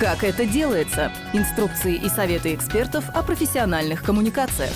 Как 0.00 0.24
это 0.24 0.46
делается? 0.46 1.12
Инструкции 1.34 1.94
и 1.94 2.08
советы 2.08 2.54
экспертов 2.54 3.04
о 3.14 3.22
профессиональных 3.22 4.02
коммуникациях. 4.02 4.72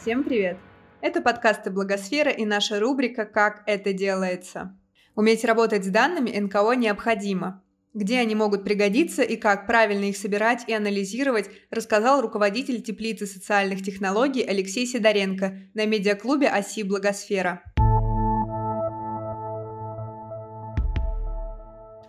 Всем 0.00 0.22
привет! 0.22 0.58
Это 1.00 1.20
подкасты 1.20 1.70
Благосфера 1.70 2.30
и 2.30 2.44
наша 2.44 2.78
рубрика 2.78 3.24
«Как 3.24 3.64
это 3.66 3.92
делается». 3.92 4.78
Уметь 5.16 5.44
работать 5.44 5.84
с 5.84 5.88
данными 5.88 6.30
НКО 6.30 6.74
необходимо. 6.74 7.64
Где 7.92 8.20
они 8.20 8.36
могут 8.36 8.62
пригодиться 8.62 9.22
и 9.22 9.34
как 9.34 9.66
правильно 9.66 10.04
их 10.04 10.16
собирать 10.16 10.62
и 10.68 10.72
анализировать, 10.72 11.50
рассказал 11.72 12.20
руководитель 12.20 12.80
теплицы 12.82 13.26
социальных 13.26 13.82
технологий 13.82 14.44
Алексей 14.44 14.86
Сидоренко 14.86 15.58
на 15.74 15.86
медиаклубе 15.86 16.46
«Оси 16.46 16.84
Благосфера». 16.84 17.64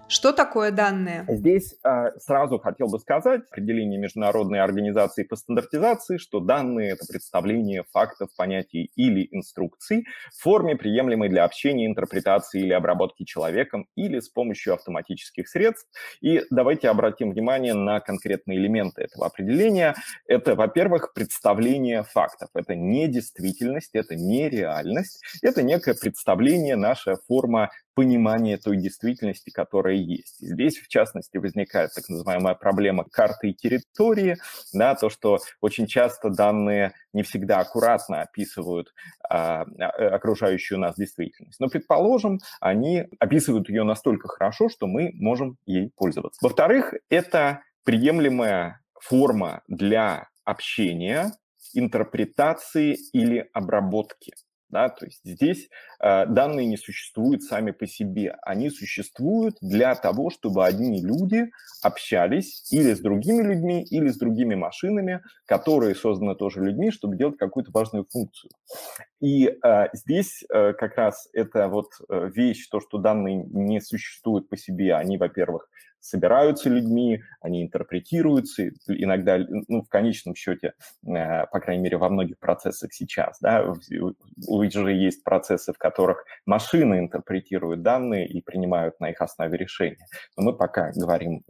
Что 0.07 0.31
такое 0.33 0.69
данные? 0.69 1.25
Здесь 1.27 1.75
э, 1.83 2.11
сразу 2.19 2.59
хотел 2.59 2.87
бы 2.87 2.99
сказать 2.99 3.41
определение 3.49 3.99
Международной 3.99 4.59
организации 4.59 5.23
по 5.23 5.35
стандартизации, 5.35 6.17
что 6.17 6.39
данные— 6.39 6.91
это 6.91 7.07
представление 7.07 7.83
фактов, 7.91 8.29
понятий 8.37 8.91
или 8.95 9.27
инструкций 9.31 10.05
в 10.31 10.43
форме, 10.43 10.75
приемлемой 10.75 11.29
для 11.29 11.43
общения, 11.43 11.87
интерпретации 11.87 12.61
или 12.61 12.73
обработки 12.73 13.23
человеком 13.23 13.87
или 13.95 14.19
с 14.19 14.29
помощью 14.29 14.75
автоматических 14.75 15.49
средств. 15.49 15.89
И 16.21 16.43
давайте 16.51 16.89
обратим 16.89 17.31
внимание 17.31 17.73
на 17.73 17.99
конкретные 17.99 18.59
элементы 18.59 19.01
этого 19.01 19.25
определения. 19.25 19.95
Это, 20.27 20.53
во-первых, 20.53 21.13
представление 21.15 22.03
фактов. 22.03 22.49
Это 22.53 22.75
не 22.75 23.07
действительность, 23.07 23.95
это 23.95 24.15
не 24.15 24.49
реальность, 24.49 25.23
это 25.41 25.63
некое 25.63 25.95
представление, 25.95 26.75
наша 26.75 27.17
форма 27.27 27.71
понимание 27.95 28.57
той 28.57 28.77
действительности, 28.77 29.49
которая 29.49 29.95
есть. 29.95 30.39
здесь, 30.39 30.77
в 30.77 30.87
частности, 30.87 31.37
возникает 31.37 31.93
так 31.93 32.07
называемая 32.09 32.53
проблема 32.53 33.05
карты 33.05 33.49
и 33.49 33.53
территории, 33.53 34.37
да, 34.73 34.95
то, 34.95 35.09
что 35.09 35.39
очень 35.61 35.87
часто 35.87 36.29
данные 36.29 36.93
не 37.13 37.23
всегда 37.23 37.59
аккуратно 37.59 38.21
описывают 38.21 38.93
а, 39.29 39.61
а, 39.61 40.15
окружающую 40.15 40.77
нас 40.77 40.95
действительность. 40.95 41.59
Но, 41.59 41.69
предположим, 41.69 42.39
они 42.59 43.05
описывают 43.19 43.69
ее 43.69 43.83
настолько 43.83 44.27
хорошо, 44.27 44.69
что 44.69 44.87
мы 44.87 45.11
можем 45.13 45.57
ей 45.65 45.91
пользоваться. 45.95 46.39
Во-вторых, 46.41 46.93
это 47.09 47.61
приемлемая 47.85 48.81
форма 48.99 49.61
для 49.67 50.27
общения, 50.43 51.31
интерпретации 51.73 52.97
или 53.13 53.49
обработки. 53.53 54.33
Да, 54.69 54.89
то 54.89 55.05
есть 55.05 55.21
здесь 55.23 55.69
э, 56.01 56.25
данные 56.25 56.65
не 56.65 56.77
существуют 56.77 57.43
сами 57.43 57.71
по 57.71 57.85
себе, 57.87 58.35
они 58.41 58.69
существуют 58.69 59.57
для 59.61 59.95
того, 59.95 60.31
чтобы 60.31 60.65
одни 60.65 61.01
люди 61.01 61.51
общались 61.81 62.65
или 62.71 62.93
с 62.93 62.99
другими 62.99 63.43
людьми, 63.43 63.83
или 63.83 64.09
с 64.09 64.17
другими 64.17 64.55
машинами, 64.55 65.21
которые 65.45 65.95
созданы 65.95 66.35
тоже 66.35 66.61
людьми, 66.61 66.89
чтобы 66.91 67.15
делать 67.15 67.37
какую-то 67.37 67.71
важную 67.71 68.05
функцию. 68.11 68.49
И 69.21 69.47
э, 69.47 69.87
здесь 69.93 70.43
э, 70.49 70.73
как 70.73 70.97
раз 70.97 71.29
это 71.33 71.67
вот 71.67 71.87
э, 72.09 72.29
вещь, 72.33 72.67
то, 72.69 72.79
что 72.79 72.97
данные 72.97 73.45
не 73.49 73.79
существуют 73.79 74.49
по 74.49 74.57
себе, 74.57 74.95
они, 74.95 75.17
во-первых, 75.17 75.69
собираются 76.05 76.69
людьми, 76.69 77.23
они 77.41 77.63
интерпретируются, 77.63 78.69
иногда, 78.87 79.39
ну, 79.67 79.81
в 79.81 79.89
конечном 79.89 80.35
счете, 80.35 80.73
э, 81.03 81.47
по 81.47 81.59
крайней 81.59 81.81
мере, 81.81 81.97
во 81.97 82.09
многих 82.09 82.37
процессах 82.37 82.93
сейчас, 82.93 83.39
да, 83.41 83.73
уже 84.47 84.93
есть 84.93 85.23
процессы, 85.23 85.73
в 85.73 85.77
которых 85.79 86.23
машины 86.45 86.99
интерпретируют 86.99 87.81
данные 87.81 88.27
и 88.27 88.41
принимают 88.41 88.99
на 88.99 89.09
их 89.09 89.21
основе 89.21 89.57
решения. 89.57 90.05
Но 90.37 90.43
мы 90.43 90.53
пока 90.53 90.91
говорим 90.91 91.43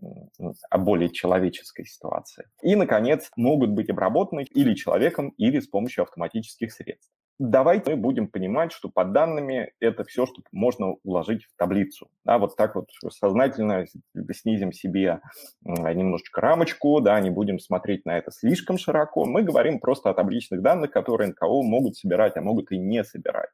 о 0.69 0.77
более 0.77 1.09
человеческой 1.09 1.85
ситуации. 1.85 2.45
И, 2.61 2.75
наконец, 2.75 3.29
могут 3.35 3.72
быть 3.72 3.89
обработаны 3.89 4.45
или 4.53 4.73
человеком, 4.73 5.29
или 5.38 5.59
с 5.59 5.67
помощью 5.67 6.03
автоматических 6.03 6.72
средств. 6.72 7.11
Давайте 7.38 7.91
мы 7.91 7.97
будем 7.97 8.28
понимать, 8.28 8.72
что 8.72 8.90
под 8.90 9.12
данными 9.12 9.73
это 9.81 10.06
все, 10.06 10.25
что 10.25 10.41
можно 10.53 10.96
уложить 11.03 11.44
в 11.44 11.57
таблицу. 11.57 12.07
Да, 12.23 12.38
вот 12.38 12.56
так 12.56 12.75
вот 12.75 12.90
сознательно 13.09 13.85
снизим 14.31 14.72
себе 14.72 15.19
немножечко 15.63 16.40
рамочку, 16.40 17.01
да, 17.01 17.19
не 17.19 17.29
будем 17.29 17.59
смотреть 17.59 18.06
на 18.06 18.18
это 18.18 18.31
слишком 18.31 18.78
широко. 18.78 19.25
Мы 19.25 19.44
говорим 19.44 19.79
просто 19.79 20.09
о 20.09 20.13
табличных 20.13 20.62
данных, 20.62 20.91
которые 20.91 21.29
НКО 21.29 21.62
могут 21.63 21.97
собирать, 21.97 22.38
а 22.38 22.41
могут 22.41 22.72
и 22.72 22.78
не 22.78 23.03
собирать. 23.03 23.50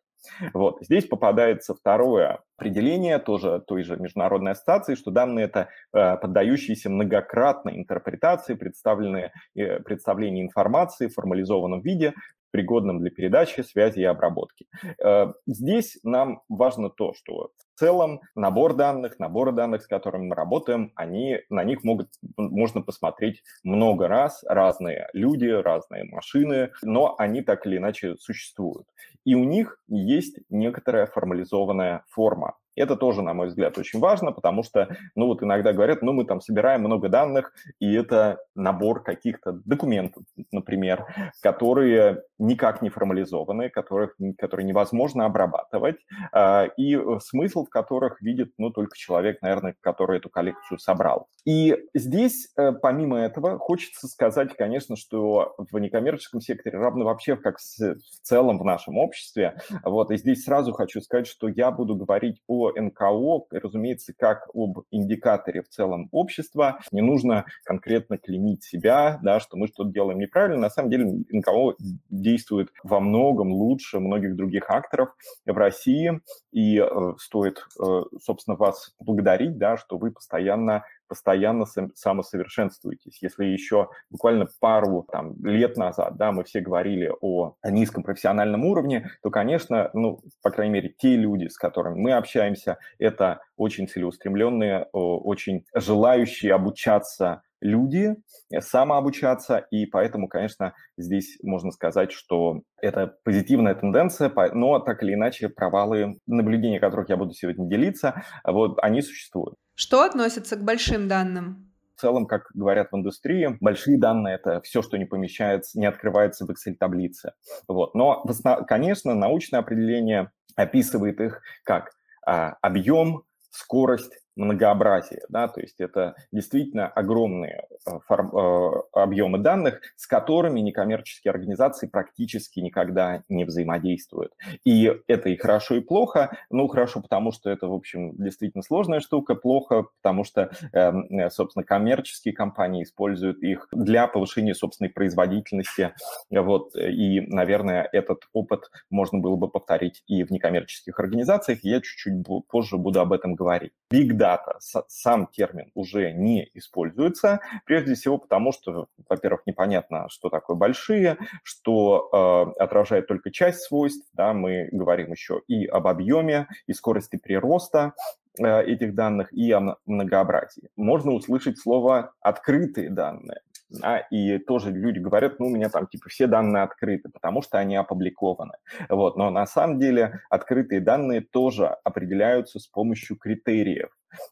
Вот. 0.54 0.78
Здесь 0.82 1.08
попадается 1.08 1.74
второе 1.74 2.42
определение 2.58 3.18
тоже 3.18 3.64
той 3.66 3.84
же 3.84 3.98
международной 3.98 4.52
ассоциации, 4.52 4.94
что 4.96 5.10
данные 5.10 5.46
это 5.46 5.70
э, 5.94 6.18
поддающиеся 6.18 6.92
многократной 6.92 7.78
интерпретации, 7.78 8.54
представленные, 8.54 9.32
э, 9.56 9.80
представление 9.80 10.46
информации 10.46 11.08
в 11.08 11.14
формализованном 11.14 11.82
виде, 11.82 12.14
пригодным 12.52 13.00
для 13.00 13.10
передачи, 13.10 13.62
связи 13.62 14.00
и 14.00 14.04
обработки. 14.04 14.68
Э, 15.04 15.34
здесь 15.46 15.98
нам 16.04 16.42
важно 16.50 16.90
то, 16.90 17.14
что 17.14 17.52
в 17.76 17.80
целом 17.80 18.22
набор 18.36 18.76
данных, 18.76 19.18
наборы 19.20 19.52
данных, 19.52 19.84
с 19.84 19.88
которыми 19.88 20.28
мы 20.28 20.36
работаем, 20.36 20.92
они, 20.96 21.40
на 21.50 21.64
них 21.64 21.84
могут, 21.84 22.10
можно 22.38 22.82
посмотреть 22.82 23.42
много 23.64 24.08
раз, 24.08 24.44
разные 24.48 25.10
люди, 25.14 25.48
разные 25.48 26.04
машины, 26.04 26.72
но 26.84 27.16
они 27.18 27.42
так 27.42 27.66
или 27.66 27.78
иначе 27.78 28.16
существуют. 28.18 28.88
И 29.26 29.36
у 29.36 29.44
них 29.44 29.80
есть 29.88 30.40
некоторая 30.50 31.06
формализованная 31.06 32.04
форма. 32.10 32.56
Это 32.76 32.96
тоже, 32.96 33.22
на 33.22 33.34
мой 33.34 33.48
взгляд, 33.48 33.78
очень 33.78 34.00
важно, 34.00 34.32
потому 34.32 34.64
что, 34.64 34.96
ну 35.16 35.28
вот 35.28 35.44
иногда 35.44 35.74
говорят, 35.74 36.02
ну 36.02 36.14
мы 36.14 36.26
там 36.26 36.42
собираем 36.42 36.82
много 36.82 37.10
данных, 37.10 37.54
и 37.80 37.94
это 37.94 38.40
набор 38.56 39.04
каких-то 39.04 39.54
документов, 39.66 40.24
например, 40.52 41.06
которые 41.42 42.24
никак 42.40 42.82
не 42.82 42.90
формализованы, 42.90 43.70
которых, 43.70 44.16
которые 44.38 44.66
невозможно 44.66 45.26
обрабатывать, 45.26 45.98
а, 46.32 46.66
и 46.78 46.98
смысл 47.20 47.66
в 47.66 47.70
которых 47.70 48.22
видит, 48.22 48.54
ну, 48.58 48.72
только 48.72 48.98
человек, 48.98 49.42
наверное, 49.42 49.76
который 49.82 50.18
эту 50.18 50.30
коллекцию 50.30 50.80
собрал. 50.80 51.28
И 51.46 51.78
здесь, 51.94 52.52
э, 52.58 52.72
помимо 52.72 53.20
этого, 53.20 53.58
хочется 53.58 54.08
сказать, 54.08 54.56
конечно, 54.56 54.96
что 54.96 55.56
в 55.58 55.78
некоммерческом 55.78 56.42
секторе, 56.42 56.78
равно 56.78 57.06
вообще 57.06 57.36
как 57.36 57.58
в 57.58 58.22
целом 58.22 58.60
в 58.60 58.66
нашем 58.66 58.98
обществе, 58.98 59.58
вот, 59.84 60.12
и 60.12 60.18
здесь 60.18 60.44
сразу 60.44 60.72
хочу 60.74 61.02
сказать, 61.02 61.28
что 61.28 61.48
я 61.48 61.72
буду 61.72 61.96
говорить 61.96 62.42
о 62.48 62.61
НКО, 62.70 63.46
разумеется, 63.52 64.14
как 64.18 64.50
об 64.54 64.84
индикаторе 64.92 65.62
в 65.64 65.70
целом 65.70 66.10
общества. 66.12 66.80
Не 66.92 67.02
нужно 67.02 67.46
конкретно 67.64 68.18
клеймить 68.18 68.64
себя, 68.64 69.20
да, 69.24 69.40
что 69.40 69.58
мы 69.58 69.68
что-то 69.68 69.92
делаем 69.92 70.20
неправильно. 70.20 70.58
На 70.58 70.70
самом 70.70 70.90
деле 70.90 71.24
НКО 71.30 71.76
действует 72.10 72.70
во 72.84 73.00
многом 73.00 73.52
лучше 73.52 74.00
многих 74.00 74.36
других 74.36 74.70
акторов 74.70 75.10
в 75.46 75.58
России, 75.58 76.22
и 76.52 76.80
э, 76.80 77.14
стоит, 77.18 77.66
э, 77.82 78.02
собственно, 78.22 78.56
вас 78.56 78.94
благодарить, 79.00 79.58
да, 79.58 79.78
что 79.78 79.98
вы 79.98 80.12
постоянно 80.12 80.84
постоянно 81.12 81.66
самосовершенствуетесь. 81.94 83.22
Если 83.22 83.44
еще 83.44 83.90
буквально 84.10 84.48
пару 84.62 85.06
там, 85.12 85.36
лет 85.44 85.76
назад 85.76 86.16
да, 86.16 86.32
мы 86.32 86.46
все 86.46 86.62
говорили 86.62 87.12
о 87.20 87.58
низком 87.66 88.02
профессиональном 88.02 88.64
уровне, 88.64 89.10
то, 89.22 89.30
конечно, 89.30 89.90
ну, 89.94 90.22
по 90.42 90.52
крайней 90.52 90.76
мере, 90.76 90.96
те 90.98 91.18
люди, 91.18 91.50
с 91.50 91.58
которыми 91.58 92.00
мы 92.00 92.14
общаемся, 92.14 92.78
это 92.98 93.42
очень 93.58 93.90
целеустремленные, 93.90 94.86
очень 94.94 95.66
желающие 95.76 96.54
обучаться 96.54 97.42
люди, 97.60 98.16
самообучаться, 98.60 99.58
и 99.70 99.86
поэтому, 99.86 100.28
конечно, 100.28 100.74
здесь 100.98 101.38
можно 101.44 101.72
сказать, 101.72 102.12
что 102.12 102.62
это 102.82 103.16
позитивная 103.24 103.76
тенденция, 103.76 104.32
но 104.54 104.80
так 104.80 105.04
или 105.04 105.14
иначе 105.14 105.48
провалы, 105.50 106.18
наблюдения 106.26 106.80
которых 106.80 107.10
я 107.10 107.18
буду 107.18 107.34
сегодня 107.34 107.68
делиться, 107.68 108.24
вот 108.44 108.80
они 108.82 109.02
существуют. 109.02 109.56
Что 109.82 110.04
относится 110.04 110.58
к 110.58 110.64
большим 110.64 111.08
данным? 111.08 111.74
В 111.96 112.02
целом, 112.02 112.28
как 112.28 112.52
говорят 112.54 112.92
в 112.92 112.96
индустрии, 112.96 113.58
большие 113.62 113.98
данные– 113.98 114.36
это 114.44 114.62
все, 114.62 114.84
что 114.84 114.96
не 114.96 115.06
помещается, 115.06 115.80
не 115.80 115.88
открывается 115.88 116.46
в 116.46 116.52
Excel-таблице. 116.52 117.34
Вот. 117.68 117.96
Но, 117.96 118.24
конечно, 118.68 119.16
научное 119.16 119.60
определение 119.60 120.30
описывает 120.56 121.20
их 121.20 121.42
как 121.64 121.94
а, 122.24 122.58
объем, 122.62 123.24
скорость, 123.50 124.21
многообразие, 124.42 125.22
да, 125.30 125.48
то 125.48 125.62
есть 125.62 125.80
это 125.80 126.16
действительно 126.32 126.88
огромные 126.88 127.68
э, 127.86 128.00
форм, 128.08 128.36
э, 128.36 128.82
объемы 128.94 129.38
данных, 129.38 129.82
с 129.96 130.08
которыми 130.08 130.60
некоммерческие 130.60 131.32
организации 131.32 131.88
практически 131.88 132.60
никогда 132.60 133.24
не 133.30 133.46
взаимодействуют. 133.46 134.34
И 134.66 134.92
это 135.08 135.30
и 135.30 135.38
хорошо, 135.38 135.76
и 135.76 135.80
плохо. 135.80 136.38
Ну, 136.50 136.68
хорошо, 136.68 137.02
потому 137.02 137.32
что 137.32 137.50
это, 137.50 137.68
в 137.68 137.74
общем, 137.74 138.16
действительно 138.18 138.64
сложная 138.64 139.00
штука, 139.00 139.36
плохо, 139.36 139.86
потому 140.02 140.24
что, 140.24 140.52
эм, 140.74 141.06
э, 141.10 141.30
собственно, 141.30 141.64
коммерческие 141.64 142.34
компании 142.34 142.84
используют 142.84 143.42
их 143.44 143.68
для 143.72 144.08
повышения 144.08 144.56
собственной 144.56 144.90
производительности, 144.90 145.94
вот, 146.30 146.76
и, 146.76 147.22
наверное, 147.22 147.88
этот 147.92 148.24
опыт 148.34 148.72
можно 148.90 149.20
было 149.20 149.36
бы 149.36 149.48
повторить 149.48 150.04
и 150.08 150.24
в 150.24 150.32
некоммерческих 150.32 151.00
организациях, 151.00 151.60
я 151.64 151.82
чуть-чуть 151.82 152.14
позже 152.50 152.78
буду 152.78 153.00
об 153.00 153.14
этом 153.14 153.36
говорить. 153.36 153.72
Big 153.94 154.12
Data 154.12 154.31
дата, 154.32 154.58
сам 154.88 155.28
термин 155.28 155.72
уже 155.76 156.12
не 156.12 156.50
используется, 156.54 157.40
прежде 157.66 157.96
всего 157.96 158.18
потому, 158.18 158.52
что, 158.52 158.88
во-первых, 159.10 159.42
непонятно, 159.46 160.08
что 160.10 160.30
такое 160.30 160.56
большие, 160.56 161.18
что 161.44 162.10
э, 162.58 162.62
отражает 162.62 163.08
только 163.08 163.32
часть 163.32 163.62
свойств, 163.62 164.08
да, 164.14 164.34
мы 164.34 164.70
говорим 164.72 165.12
еще 165.12 165.42
и 165.48 165.66
об 165.66 165.88
объеме, 165.88 166.48
и 166.68 166.74
скорости 166.74 167.18
прироста, 167.18 167.94
э, 168.40 168.64
этих 168.64 168.96
данных 168.96 169.34
и 169.34 169.52
о 169.52 169.76
многообразии. 169.86 170.70
Можно 170.76 171.12
услышать 171.12 171.60
слово 171.60 172.14
«открытые 172.22 172.90
данные». 172.90 173.42
Да, 173.72 174.00
и 174.00 174.38
тоже 174.38 174.70
люди 174.72 175.00
говорят, 175.00 175.40
ну, 175.40 175.48
у 175.48 175.50
меня 175.50 175.70
там 175.70 175.88
типа 175.88 176.10
все 176.10 176.28
данные 176.28 176.64
открыты, 176.64 177.08
потому 177.08 177.42
что 177.42 177.58
они 177.58 177.78
опубликованы. 177.78 178.56
Вот, 178.90 179.16
но 179.16 179.30
на 179.30 179.46
самом 179.46 179.80
деле 179.80 180.20
открытые 180.30 180.82
данные 180.82 181.22
тоже 181.22 181.68
определяются 181.86 182.60
с 182.60 182.68
помощью 182.68 183.16
критериев. 183.16 183.90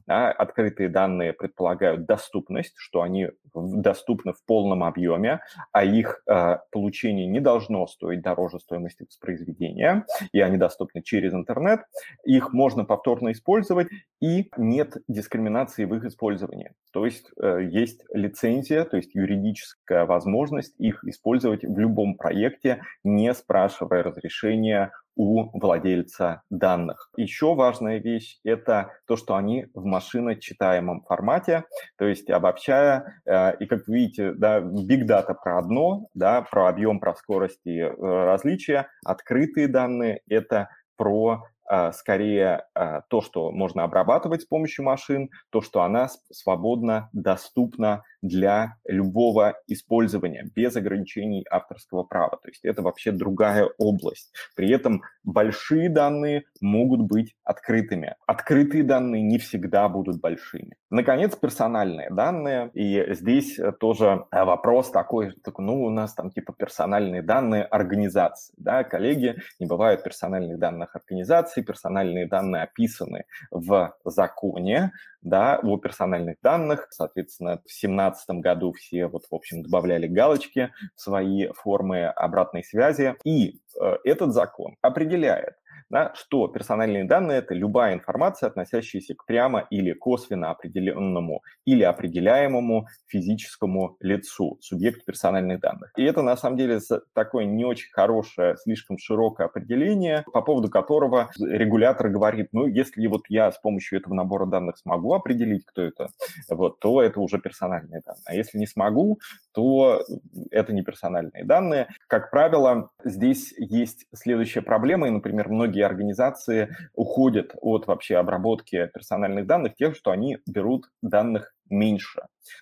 Да, 0.07 0.31
открытые 0.31 0.89
данные 0.89 1.33
предполагают 1.33 2.05
доступность, 2.05 2.73
что 2.77 3.01
они 3.01 3.29
доступны 3.53 4.33
в 4.33 4.43
полном 4.45 4.83
объеме, 4.83 5.41
а 5.71 5.83
их 5.83 6.21
э, 6.27 6.57
получение 6.71 7.27
не 7.27 7.39
должно 7.39 7.85
стоить 7.87 8.21
дороже 8.21 8.59
стоимости 8.59 9.03
воспроизведения, 9.03 10.05
и 10.31 10.41
они 10.41 10.57
доступны 10.57 11.01
через 11.01 11.33
интернет. 11.33 11.81
Их 12.23 12.53
можно 12.53 12.85
повторно 12.85 13.31
использовать, 13.31 13.87
и 14.21 14.49
нет 14.57 14.97
дискриминации 15.07 15.85
в 15.85 15.95
их 15.95 16.05
использовании. 16.05 16.73
То 16.91 17.05
есть 17.05 17.29
э, 17.41 17.61
есть 17.69 18.03
лицензия, 18.13 18.83
то 18.83 18.97
есть 18.97 19.15
юридическая 19.15 20.05
возможность 20.05 20.75
их 20.79 21.03
использовать 21.03 21.63
в 21.63 21.77
любом 21.77 22.15
проекте, 22.15 22.81
не 23.03 23.33
спрашивая 23.33 24.03
разрешения 24.03 24.91
у 25.19 25.49
владельца 25.59 26.43
данных. 26.49 27.11
Еще 27.17 27.53
важная 27.53 27.97
вещь– 27.99 28.39
это 28.45 28.93
то, 29.05 29.17
что 29.17 29.35
они 29.35 29.67
в 29.73 29.83
машиночитаемом 29.83 31.01
формате, 31.01 31.65
то 31.97 32.05
есть 32.05 32.29
обобщая, 32.29 33.21
э, 33.25 33.57
и 33.57 33.65
как 33.65 33.85
вы 33.85 33.95
видите, 33.95 34.31
да, 34.31 34.61
big 34.61 35.05
data 35.05 35.35
про 35.35 35.59
одно, 35.59 36.07
да, 36.13 36.41
про 36.41 36.69
объем, 36.69 37.01
про 37.01 37.15
скорость 37.15 37.59
и 37.65 37.79
э, 37.79 37.91
различия, 37.99 38.87
открытые 39.05 39.67
данные– 39.67 40.21
это 40.29 40.69
про 40.95 41.43
а, 41.71 41.91
скорее 41.91 42.65
а, 42.73 43.01
то, 43.09 43.21
что 43.21 43.51
можно 43.51 43.83
обрабатывать 43.83 44.41
с 44.41 44.45
помощью 44.45 44.83
машин, 44.85 45.29
то, 45.51 45.61
что 45.61 45.83
она 45.83 46.09
свободно 46.31 47.09
доступна 47.13 48.03
для 48.21 48.75
любого 48.85 49.57
использования 49.67 50.49
без 50.55 50.75
ограничений 50.75 51.45
авторского 51.49 52.03
права. 52.03 52.37
То 52.41 52.49
есть 52.49 52.65
это 52.65 52.81
вообще 52.81 53.11
другая 53.11 53.69
область. 53.77 54.33
При 54.55 54.69
этом 54.71 55.03
большие 55.23 55.89
данные 55.89 56.43
могут 56.61 57.01
быть 57.01 57.35
открытыми. 57.43 58.15
Открытые 58.27 58.83
данные 58.83 59.21
не 59.21 59.37
всегда 59.37 59.87
будут 59.89 60.19
большими. 60.19 60.75
Наконец, 60.89 61.35
персональные 61.35 62.09
данные. 62.09 62.71
И 62.73 63.13
здесь 63.13 63.59
тоже 63.79 64.25
вопрос 64.31 64.91
такой, 64.91 65.33
ну, 65.57 65.83
у 65.83 65.89
нас 65.89 66.13
там 66.13 66.31
типа 66.31 66.53
персональные 66.53 67.21
данные 67.21 67.63
организации. 67.63 68.53
Да, 68.57 68.83
коллеги, 68.83 69.35
не 69.59 69.65
бывает 69.65 70.03
персональных 70.03 70.59
данных 70.59 70.95
организации, 70.95 71.61
персональные 71.61 72.27
данные 72.27 72.63
описаны 72.63 73.25
в 73.51 73.93
законе, 74.03 74.91
да, 75.21 75.59
о 75.61 75.77
персональных 75.77 76.37
данных. 76.41 76.87
Соответственно, 76.91 77.61
в 77.65 77.71
2017 78.09 78.29
году 78.41 78.73
все 78.73 79.07
вот, 79.07 79.25
в 79.29 79.35
общем, 79.35 79.63
добавляли 79.63 80.07
галочки 80.07 80.71
в 80.95 81.01
свои 81.01 81.47
формы 81.53 82.05
обратной 82.05 82.63
связи. 82.63 83.15
И 83.23 83.59
э, 83.79 83.97
этот 84.03 84.33
закон 84.33 84.75
определяет, 84.81 85.55
да, 85.89 86.13
что 86.15 86.47
персональные 86.47 87.05
данные– 87.05 87.37
это 87.39 87.53
любая 87.53 87.93
информация, 87.93 88.47
относящаяся 88.47 89.15
к 89.15 89.25
прямо 89.25 89.61
или 89.69 89.93
косвенно 89.93 90.51
определенному 90.51 91.41
или 91.65 91.83
определяемому 91.83 92.87
физическому 93.07 93.97
лицу, 93.99 94.57
субъекту 94.61 95.05
персональных 95.05 95.59
данных. 95.59 95.91
И 95.97 96.03
это, 96.03 96.21
на 96.21 96.37
самом 96.37 96.57
деле, 96.57 96.79
такое 97.13 97.45
не 97.45 97.65
очень 97.65 97.91
хорошее, 97.91 98.55
слишком 98.57 98.97
широкое 98.97 99.47
определение, 99.47 100.23
по 100.31 100.41
поводу 100.41 100.69
которого 100.69 101.29
регулятор 101.39 102.09
говорит, 102.09 102.49
ну, 102.51 102.67
если 102.67 103.07
вот 103.07 103.23
я 103.29 103.51
с 103.51 103.57
помощью 103.57 103.99
этого 103.99 104.13
набора 104.13 104.45
данных 104.45 104.77
смогу 104.77 105.13
определить, 105.13 105.65
кто 105.65 105.81
это, 105.81 106.09
вот, 106.49 106.79
то 106.79 107.01
это 107.01 107.19
уже 107.19 107.39
персональные 107.39 108.01
данные. 108.05 108.23
А 108.25 108.35
если 108.35 108.57
не 108.57 108.67
смогу, 108.67 109.19
то 109.59 110.05
это 110.51 110.71
не 110.71 110.83
персональные 110.83 111.43
данные. 111.43 111.89
Как 112.07 112.31
правило, 112.31 112.91
здесь 113.03 113.53
есть 113.57 114.05
следующая 114.15 114.61
проблема, 114.61 115.07
и, 115.07 115.11
например, 115.11 115.49
многие 115.49 115.85
организации 115.85 116.69
уходят 116.95 117.51
от 117.61 117.85
вообще 117.85 118.15
обработки 118.15 118.89
персональных 118.93 119.47
данных 119.47 119.75
тем, 119.75 119.93
что 119.93 120.11
они 120.11 120.37
берут 120.47 120.85
данных 121.01 121.53
меньше, 121.69 122.21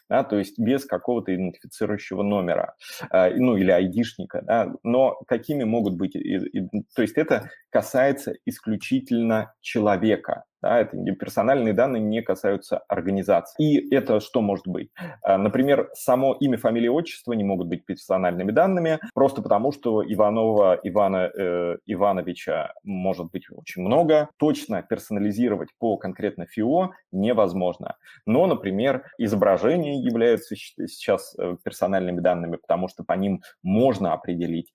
да, 0.09 0.24
то 0.24 0.38
есть 0.38 0.59
без 0.59 0.86
какого-то 0.86 1.33
идентифицирующего 1.33 2.24
номера, 2.24 2.75
э, 3.12 3.36
ну 3.36 3.57
или 3.57 3.71
айдишника, 3.71 4.42
да, 4.42 4.74
но 4.83 5.18
какими 5.27 5.63
могут 5.63 5.95
быть, 5.95 6.13
то 6.95 7.01
есть 7.01 7.18
это 7.18 7.50
касается 7.69 8.33
исключительно 8.45 9.54
человека, 9.62 10.44
да, 10.62 10.80
это 10.80 10.98
персональные 11.19 11.74
данные 11.74 12.01
не 12.01 12.21
касаются 12.21 12.80
организации. 12.88 13.56
И 13.63 13.94
это 13.94 14.19
что 14.19 14.42
может 14.42 14.68
быть? 14.68 14.89
Э, 15.24 15.38
например, 15.38 15.89
само 15.94 16.33
имя, 16.39 16.57
фамилия, 16.57 16.89
отчество 16.89 17.33
не 17.33 17.44
могут 17.44 17.68
быть 17.68 17.86
персональными 17.86 18.51
данными, 18.51 19.00
просто 19.13 19.42
потому 19.42 19.71
что 19.71 20.03
Иванова 20.03 20.80
Ивана 20.83 21.30
э, 21.38 21.77
Ивановича 21.86 22.74
может 22.83 23.31
быть 23.31 23.45
очень 23.51 23.83
много. 23.83 24.30
Точно 24.38 24.81
персонализировать 24.81 25.69
по 25.77 25.98
конкретно 25.98 26.48
ФИО 26.48 26.92
невозможно. 27.12 27.95
Но, 28.25 28.48
например, 28.48 28.97
изображения 29.18 30.00
являются 30.00 30.56
сейчас 30.56 31.36
э, 31.38 31.58
персональными 31.64 32.20
данными, 32.20 32.58
потому 32.58 32.88
что 32.88 33.04
по 33.04 33.14
ним 33.14 33.42
можно 33.64 34.14
определить 34.14 34.72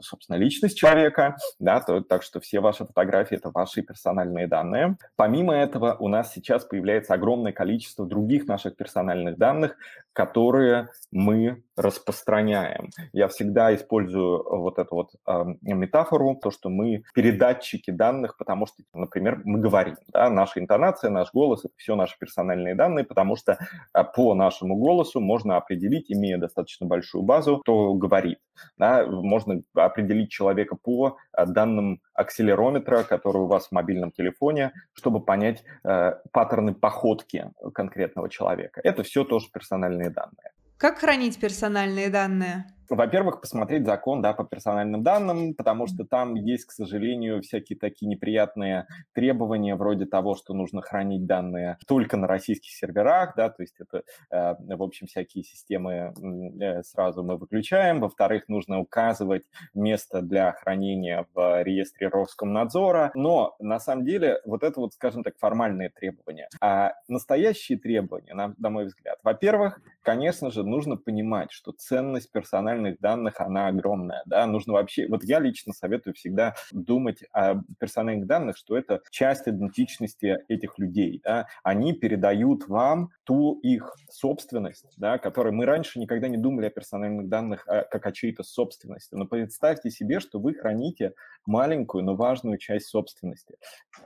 собственно, 0.00 0.36
личность 0.36 0.78
человека, 0.78 1.36
да, 1.58 1.80
то, 1.80 2.00
так 2.00 2.22
что 2.22 2.40
все 2.40 2.60
ваши 2.60 2.84
фотографии– 2.84 3.36
это 3.38 3.50
ваши 3.50 3.82
персональные 3.82 4.46
данные. 4.46 4.96
Помимо 5.16 5.54
этого, 5.54 5.96
у 5.98 6.08
нас 6.08 6.32
сейчас 6.32 6.64
появляется 6.64 7.14
огромное 7.14 7.52
количество 7.52 8.06
других 8.06 8.46
наших 8.46 8.76
персональных 8.76 9.36
данных, 9.38 9.76
которые 10.12 10.88
мы 11.12 11.62
распространяем. 11.76 12.90
Я 13.12 13.28
всегда 13.28 13.74
использую 13.74 14.42
вот 14.44 14.78
эту 14.78 14.94
вот 14.94 15.10
э, 15.26 15.44
метафору, 15.62 16.36
то, 16.36 16.50
что 16.50 16.68
мы 16.68 17.04
передатчики 17.14 17.90
данных, 17.90 18.36
потому 18.36 18.66
что, 18.66 18.82
например, 18.92 19.40
мы 19.44 19.60
говорим, 19.60 19.96
да, 20.08 20.28
наша 20.28 20.60
интонация, 20.60 21.10
наш 21.10 21.32
голос– 21.32 21.60
это 21.64 21.74
все 21.76 21.94
наши 21.94 22.18
персональные 22.18 22.74
данные, 22.74 23.04
потому 23.04 23.36
что 23.36 23.52
э, 23.94 24.04
по 24.14 24.34
нашему 24.34 24.76
голосу 24.76 25.20
можно 25.20 25.56
определить, 25.56 26.10
имея 26.10 26.38
достаточно 26.38 26.86
большую 26.86 27.22
базу, 27.22 27.58
кто 27.58 27.94
говорит. 27.94 28.38
Да, 28.76 29.06
можно 29.06 29.49
определить 29.74 30.30
человека 30.30 30.76
по 30.76 31.16
э, 31.36 31.46
данным 31.46 32.00
акселерометра, 32.14 33.02
который 33.02 33.42
у 33.42 33.46
вас 33.46 33.68
в 33.68 33.72
мобильном 33.72 34.12
телефоне, 34.12 34.72
чтобы 34.92 35.24
понять 35.24 35.64
э, 35.84 36.12
паттерны 36.32 36.74
походки 36.74 37.50
конкретного 37.74 38.28
человека. 38.28 38.80
Это 38.84 39.02
все 39.02 39.24
тоже 39.24 39.48
персональные 39.52 40.10
данные. 40.10 40.52
Как 40.76 40.98
хранить 40.98 41.38
персональные 41.38 42.08
данные? 42.08 42.64
Во-первых, 42.90 43.40
посмотреть 43.40 43.86
закон 43.86 44.20
да, 44.20 44.32
по 44.32 44.44
персональным 44.44 45.02
данным, 45.02 45.54
потому 45.54 45.86
что 45.86 46.04
там 46.04 46.34
есть, 46.34 46.64
к 46.66 46.72
сожалению, 46.72 47.40
всякие 47.40 47.78
такие 47.78 48.08
неприятные 48.08 48.86
требования 49.12 49.76
вроде 49.76 50.06
того, 50.06 50.34
что 50.34 50.54
нужно 50.54 50.82
хранить 50.82 51.24
данные 51.24 51.78
только 51.86 52.16
на 52.16 52.26
российских 52.26 52.72
серверах, 52.72 53.34
да, 53.36 53.48
то 53.48 53.62
есть 53.62 53.76
это, 53.78 54.02
э, 54.30 54.54
в 54.76 54.82
общем, 54.82 55.06
всякие 55.06 55.44
системы 55.44 56.12
э, 56.60 56.82
сразу 56.82 57.22
мы 57.22 57.36
выключаем. 57.36 58.00
Во-вторых, 58.00 58.48
нужно 58.48 58.80
указывать 58.80 59.44
место 59.72 60.20
для 60.20 60.52
хранения 60.52 61.26
в 61.34 61.62
реестре 61.62 62.08
Роскомнадзора. 62.08 63.12
Но 63.14 63.54
на 63.60 63.78
самом 63.78 64.04
деле 64.04 64.40
вот 64.44 64.64
это 64.64 64.80
вот, 64.80 64.94
скажем 64.94 65.22
так, 65.22 65.34
формальные 65.38 65.90
требования. 65.90 66.48
А 66.60 66.94
настоящие 67.08 67.78
требования, 67.78 68.34
на, 68.34 68.54
на 68.58 68.70
мой 68.70 68.86
взгляд, 68.86 69.18
во-первых, 69.22 69.80
конечно 70.02 70.50
же, 70.50 70.64
нужно 70.64 70.96
понимать, 70.96 71.52
что 71.52 71.72
ценность 71.72 72.32
персональных 72.32 72.79
персональных 72.80 73.00
данных, 73.00 73.40
она 73.40 73.68
огромная, 73.68 74.22
да, 74.26 74.46
нужно 74.46 74.74
вообще, 74.74 75.06
вот 75.08 75.24
я 75.24 75.40
лично 75.40 75.72
советую 75.72 76.14
всегда 76.14 76.54
думать 76.72 77.22
о 77.32 77.56
персональных 77.78 78.26
данных, 78.26 78.56
что 78.56 78.76
это 78.76 79.00
часть 79.10 79.46
идентичности 79.46 80.38
этих 80.48 80.78
людей, 80.78 81.20
да, 81.24 81.46
они 81.62 81.92
передают 81.92 82.68
вам 82.68 83.10
ту 83.24 83.58
их 83.62 83.94
собственность, 84.10 84.94
да, 84.96 85.18
которой 85.18 85.52
мы 85.52 85.66
раньше 85.66 85.98
никогда 85.98 86.28
не 86.28 86.36
думали 86.36 86.66
о 86.66 86.70
персональных 86.70 87.28
данных 87.28 87.68
а, 87.68 87.82
как 87.84 88.06
о 88.06 88.12
чьей-то 88.12 88.42
собственности, 88.42 89.14
но 89.14 89.26
представьте 89.26 89.90
себе, 89.90 90.20
что 90.20 90.38
вы 90.38 90.54
храните 90.54 91.12
маленькую, 91.46 92.04
но 92.04 92.16
важную 92.16 92.58
часть 92.58 92.86
собственности. 92.86 93.56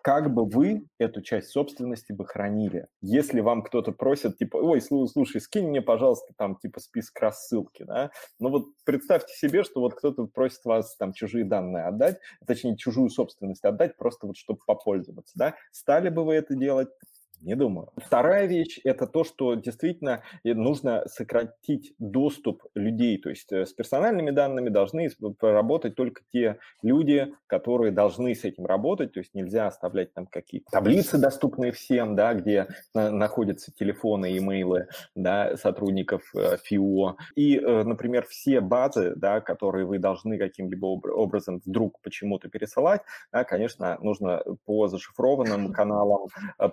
Как 0.03 0.33
бы 0.33 0.45
вы 0.45 0.87
эту 0.99 1.23
часть 1.23 1.49
собственности 1.51 2.13
бы 2.13 2.27
хранили? 2.27 2.87
Если 3.01 3.41
вам 3.41 3.63
кто-то 3.63 3.93
просит, 3.93 4.39
типа, 4.39 4.57
ой, 4.57 4.81
слушай, 4.81 5.41
скинь 5.41 5.69
мне, 5.69 5.83
пожалуйста, 5.83 6.33
там, 6.37 6.57
типа, 6.57 6.81
список 6.81 7.21
рассылки, 7.21 7.85
да, 7.85 8.11
ну 8.39 8.51
вот 8.51 8.64
представьте 8.85 9.35
себе, 9.35 9.63
что 9.65 9.81
вот 9.81 9.95
кто-то 9.95 10.27
просит 10.27 10.65
вас 10.65 10.97
там 10.97 11.13
чужие 11.13 11.45
данные 11.45 11.85
отдать, 11.85 12.19
точнее, 12.47 12.77
чужую 12.77 13.11
собственность 13.11 13.65
отдать, 13.65 13.97
просто 13.97 14.27
вот 14.27 14.37
чтобы 14.37 14.61
попользоваться, 14.67 15.33
да. 15.37 15.55
Стали 15.73 16.09
бы 16.09 16.25
вы 16.25 16.35
это 16.35 16.55
делать? 16.55 16.89
Не 17.45 17.57
думаю. 17.57 17.91
Вторая 17.97 18.47
вещь– 18.47 18.81
это 18.85 19.07
то, 19.07 19.23
что 19.23 19.55
действительно 19.55 20.23
нужно 20.45 21.05
сократить 21.07 21.95
доступ 21.99 22.63
людей. 22.75 23.19
То 23.19 23.29
есть 23.29 23.53
э, 23.53 23.67
с 23.67 23.73
персональными 23.75 24.31
данными 24.31 24.71
должны 24.71 25.11
работать 25.43 25.95
только 25.95 26.23
те 26.33 26.59
люди, 26.83 27.35
которые 27.47 27.93
должны 27.93 28.35
с 28.35 28.45
этим 28.45 28.65
работать. 28.65 29.13
То 29.13 29.21
есть 29.21 29.35
нельзя 29.35 29.67
оставлять 29.67 30.15
там 30.15 30.27
какие-то 30.27 30.71
таблицы, 30.71 31.19
доступные 31.19 31.73
всем, 31.73 32.17
да, 32.17 32.33
где 32.33 32.67
находятся 32.95 33.73
телефоны, 33.73 34.39
имейлы 34.39 34.89
да, 35.15 35.59
сотрудников 35.59 36.23
э, 36.35 36.57
ФИО. 36.65 37.17
И, 37.37 37.59
э, 37.59 37.83
например, 37.83 38.25
все 38.27 38.63
базы, 38.63 39.13
да, 39.17 39.43
которые 39.43 39.85
вы 39.85 39.99
должны 39.99 40.39
каким-либо 40.39 40.87
образом 40.87 41.61
вдруг 41.67 42.01
почему-то 42.01 42.49
пересылать, 42.49 43.03
да, 43.33 43.45
конечно, 43.45 43.99
нужно 44.01 44.43
по 44.65 44.89
зашифрованным 44.89 45.73
каналам, 45.75 46.29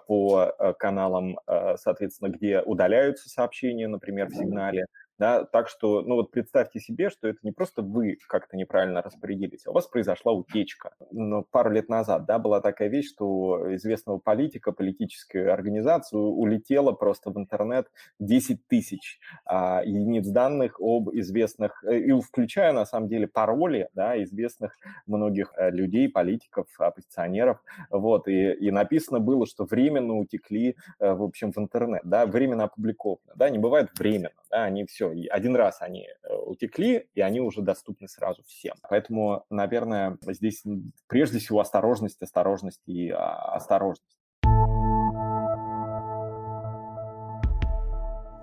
по 0.08 0.56
каналам, 0.78 1.40
э, 1.48 1.76
соответственно, 1.78 2.30
где 2.30 2.62
удаляются 2.62 3.30
сообщения, 3.30 3.88
например, 3.88 4.28
в 4.28 4.36
сигнале, 4.36 4.86
да, 5.18 5.46
так 5.46 5.70
что, 5.70 6.02
ну 6.02 6.16
вот 6.16 6.32
представьте 6.32 6.80
себе, 6.80 7.10
что 7.10 7.28
это 7.28 7.40
не 7.44 7.52
просто 7.52 7.82
вы 7.82 8.18
как-то 8.28 8.58
неправильно 8.58 9.02
распорядились, 9.02 9.66
а 9.66 9.72
у 9.72 9.74
вас 9.74 9.88
произошла 9.88 10.34
утечка. 10.34 10.94
Но 11.12 11.44
пару 11.44 11.72
лет 11.72 11.90
назад, 11.90 12.26
да, 12.26 12.40
была 12.40 12.62
такая 12.62 12.90
вещь, 12.90 13.10
что 13.10 13.76
известного 13.76 14.18
политика, 14.18 14.72
политическая 14.72 15.52
организация 15.52 16.20
улетела 16.20 16.92
просто 16.92 17.32
в 17.32 17.38
интернет 17.38 17.88
10 18.20 18.68
тысяч 18.68 19.20
а, 19.46 19.84
единиц 19.84 20.28
данных 20.28 20.80
об 20.80 21.10
известных, 21.14 21.84
э, 21.84 22.00
и 22.00 22.12
включая, 22.22 22.74
на 22.74 22.86
самом 22.86 23.08
деле, 23.08 23.28
пароли, 23.28 23.90
да, 23.94 24.22
известных 24.24 24.78
многих 25.06 25.54
э, 25.58 25.72
людей, 25.72 26.10
политиков, 26.10 26.68
оппозиционеров, 26.78 27.64
вот, 27.90 28.28
и, 28.28 28.54
и 28.54 28.72
написано 28.72 29.20
было, 29.20 29.46
что 29.46 29.66
временно 29.66 30.18
утекли, 30.18 30.76
э, 31.00 31.14
в 31.14 31.24
общем, 31.24 31.52
в 31.52 31.58
интернет, 31.58 32.02
да, 32.04 32.26
временно 32.26 32.66
опубликовано, 32.66 33.34
да, 33.36 33.50
не 33.50 33.58
бывает 33.58 33.90
временно, 33.98 34.32
да, 34.50 34.64
они 34.64 34.86
все, 34.86 35.11
один 35.28 35.56
раз 35.56 35.82
они 35.82 36.08
э, 36.08 36.34
утекли, 36.34 37.08
и 37.14 37.22
они 37.22 37.40
уже 37.40 37.62
доступны 37.62 38.08
сразу 38.08 38.44
всем. 38.44 38.76
Поэтому, 38.90 39.46
наверное, 39.50 40.18
здесь 40.28 40.64
прежде 41.08 41.40
всего 41.40 41.60
осторожность, 41.60 42.22
осторожность 42.22 42.82
и 42.88 43.10
а, 43.10 43.56
осторожность. 43.56 44.20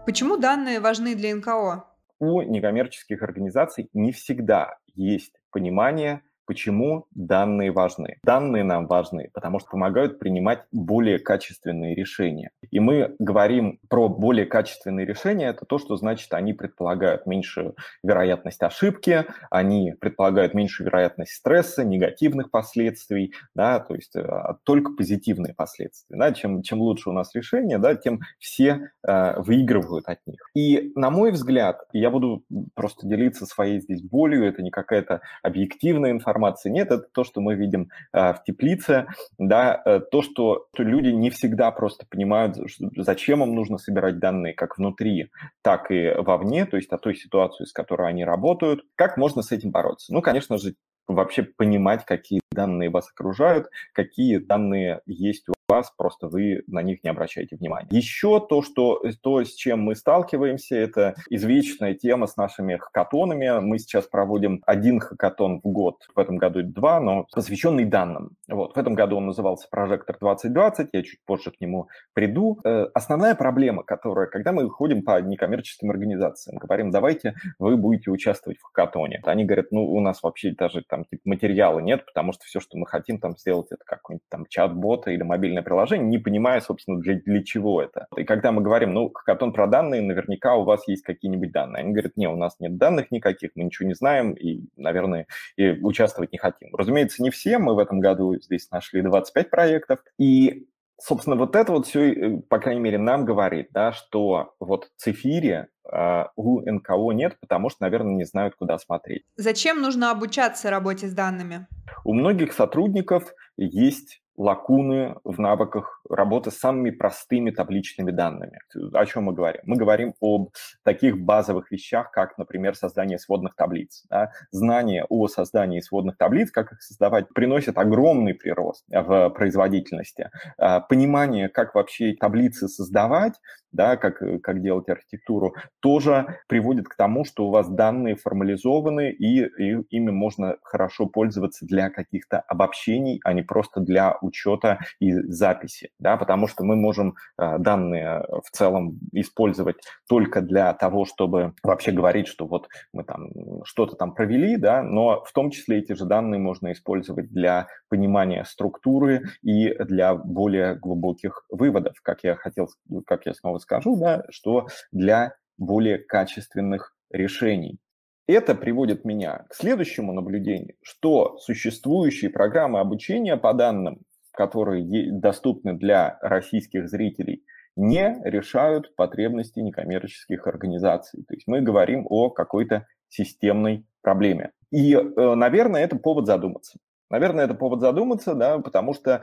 Почему 0.06 0.38
данные 0.38 0.80
важны 0.80 1.14
для 1.14 1.34
НКО? 1.34 1.84
У 2.18 2.42
некоммерческих 2.42 3.22
организаций 3.22 3.90
не 3.92 4.12
всегда 4.12 4.78
есть 4.94 5.34
понимание 5.50 6.22
Почему 6.48 7.04
данные 7.14 7.72
важны? 7.72 8.16
Данные 8.24 8.64
нам 8.64 8.86
важны, 8.86 9.28
потому 9.34 9.58
что 9.60 9.68
помогают 9.68 10.18
принимать 10.18 10.64
более 10.72 11.18
качественные 11.18 11.94
решения. 11.94 12.52
И 12.70 12.80
мы 12.80 13.14
говорим 13.18 13.78
про 13.90 14.08
более 14.08 14.46
качественные 14.46 15.04
решения, 15.04 15.48
это 15.48 15.66
то, 15.66 15.76
что 15.76 15.98
значит, 15.98 16.32
они 16.32 16.54
предполагают 16.54 17.26
меньшую 17.26 17.76
вероятность 18.02 18.62
ошибки, 18.62 19.26
они 19.50 19.92
предполагают 20.00 20.54
меньшую 20.54 20.86
вероятность 20.86 21.32
стресса, 21.32 21.84
негативных 21.84 22.50
последствий, 22.50 23.34
да, 23.54 23.78
то 23.78 23.94
есть 23.94 24.16
а, 24.16 24.56
только 24.64 24.92
позитивные 24.92 25.52
последствия. 25.52 26.16
Да, 26.16 26.32
чем, 26.32 26.62
чем 26.62 26.80
лучше 26.80 27.10
у 27.10 27.12
нас 27.12 27.34
решение, 27.34 27.76
да, 27.76 27.94
тем 27.94 28.20
все 28.38 28.90
э, 29.06 29.38
выигрывают 29.42 30.08
от 30.08 30.26
них. 30.26 30.40
И, 30.54 30.92
на 30.94 31.10
мой 31.10 31.30
взгляд, 31.30 31.82
я 31.92 32.08
буду 32.10 32.42
просто 32.74 33.06
делиться 33.06 33.44
своей 33.44 33.82
здесь 33.82 34.00
болью, 34.00 34.46
это 34.46 34.62
не 34.62 34.70
какая-то 34.70 35.20
объективная 35.42 36.10
информация, 36.12 36.37
информации 36.38 36.70
нет, 36.70 36.90
это 36.90 37.04
то, 37.12 37.24
что 37.24 37.40
мы 37.40 37.54
видим 37.54 37.90
э, 38.12 38.32
в 38.32 38.42
теплице, 38.46 39.06
да, 39.38 39.82
э, 39.84 40.00
то, 40.00 40.22
что 40.22 40.66
люди 40.76 41.08
не 41.08 41.30
всегда 41.30 41.70
просто 41.70 42.06
понимают, 42.08 42.56
зачем 42.96 43.42
им 43.42 43.54
нужно 43.54 43.78
собирать 43.78 44.18
данные 44.18 44.54
как 44.54 44.78
внутри, 44.78 45.30
так 45.62 45.90
и 45.90 46.14
вовне, 46.16 46.64
то 46.64 46.76
есть 46.76 46.92
о 46.92 46.98
той 46.98 47.14
ситуации, 47.14 47.64
с 47.64 47.72
которой 47.72 48.08
они 48.08 48.24
работают. 48.24 48.82
Как 48.94 49.16
можно 49.16 49.42
с 49.42 49.52
этим 49.52 49.70
бороться? 49.70 50.14
Ну, 50.14 50.22
конечно 50.22 50.58
же, 50.58 50.74
вообще 51.08 51.42
понимать, 51.42 52.04
какие 52.04 52.40
данные 52.52 52.90
вас 52.90 53.10
окружают, 53.10 53.66
какие 53.92 54.38
данные 54.38 55.00
есть 55.06 55.48
у 55.48 55.52
вас, 55.68 55.92
просто 55.96 56.28
вы 56.28 56.62
на 56.66 56.82
них 56.82 57.04
не 57.04 57.10
обращаете 57.10 57.56
внимания. 57.56 57.88
Еще 57.90 58.40
то, 58.40 58.62
что, 58.62 59.02
то, 59.22 59.44
с 59.44 59.54
чем 59.54 59.80
мы 59.82 59.94
сталкиваемся, 59.94 60.76
это 60.76 61.14
извечная 61.28 61.94
тема 61.94 62.26
с 62.26 62.36
нашими 62.36 62.76
хакатонами. 62.76 63.60
Мы 63.60 63.78
сейчас 63.78 64.06
проводим 64.06 64.62
один 64.66 64.98
хакатон 64.98 65.60
в 65.62 65.68
год, 65.68 65.96
в 66.14 66.18
этом 66.18 66.36
году 66.36 66.62
два, 66.62 67.00
но 67.00 67.26
посвященный 67.32 67.84
данным. 67.84 68.30
Вот. 68.48 68.74
В 68.74 68.78
этом 68.78 68.94
году 68.94 69.18
он 69.18 69.26
назывался 69.26 69.68
«Прожектор 69.70 70.16
2020», 70.20 70.88
я 70.92 71.02
чуть 71.02 71.20
позже 71.26 71.50
к 71.50 71.60
нему 71.60 71.88
приду. 72.14 72.58
Э, 72.64 72.86
основная 72.94 73.34
проблема, 73.34 73.82
которая, 73.82 74.26
когда 74.26 74.52
мы 74.52 74.68
ходим 74.70 75.02
по 75.02 75.20
некоммерческим 75.20 75.90
организациям, 75.90 76.56
говорим, 76.56 76.90
давайте 76.90 77.34
вы 77.58 77.76
будете 77.76 78.10
участвовать 78.10 78.58
в 78.58 78.62
хакатоне. 78.62 79.20
Они 79.24 79.44
говорят, 79.44 79.66
ну, 79.70 79.84
у 79.84 80.00
нас 80.00 80.22
вообще 80.22 80.52
даже 80.52 80.82
там 80.88 81.04
типа, 81.04 81.22
материала 81.26 81.80
нет, 81.80 82.06
потому 82.06 82.32
что 82.32 82.44
все, 82.44 82.58
что 82.60 82.78
мы 82.78 82.86
хотим 82.86 83.18
там 83.18 83.36
сделать, 83.36 83.66
это 83.70 83.84
какой-нибудь 83.84 84.28
там 84.30 84.46
чат-бот 84.48 85.08
или 85.08 85.22
мобильный 85.22 85.57
мобильное 85.58 85.62
приложение, 85.62 86.08
не 86.08 86.18
понимая, 86.18 86.60
собственно, 86.60 87.00
для, 87.00 87.14
для 87.14 87.42
чего 87.42 87.82
это. 87.82 88.06
И 88.16 88.24
когда 88.24 88.52
мы 88.52 88.62
говорим, 88.62 88.94
ну, 88.94 89.10
хакатон 89.10 89.52
про 89.52 89.66
данные, 89.66 90.02
наверняка 90.02 90.56
у 90.56 90.64
вас 90.64 90.86
есть 90.88 91.02
какие-нибудь 91.02 91.52
данные. 91.52 91.82
Они 91.82 91.92
говорят, 91.92 92.16
не, 92.16 92.28
у 92.28 92.36
нас 92.36 92.56
нет 92.60 92.76
данных 92.76 93.10
никаких, 93.10 93.50
мы 93.54 93.64
ничего 93.64 93.88
не 93.88 93.94
знаем 93.94 94.32
и, 94.32 94.62
наверное, 94.76 95.26
и 95.56 95.70
участвовать 95.70 96.32
не 96.32 96.38
хотим. 96.38 96.74
Разумеется, 96.74 97.22
не 97.22 97.30
все. 97.30 97.58
Мы 97.58 97.74
в 97.74 97.78
этом 97.78 98.00
году 98.00 98.36
здесь 98.40 98.70
нашли 98.70 99.02
25 99.02 99.50
проектов. 99.50 100.00
И 100.18 100.66
собственно, 101.00 101.36
вот 101.36 101.54
это 101.54 101.72
вот 101.72 101.86
все, 101.86 102.12
э, 102.12 102.40
по 102.48 102.58
крайней 102.58 102.80
мере, 102.80 102.98
нам 102.98 103.24
говорит, 103.24 103.68
да, 103.70 103.92
что 103.92 104.54
вот 104.58 104.90
цифире 104.96 105.68
э, 105.90 106.24
у 106.34 106.60
НКО 106.60 107.12
нет, 107.12 107.36
потому 107.40 107.70
что, 107.70 107.84
наверное, 107.84 108.14
не 108.14 108.24
знают, 108.24 108.56
куда 108.56 108.78
смотреть. 108.78 109.22
Zачем 109.36 109.80
нужно 109.80 110.10
обучаться 110.10 110.70
работе 110.70 111.06
с 111.06 111.12
данными? 111.12 111.66
У 112.04 112.14
многих 112.14 112.52
сотрудников 112.52 113.32
есть 113.56 114.20
лакуны 114.38 115.16
в 115.24 115.40
навыках 115.40 116.00
работы 116.08 116.50
с 116.50 116.58
самыми 116.58 116.90
простыми 116.90 117.50
табличными 117.50 118.12
данными. 118.12 118.60
О 118.94 119.04
чем 119.04 119.24
мы 119.24 119.32
говорим? 119.32 119.60
Мы 119.64 119.76
говорим 119.76 120.14
об 120.20 120.50
таких 120.84 121.18
базовых 121.18 121.70
вещах, 121.72 122.12
как, 122.12 122.38
например, 122.38 122.76
создание 122.76 123.18
сводных 123.18 123.56
таблиц. 123.56 124.04
Да? 124.08 124.30
Знание 124.52 125.04
о 125.08 125.26
создании 125.26 125.80
сводных 125.80 126.16
таблиц, 126.16 126.52
как 126.52 126.72
их 126.72 126.80
создавать, 126.82 127.28
приносит 127.34 127.76
огромный 127.76 128.34
прирост 128.34 128.84
в 128.88 129.30
производительности. 129.30 130.30
А, 130.56 130.80
понимание, 130.80 131.48
как 131.48 131.74
вообще 131.74 132.14
таблицы 132.14 132.68
создавать, 132.68 133.34
да, 133.72 133.96
как, 133.96 134.22
как 134.42 134.62
делать 134.62 134.88
архитектуру, 134.88 135.54
тоже 135.80 136.38
приводит 136.48 136.88
к 136.88 136.96
тому, 136.96 137.24
что 137.24 137.46
у 137.46 137.50
вас 137.50 137.68
данные 137.68 138.16
формализованы, 138.16 139.10
и, 139.10 139.44
и 139.44 139.82
ими 139.90 140.10
можно 140.10 140.56
хорошо 140.62 141.06
пользоваться 141.06 141.66
для 141.66 141.90
каких-то 141.90 142.40
обобщений, 142.40 143.20
а 143.24 143.32
не 143.32 143.42
просто 143.42 143.80
для 143.80 144.16
учета 144.22 144.78
и 145.00 145.12
записи, 145.12 145.90
да, 145.98 146.16
потому 146.16 146.46
что 146.46 146.64
мы 146.64 146.76
можем 146.76 147.14
э, 147.38 147.58
данные 147.58 148.24
в 148.44 148.50
целом 148.50 148.98
использовать 149.12 149.76
только 150.08 150.40
для 150.40 150.72
того, 150.74 151.04
чтобы 151.04 151.54
вообще 151.62 151.92
говорить, 151.92 152.28
что 152.28 152.46
вот 152.46 152.68
мы 152.92 153.04
там 153.04 153.28
что-то 153.64 153.96
там 153.96 154.14
провели, 154.14 154.56
да, 154.56 154.82
но 154.82 155.22
в 155.24 155.32
том 155.32 155.50
числе 155.50 155.78
эти 155.78 155.92
же 155.92 156.04
данные 156.04 156.40
можно 156.40 156.72
использовать 156.72 157.30
для 157.30 157.68
понимания 157.88 158.44
структуры 158.44 159.22
и 159.42 159.74
для 159.84 160.14
более 160.14 160.76
глубоких 160.76 161.44
выводов, 161.50 161.94
как 162.02 162.24
я 162.24 162.34
хотел, 162.36 162.68
как 163.06 163.26
я 163.26 163.34
снова 163.34 163.57
скажу, 163.58 163.96
да, 163.96 164.24
что 164.30 164.66
для 164.92 165.34
более 165.56 165.98
качественных 165.98 166.94
решений. 167.10 167.78
Это 168.26 168.54
приводит 168.54 169.04
меня 169.04 169.46
к 169.48 169.54
следующему 169.54 170.12
наблюдению, 170.12 170.76
что 170.82 171.38
существующие 171.38 172.30
программы 172.30 172.80
обучения 172.80 173.36
по 173.36 173.54
данным 173.54 174.02
которые 174.38 175.10
доступны 175.10 175.74
для 175.74 176.16
российских 176.22 176.88
зрителей, 176.88 177.44
не 177.74 178.20
решают 178.22 178.94
потребности 178.94 179.58
некоммерческих 179.58 180.46
организаций. 180.46 181.24
То 181.26 181.34
есть 181.34 181.48
мы 181.48 181.60
говорим 181.60 182.06
о 182.08 182.30
какой-то 182.30 182.86
системной 183.08 183.84
проблеме. 184.00 184.52
И, 184.70 184.94
э, 184.94 185.34
наверное, 185.34 185.82
это 185.82 185.96
повод 185.96 186.26
задуматься. 186.26 186.78
Наверное, 187.10 187.46
это 187.46 187.54
повод 187.54 187.80
задуматься, 187.80 188.34
да, 188.34 188.60
потому 188.60 188.94
что 188.94 189.22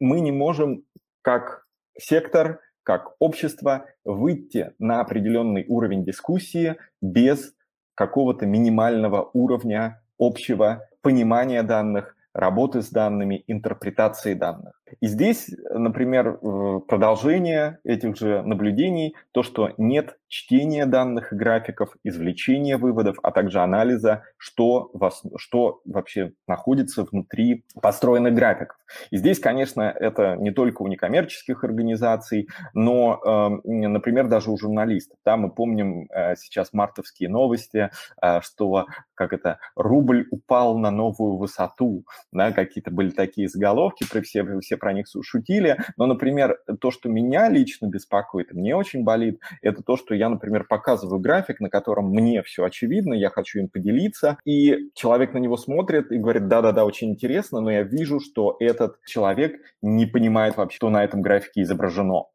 мы 0.00 0.20
не 0.20 0.32
можем 0.32 0.82
как 1.20 1.66
сектор, 1.98 2.60
как 2.88 3.16
общество 3.18 3.84
выйти 4.02 4.72
на 4.78 5.02
определенный 5.02 5.66
уровень 5.68 6.06
дискуссии 6.06 6.76
без 7.02 7.52
какого-то 7.94 8.46
минимального 8.46 9.28
уровня 9.34 10.00
общего 10.18 10.88
понимания 11.02 11.62
данных, 11.62 12.16
работы 12.32 12.80
с 12.80 12.88
данными, 12.88 13.44
интерпретации 13.46 14.32
данных. 14.32 14.77
И 15.00 15.06
здесь, 15.06 15.50
например, 15.70 16.38
продолжение 16.88 17.78
этих 17.84 18.16
же 18.16 18.42
наблюдений, 18.42 19.14
то, 19.32 19.42
что 19.42 19.70
нет 19.78 20.18
чтения 20.28 20.86
данных 20.86 21.32
и 21.32 21.36
графиков, 21.36 21.96
извлечения 22.04 22.76
выводов, 22.76 23.16
а 23.22 23.30
также 23.30 23.60
анализа, 23.60 24.22
что, 24.36 24.90
вас, 24.92 25.22
что 25.36 25.80
вообще 25.84 26.32
находится 26.46 27.04
внутри 27.04 27.64
построенных 27.80 28.34
графиков. 28.34 28.76
И 29.10 29.16
здесь, 29.16 29.38
конечно, 29.40 29.82
это 29.82 30.36
не 30.36 30.50
только 30.50 30.82
у 30.82 30.86
некоммерческих 30.86 31.64
организаций, 31.64 32.48
но, 32.74 33.20
эм, 33.24 33.92
например, 33.92 34.28
даже 34.28 34.50
у 34.50 34.58
журналистов. 34.58 35.18
Да, 35.24 35.36
мы 35.36 35.50
помним 35.50 36.06
э, 36.10 36.36
сейчас 36.36 36.72
мартовские 36.72 37.28
новости, 37.28 37.90
э, 38.22 38.40
что 38.42 38.86
как 39.18 39.32
это, 39.32 39.58
рубль 39.74 40.28
упал 40.30 40.78
на 40.78 40.92
новую 40.92 41.36
высоту, 41.36 42.04
да, 42.32 42.52
какие-то 42.52 42.92
были 42.92 43.10
такие 43.10 43.48
заголовки, 43.48 44.04
все, 44.22 44.44
все 44.60 44.76
про 44.78 44.92
них 44.92 45.06
шутили, 45.22 45.76
но, 45.96 46.06
например, 46.06 46.58
то, 46.80 46.90
что 46.90 47.08
меня 47.08 47.48
лично 47.48 47.86
беспокоит, 47.86 48.52
мне 48.52 48.74
очень 48.74 49.04
болит, 49.04 49.40
это 49.62 49.82
то, 49.82 49.96
что 49.96 50.14
я, 50.14 50.28
например, 50.28 50.64
показываю 50.64 51.20
график, 51.20 51.60
на 51.60 51.68
котором 51.68 52.10
мне 52.10 52.42
все 52.42 52.64
очевидно, 52.64 53.14
я 53.14 53.30
хочу 53.30 53.58
им 53.58 53.68
поделиться, 53.68 54.38
и 54.44 54.90
человек 54.94 55.34
на 55.34 55.38
него 55.38 55.56
смотрит 55.56 56.10
и 56.12 56.18
говорит, 56.18 56.48
да-да-да, 56.48 56.84
очень 56.84 57.10
интересно, 57.10 57.60
но 57.60 57.70
я 57.70 57.82
вижу, 57.82 58.20
что 58.20 58.56
этот 58.60 58.96
человек 59.04 59.60
не 59.82 60.06
понимает 60.06 60.56
вообще, 60.56 60.76
что 60.76 60.90
на 60.90 61.04
этом 61.04 61.22
графике 61.22 61.62
изображено. 61.62 62.26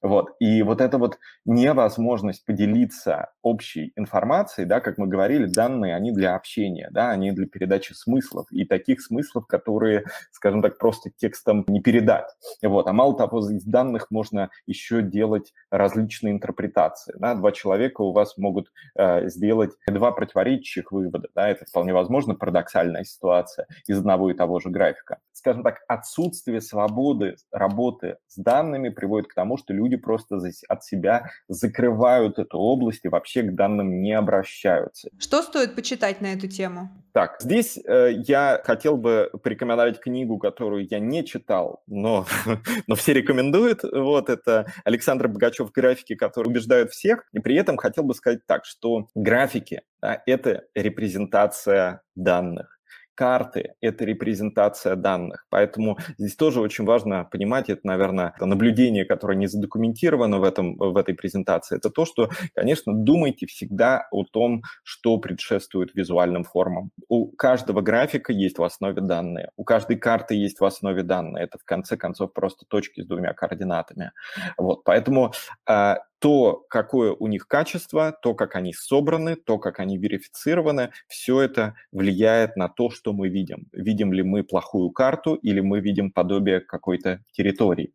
Вот. 0.00 0.30
И 0.40 0.62
вот 0.62 0.80
эта 0.80 0.98
вот 0.98 1.18
невозможность 1.44 2.44
поделиться 2.44 3.30
общей 3.42 3.92
информацией, 3.96 4.66
да, 4.66 4.80
как 4.80 4.98
мы 4.98 5.06
говорили, 5.06 5.46
данные, 5.46 5.94
они 5.94 6.12
для 6.12 6.34
общения, 6.34 6.88
да, 6.90 7.10
они 7.10 7.32
для 7.32 7.46
передачи 7.46 7.92
смыслов, 7.92 8.46
и 8.50 8.64
таких 8.64 9.00
смыслов, 9.00 9.46
которые, 9.46 10.04
скажем 10.30 10.62
так, 10.62 10.78
просто 10.78 11.10
текстом 11.10 11.64
не 11.68 11.80
передать. 11.80 12.26
Вот. 12.62 12.86
А 12.86 12.92
мало 12.92 13.16
того, 13.16 13.40
из 13.50 13.64
данных 13.64 14.10
можно 14.10 14.50
еще 14.66 15.02
делать 15.02 15.52
различные 15.70 16.32
интерпретации. 16.32 17.14
Да. 17.18 17.34
Два 17.34 17.52
человека 17.52 18.02
у 18.02 18.12
вас 18.12 18.36
могут 18.36 18.72
э, 18.96 19.28
сделать 19.28 19.72
два 19.86 20.12
противоречащих 20.12 20.92
вывода. 20.92 21.28
Да. 21.34 21.48
Это 21.48 21.64
вполне 21.64 21.92
возможно 21.92 22.34
парадоксальная 22.34 23.04
ситуация 23.04 23.66
из 23.86 23.98
одного 23.98 24.30
и 24.30 24.34
того 24.34 24.60
же 24.60 24.70
графика. 24.70 25.18
Скажем 25.32 25.62
так, 25.62 25.80
отсутствие 25.88 26.60
свободы 26.60 27.36
работы 27.50 28.16
с 28.26 28.36
данными 28.36 28.88
приводит 28.88 29.28
к 29.28 29.34
тому, 29.34 29.56
что 29.62 29.72
люди 29.72 29.96
просто 29.96 30.40
от 30.68 30.84
себя 30.84 31.30
закрывают 31.48 32.38
эту 32.38 32.58
область 32.58 33.04
и 33.04 33.08
вообще 33.08 33.42
к 33.42 33.54
данным 33.54 34.02
не 34.02 34.12
обращаются. 34.12 35.08
Что 35.18 35.42
стоит 35.42 35.74
почитать 35.74 36.20
на 36.20 36.32
эту 36.32 36.48
тему? 36.48 36.90
Так, 37.12 37.36
здесь 37.40 37.78
э, 37.78 38.12
я 38.26 38.60
хотел 38.64 38.96
бы 38.96 39.30
порекомендовать 39.42 40.00
книгу, 40.00 40.38
которую 40.38 40.86
я 40.90 40.98
не 40.98 41.24
читал, 41.24 41.82
но, 41.86 42.26
но 42.86 42.94
все 42.94 43.12
рекомендуют. 43.12 43.82
Вот 43.82 44.28
это 44.28 44.66
Александр 44.84 45.28
Богачев 45.28 45.70
«Графики, 45.72 46.14
которые 46.14 46.50
убеждают 46.50 46.90
всех». 46.90 47.24
И 47.32 47.38
при 47.38 47.54
этом 47.56 47.76
хотел 47.76 48.04
бы 48.04 48.14
сказать 48.14 48.46
так, 48.46 48.64
что 48.64 49.08
графики 49.14 49.82
да,– 50.00 50.22
это 50.26 50.64
репрезентация 50.74 52.02
данных 52.14 52.81
карты– 53.14 53.74
это 53.80 54.04
репрезентация 54.04 54.96
данных. 54.96 55.46
Поэтому 55.50 55.98
здесь 56.18 56.36
тоже 56.36 56.60
очень 56.60 56.84
важно 56.84 57.24
понимать, 57.24 57.68
это, 57.68 57.80
наверное, 57.84 58.34
наблюдение, 58.40 59.04
которое 59.04 59.36
не 59.36 59.46
задокументировано 59.46 60.38
в, 60.38 60.44
этом, 60.44 60.76
в 60.76 60.96
этой 60.96 61.14
презентации, 61.14 61.76
это 61.76 61.90
то, 61.90 62.04
что, 62.04 62.30
конечно, 62.54 62.92
думайте 62.94 63.46
всегда 63.46 64.06
о 64.10 64.24
том, 64.24 64.62
что 64.82 65.18
предшествует 65.18 65.94
визуальным 65.94 66.44
формам. 66.44 66.90
У 67.08 67.26
каждого 67.26 67.80
графика 67.80 68.32
есть 68.32 68.58
в 68.58 68.64
основе 68.64 69.00
данные, 69.00 69.50
у 69.56 69.64
каждой 69.64 69.96
карты 69.96 70.34
есть 70.34 70.60
в 70.60 70.64
основе 70.64 71.02
данные. 71.02 71.44
Это, 71.44 71.58
в 71.58 71.64
конце 71.64 71.96
концов, 71.96 72.32
просто 72.32 72.64
точки 72.66 73.02
с 73.02 73.06
двумя 73.06 73.32
координатами. 73.32 74.12
Вот, 74.56 74.84
поэтому 74.84 75.32
а, 75.66 75.98
то, 76.22 76.64
какое 76.68 77.12
у 77.12 77.26
них 77.26 77.48
качество, 77.48 78.16
то, 78.22 78.34
как 78.34 78.54
они 78.54 78.72
собраны, 78.72 79.34
то, 79.34 79.58
как 79.58 79.80
они 79.80 79.98
верифицированы, 79.98 80.92
все 81.08 81.40
это 81.40 81.74
влияет 81.90 82.56
на 82.56 82.68
то, 82.68 82.90
что 82.90 83.12
мы 83.12 83.28
видим. 83.28 83.66
Видим 83.72 84.12
ли 84.12 84.22
мы 84.22 84.44
плохую 84.44 84.90
карту 84.90 85.34
или 85.34 85.58
мы 85.58 85.80
видим 85.80 86.12
подобие 86.12 86.60
какой-то 86.60 87.24
территории. 87.32 87.92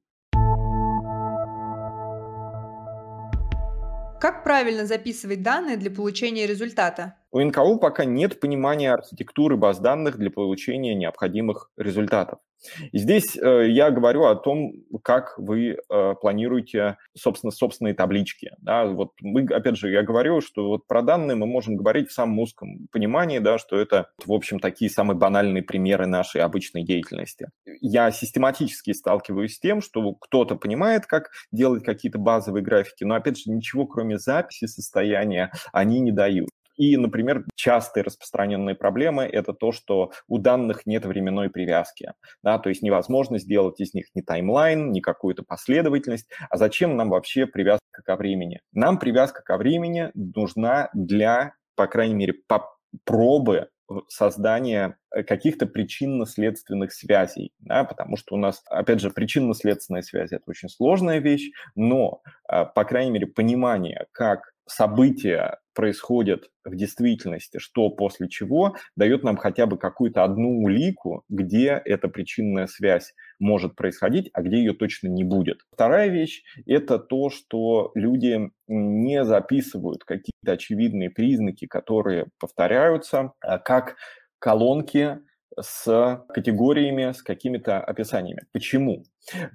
Как 4.20 4.44
правильно 4.44 4.86
записывать 4.86 5.42
данные 5.42 5.78
для 5.78 5.90
получения 5.90 6.48
результата? 6.48 7.16
У 7.32 7.40
НКУ 7.40 7.80
пока 7.80 8.04
нет 8.04 8.42
понимания 8.42 8.92
архитектуры 8.92 9.56
баз 9.56 9.80
данных 9.80 10.18
для 10.18 10.32
получения 10.32 10.96
необходимых 10.96 11.72
результатов. 11.78 12.40
И 12.92 12.98
здесь 12.98 13.38
э, 13.38 13.70
я 13.70 13.92
говорю 13.92 14.26
о 14.26 14.36
том, 14.36 14.74
как 15.04 15.38
вы 15.38 15.78
э, 15.78 16.14
планируете, 16.20 16.98
собственно, 17.16 17.52
собственные 17.52 17.94
таблички. 17.94 18.52
Да? 18.60 18.86
Вот 18.86 19.12
мы, 19.22 19.44
опять 19.44 19.78
же, 19.78 19.92
я 19.92 20.04
говорю, 20.04 20.42
что 20.42 20.68
вот 20.68 20.88
про 20.88 21.02
данные 21.02 21.36
мы 21.36 21.46
можем 21.46 21.76
говорить 21.76 22.10
в 22.10 22.14
самом 22.14 22.40
узком 22.40 22.88
понимании, 22.92 23.40
да, 23.40 23.58
что 23.58 23.78
это, 23.78 24.10
в 24.26 24.34
общем, 24.34 24.60
такие 24.60 24.90
самые 24.90 25.18
банальные 25.18 25.64
примеры 25.64 26.08
нашей 26.08 26.42
обычной 26.42 26.84
деятельности. 26.84 27.50
Я 27.82 28.12
систематически 28.12 28.92
сталкиваюсь 28.94 29.56
с 29.56 29.60
тем, 29.60 29.82
что 29.82 30.14
кто-то 30.14 30.56
понимает, 30.56 31.06
как 31.06 31.30
делать 31.52 31.84
какие-то 31.84 32.18
базовые 32.18 32.64
графики, 32.64 33.04
но, 33.04 33.16
опять 33.16 33.38
же, 33.38 33.52
ничего, 33.52 33.86
кроме 33.86 34.18
записи 34.18 34.66
состояния, 34.66 35.52
они 35.72 36.00
не 36.00 36.12
дают. 36.12 36.50
И, 36.78 36.96
например, 36.96 37.46
частые 37.56 38.04
распространенные 38.04 38.76
проблемы– 38.76 39.24
это 39.32 39.54
то, 39.54 39.72
что 39.72 40.12
у 40.28 40.38
данных 40.38 40.86
нет 40.86 41.06
временной 41.06 41.50
привязки. 41.50 42.14
Да, 42.44 42.60
то 42.60 42.70
есть 42.70 42.82
невозможно 42.82 43.40
сделать 43.40 43.80
из 43.80 43.94
них 43.94 44.08
ни 44.16 44.22
таймлайн, 44.22 44.92
ни 44.92 45.00
какую-то 45.00 45.44
последовательность. 45.44 46.30
А 46.50 46.58
зачем 46.58 46.96
нам 46.96 47.10
вообще 47.10 47.48
привязка 47.48 48.04
ко 48.06 48.16
времени? 48.16 48.62
Нам 48.74 49.00
привязка 49.00 49.42
ко 49.44 49.58
времени 49.58 50.12
нужна 50.14 50.90
для, 50.94 51.54
по 51.76 51.88
крайней 51.88 52.16
мере, 52.16 52.36
пробы 53.04 53.70
создания 54.08 54.98
э, 55.12 55.24
каких-то 55.24 55.66
причинно-следственных 55.66 56.94
связей, 56.94 57.54
да, 57.60 57.84
потому 57.84 58.18
что 58.18 58.36
у 58.36 58.38
нас, 58.38 58.62
опять 58.70 59.00
же, 59.00 59.10
причинно-следственная 59.10 60.02
связь– 60.02 60.32
это 60.34 60.44
очень 60.48 60.70
сложная 60.70 61.20
вещь, 61.20 61.52
но, 61.76 62.22
э, 62.52 62.66
по 62.66 62.84
крайней 62.84 63.12
мере, 63.12 63.28
понимание, 63.28 64.08
как 64.12 64.54
события 64.68 65.60
происходят 65.74 66.50
в 66.66 66.76
действительности, 66.76 67.60
что 67.60 67.90
после 67.90 68.28
чего, 68.28 68.76
дает 68.96 69.24
нам 69.24 69.38
хотя 69.38 69.66
бы 69.66 69.78
какую-то 69.78 70.24
одну 70.24 70.62
улику, 70.64 71.24
где 71.30 71.82
эта 71.86 72.08
причинная 72.08 72.68
связь 72.68 73.14
может 73.40 73.76
происходить, 73.76 74.30
а 74.34 74.42
где 74.42 74.58
ее 74.58 74.74
точно 74.74 75.08
не 75.08 75.24
будет. 75.24 75.60
Вторая 75.72 76.10
вещь– 76.10 76.44
это 76.66 76.98
то, 76.98 77.30
что 77.30 77.92
люди 77.94 78.50
не 78.68 79.24
записывают 79.24 80.04
какие-то 80.04 80.54
очевидные 80.54 81.10
признаки, 81.10 81.68
которые 81.68 82.28
повторяются, 82.40 83.34
а 83.40 83.60
как 83.60 83.96
колонки 84.40 85.20
с 85.60 86.24
категориями, 86.30 87.12
с 87.14 87.24
какими-то 87.24 87.80
описаниями. 87.80 88.44
Почему? 88.52 89.06